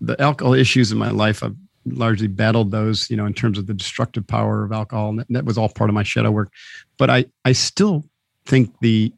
[0.00, 3.10] the alcohol issues in my life, I've largely battled those.
[3.10, 5.68] You know, in terms of the destructive power of alcohol, and that, that was all
[5.68, 6.52] part of my shadow work.
[6.96, 8.04] But I I still
[8.46, 9.12] think the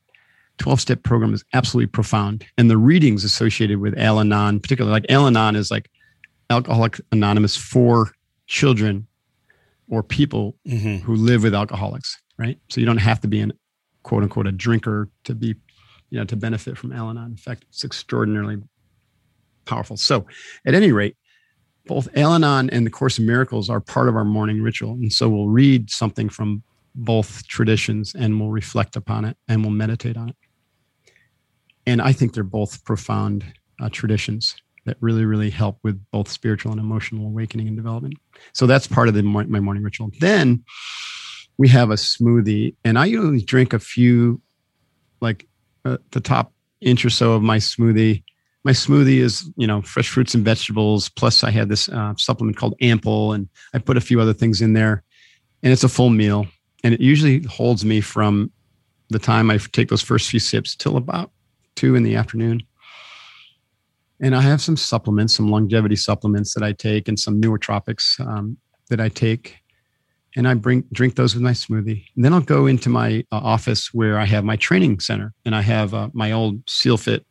[0.56, 5.10] 12 step program is absolutely profound, and the readings associated with Al Anon, particularly like
[5.10, 5.90] Al Anon, is like
[6.48, 8.12] Alcoholic Anonymous for
[8.46, 9.06] children
[9.90, 11.04] or people mm-hmm.
[11.04, 12.58] who live with alcoholics, right?
[12.70, 13.52] So you don't have to be an
[14.02, 15.54] quote unquote a drinker to be
[16.10, 17.30] you know, to benefit from Al Anon.
[17.30, 18.58] In fact, it's extraordinarily
[19.64, 19.96] powerful.
[19.96, 20.26] So,
[20.66, 21.16] at any rate,
[21.86, 24.92] both Al Anon and the Course in Miracles are part of our morning ritual.
[24.92, 26.62] And so we'll read something from
[26.94, 30.36] both traditions and we'll reflect upon it and we'll meditate on it.
[31.86, 33.44] And I think they're both profound
[33.80, 38.14] uh, traditions that really, really help with both spiritual and emotional awakening and development.
[38.52, 40.10] So that's part of the, my morning ritual.
[40.20, 40.64] Then
[41.60, 44.40] we have a smoothie, and I usually drink a few,
[45.20, 45.46] like
[45.84, 48.22] uh, the top inch or so of my smoothie.
[48.64, 52.56] My smoothie is you know fresh fruits and vegetables plus i had this uh, supplement
[52.56, 55.02] called ample and i put a few other things in there
[55.62, 56.46] and it's a full meal
[56.84, 58.50] and it usually holds me from
[59.08, 61.30] the time i take those first few sips till about
[61.74, 62.62] two in the afternoon.
[64.20, 68.58] And i have some supplements some longevity supplements that i take and some nootropics um,
[68.88, 69.60] that i take
[70.36, 73.36] and i bring drink those with my smoothie and then i'll go into my uh,
[73.36, 77.24] office where i have my training center and i have uh, my old Seal SEALFIT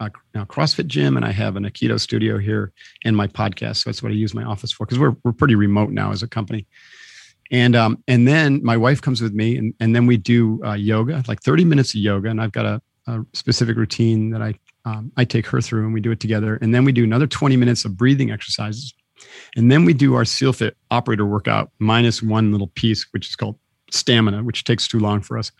[0.00, 0.10] a
[0.46, 2.72] CrossFit gym and I have an Aikido studio here
[3.04, 3.78] and my podcast.
[3.78, 6.22] So that's what I use my office for because we're, we're pretty remote now as
[6.22, 6.66] a company.
[7.50, 10.74] And um, and then my wife comes with me and, and then we do uh,
[10.74, 12.28] yoga, like 30 minutes of yoga.
[12.28, 15.94] And I've got a, a specific routine that I um, I take her through and
[15.94, 16.56] we do it together.
[16.60, 18.92] And then we do another 20 minutes of breathing exercises.
[19.56, 23.58] And then we do our SEALFIT operator workout minus one little piece, which is called
[23.90, 25.50] stamina, which takes too long for us.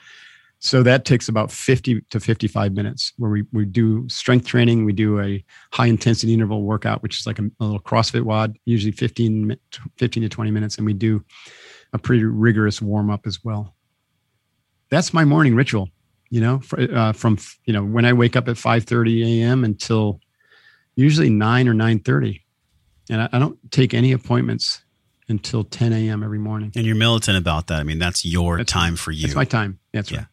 [0.61, 4.85] So that takes about 50 to 55 minutes where we, we do strength training.
[4.85, 8.59] We do a high intensity interval workout, which is like a, a, little CrossFit WOD,
[8.65, 9.57] usually 15,
[9.97, 10.77] 15 to 20 minutes.
[10.77, 11.25] And we do
[11.93, 13.77] a pretty rigorous warm up as well.
[14.91, 15.91] That's my morning ritual,
[16.29, 19.63] you know, uh, from, you know, when I wake up at 5.30 a.m.
[19.63, 20.21] until
[20.97, 22.41] usually 9 or 9.30.
[23.11, 24.83] And I, I don't take any appointments
[25.29, 26.23] until 10 a.m.
[26.23, 26.73] every morning.
[26.75, 27.81] And you're militant about that.
[27.81, 29.27] I mean, that's your that's, time for you.
[29.27, 29.79] It's my time.
[29.93, 30.19] That's yeah.
[30.19, 30.27] right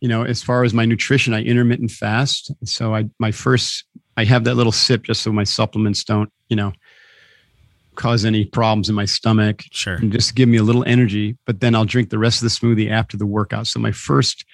[0.00, 2.52] you know, as far as my nutrition, I intermittent fast.
[2.64, 3.84] So I my first
[4.16, 6.72] I have that little sip just so my supplements don't, you know,
[7.94, 9.62] cause any problems in my stomach.
[9.70, 9.94] Sure.
[9.94, 11.36] And just give me a little energy.
[11.46, 13.66] But then I'll drink the rest of the smoothie after the workout.
[13.66, 14.44] So my first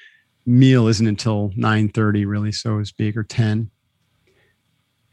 [0.47, 3.71] meal isn't until 9 30, really, so to speak, or 10.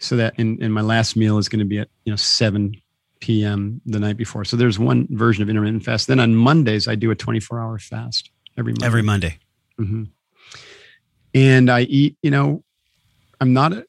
[0.01, 2.75] So that and, and my last meal is going to be at, you know, 7
[3.19, 3.81] p.m.
[3.85, 4.43] the night before.
[4.43, 6.07] So there's one version of intermittent fast.
[6.07, 8.85] Then on Mondays, I do a 24 hour fast every Monday.
[8.85, 9.37] Every Monday.
[9.79, 10.03] Mm-hmm
[11.33, 12.63] and I eat, you know,
[13.39, 13.85] I'm not a,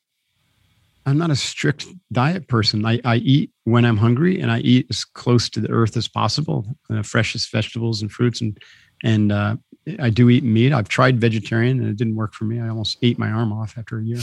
[1.05, 2.86] I'm not a strict diet person.
[2.86, 6.06] I, I eat when I'm hungry and I eat as close to the earth as
[6.06, 8.40] possible, uh, freshest vegetables and fruits.
[8.40, 8.59] And,
[9.02, 9.56] and, uh,
[9.98, 10.72] I do eat meat.
[10.72, 12.60] I've tried vegetarian and it didn't work for me.
[12.60, 14.20] I almost ate my arm off after a year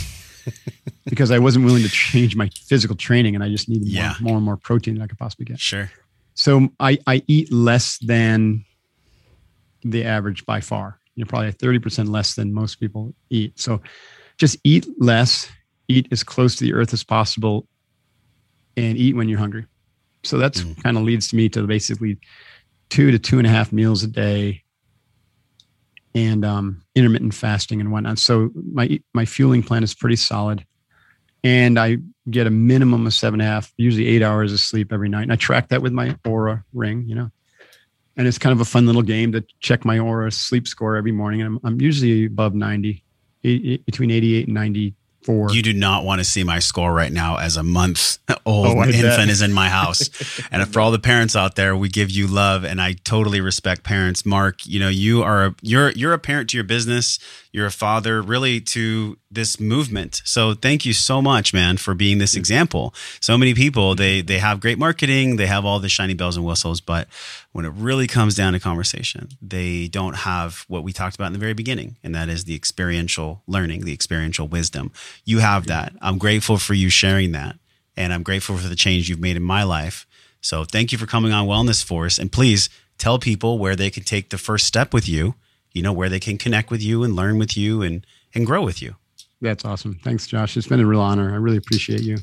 [1.05, 4.15] because I wasn't willing to change my physical training and I just needed yeah.
[4.19, 5.59] more, more and more protein than I could possibly get.
[5.59, 5.91] Sure.
[6.33, 8.65] So I, I eat less than
[9.83, 13.59] the average by far you know, probably 30% less than most people eat.
[13.59, 13.81] So
[14.37, 15.51] just eat less,
[15.89, 17.67] eat as close to the earth as possible,
[18.77, 19.65] and eat when you're hungry.
[20.23, 20.81] So that's mm.
[20.81, 22.19] kind of leads to me to basically
[22.87, 24.63] two to two and a half meals a day
[26.25, 28.19] and um, intermittent fasting and whatnot.
[28.19, 30.65] So my my fueling plan is pretty solid,
[31.43, 31.97] and I
[32.29, 35.23] get a minimum of seven and a half, usually eight hours of sleep every night.
[35.23, 37.05] And I track that with my Oura ring.
[37.07, 37.31] You know,
[38.17, 41.11] and it's kind of a fun little game to check my Oura sleep score every
[41.11, 41.41] morning.
[41.41, 43.03] And I'm, I'm usually above 90,
[43.41, 44.95] between 88 and 90
[45.53, 48.83] You do not want to see my score right now as a month old oh,
[48.83, 50.09] infant is in my house.
[50.51, 53.83] and for all the parents out there, we give you love and I totally respect
[53.83, 54.25] parents.
[54.25, 57.19] Mark, you know, you are a, you're you're a parent to your business,
[57.51, 60.21] you're a father really to this movement.
[60.23, 62.39] So thank you so much, man, for being this mm-hmm.
[62.39, 62.93] example.
[63.19, 63.97] So many people, mm-hmm.
[63.97, 67.07] they they have great marketing, they have all the shiny bells and whistles, but
[67.51, 71.33] when it really comes down to conversation, they don't have what we talked about in
[71.33, 74.91] the very beginning, and that is the experiential learning, the experiential wisdom.
[75.25, 75.69] You have mm-hmm.
[75.69, 75.93] that.
[76.01, 77.55] I'm grateful for you sharing that,
[77.97, 80.05] and I'm grateful for the change you've made in my life.
[80.41, 84.03] So thank you for coming on Wellness Force, and please tell people where they can
[84.03, 85.33] take the first step with you.
[85.73, 88.63] You know where they can connect with you and learn with you and and grow
[88.63, 88.95] with you.
[89.41, 89.99] That's awesome.
[90.03, 90.57] Thanks, Josh.
[90.57, 91.31] It's been a real honor.
[91.31, 92.17] I really appreciate you.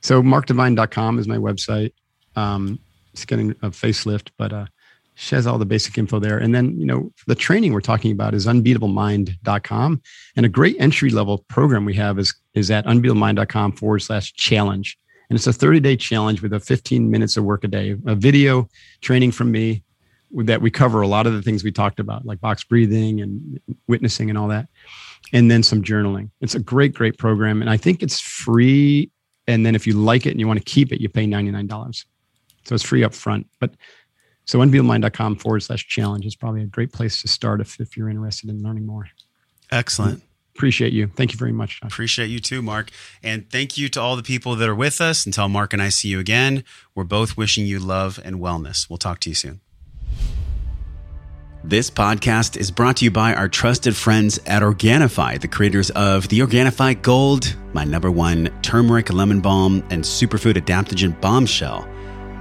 [0.00, 1.92] So markdivine.com is my website.
[2.36, 2.78] Um,
[3.12, 4.66] it's getting a facelift, but uh,
[5.14, 6.38] she has all the basic info there.
[6.38, 10.02] And then, you know, the training we're talking about is unbeatablemind.com.
[10.36, 14.96] And a great entry level program we have is, is at unbeatablemind.com forward slash challenge.
[15.28, 18.14] And it's a 30 day challenge with a 15 minutes of work a day, a
[18.14, 18.68] video
[19.00, 19.82] training from me
[20.32, 23.60] that we cover a lot of the things we talked about, like box breathing and
[23.86, 24.68] witnessing and all that
[25.32, 26.30] and then some journaling.
[26.40, 27.60] It's a great, great program.
[27.60, 29.10] And I think it's free.
[29.46, 32.04] And then if you like it and you want to keep it, you pay $99.
[32.64, 33.46] So it's free up front.
[33.60, 33.72] But
[34.44, 38.08] so unbeatablemind.com forward slash challenge is probably a great place to start if, if you're
[38.08, 39.06] interested in learning more.
[39.70, 40.22] Excellent.
[40.54, 41.06] Appreciate you.
[41.06, 41.80] Thank you very much.
[41.80, 41.92] Josh.
[41.92, 42.90] Appreciate you too, Mark.
[43.22, 45.24] And thank you to all the people that are with us.
[45.24, 46.64] Until Mark and I see you again,
[46.94, 48.90] we're both wishing you love and wellness.
[48.90, 49.60] We'll talk to you soon.
[51.64, 56.28] This podcast is brought to you by our trusted friends at Organifi, the creators of
[56.28, 61.86] the Organifi Gold, my number one turmeric lemon balm and superfood adaptogen bombshell.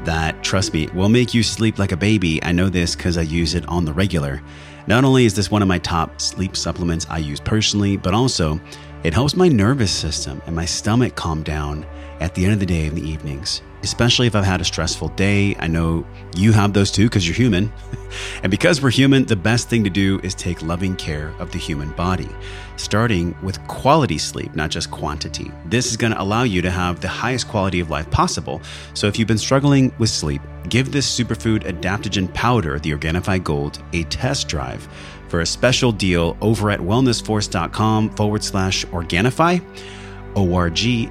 [0.03, 2.41] That, trust me, will make you sleep like a baby.
[2.43, 4.39] I know this because I use it on the regular.
[4.85, 8.61] Not only is this one of my top sleep supplements I use personally, but also
[9.07, 11.85] it helps my nervous system and my stomach calm down
[12.19, 15.09] at the end of the day in the evenings especially if I've had a stressful
[15.09, 15.55] day.
[15.59, 16.05] I know
[16.35, 17.71] you have those too because you're human.
[18.43, 21.59] and because we're human, the best thing to do is take loving care of the
[21.59, 22.29] human body,
[22.75, 25.51] starting with quality sleep, not just quantity.
[25.65, 28.61] This is going to allow you to have the highest quality of life possible.
[28.93, 33.81] So if you've been struggling with sleep, give this superfood adaptogen powder, the Organifi Gold,
[33.93, 34.87] a test drive
[35.29, 39.63] for a special deal over at wellnessforce.com forward slash Organifi.
[40.35, 41.09] O-R-G-A-N-I-F-I,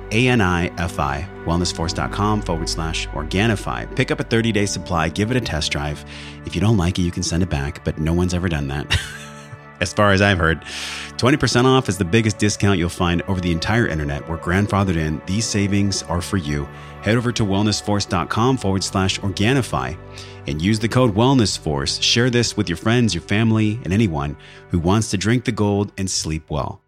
[1.45, 3.97] wellnessforce.com forward slash Organifi.
[3.97, 6.05] Pick up a 30-day supply, give it a test drive.
[6.45, 8.69] If you don't like it, you can send it back, but no one's ever done
[8.69, 8.97] that.
[9.81, 10.61] as far as I've heard.
[11.17, 14.29] 20% off is the biggest discount you'll find over the entire internet.
[14.29, 15.21] We're grandfathered in.
[15.27, 16.69] These savings are for you.
[17.03, 19.97] Head over to wellnessforce.com forward slash Organifi
[20.47, 22.03] and use the code WellnessForce.
[22.03, 24.37] Share this with your friends, your family, and anyone
[24.71, 26.81] who wants to drink the gold and sleep well.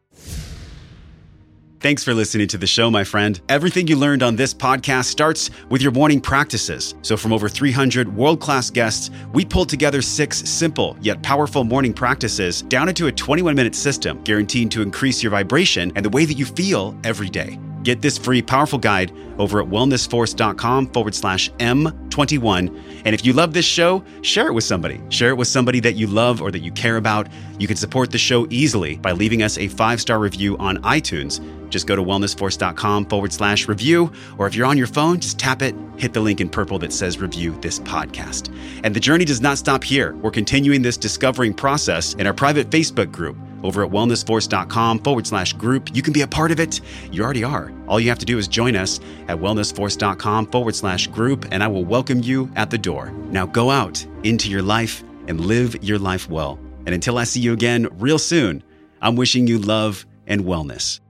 [1.81, 3.41] Thanks for listening to the show, my friend.
[3.49, 6.97] Everything you learned on this podcast starts with your morning practices.
[7.03, 11.95] So, from over 300 world class guests, we pulled together six simple yet powerful morning
[11.95, 16.25] practices down into a 21 minute system guaranteed to increase your vibration and the way
[16.25, 17.61] that you feel every day.
[17.89, 23.03] Get this free, powerful guide over at wellnessforce.com forward slash M21.
[23.07, 25.01] And if you love this show, share it with somebody.
[25.09, 27.29] Share it with somebody that you love or that you care about.
[27.59, 31.41] You can support the show easily by leaving us a five star review on iTunes.
[31.71, 34.13] Just go to wellnessforce.com forward slash review.
[34.37, 36.93] Or if you're on your phone, just tap it, hit the link in purple that
[36.93, 38.55] says review this podcast.
[38.85, 40.15] And the journey does not stop here.
[40.17, 45.53] We're continuing this discovering process in our private Facebook group over at wellnessforce.com forward slash
[45.53, 45.95] group.
[45.95, 46.81] You can be a part of it.
[47.13, 47.73] You already are.
[47.87, 51.69] All you have to do is join us at wellnessforce.com forward slash group, and I
[51.69, 53.13] will welcome you at the door.
[53.31, 56.59] Now go out into your life and live your life well.
[56.87, 58.65] And until I see you again real soon,
[59.01, 61.01] I'm wishing you love and wellness.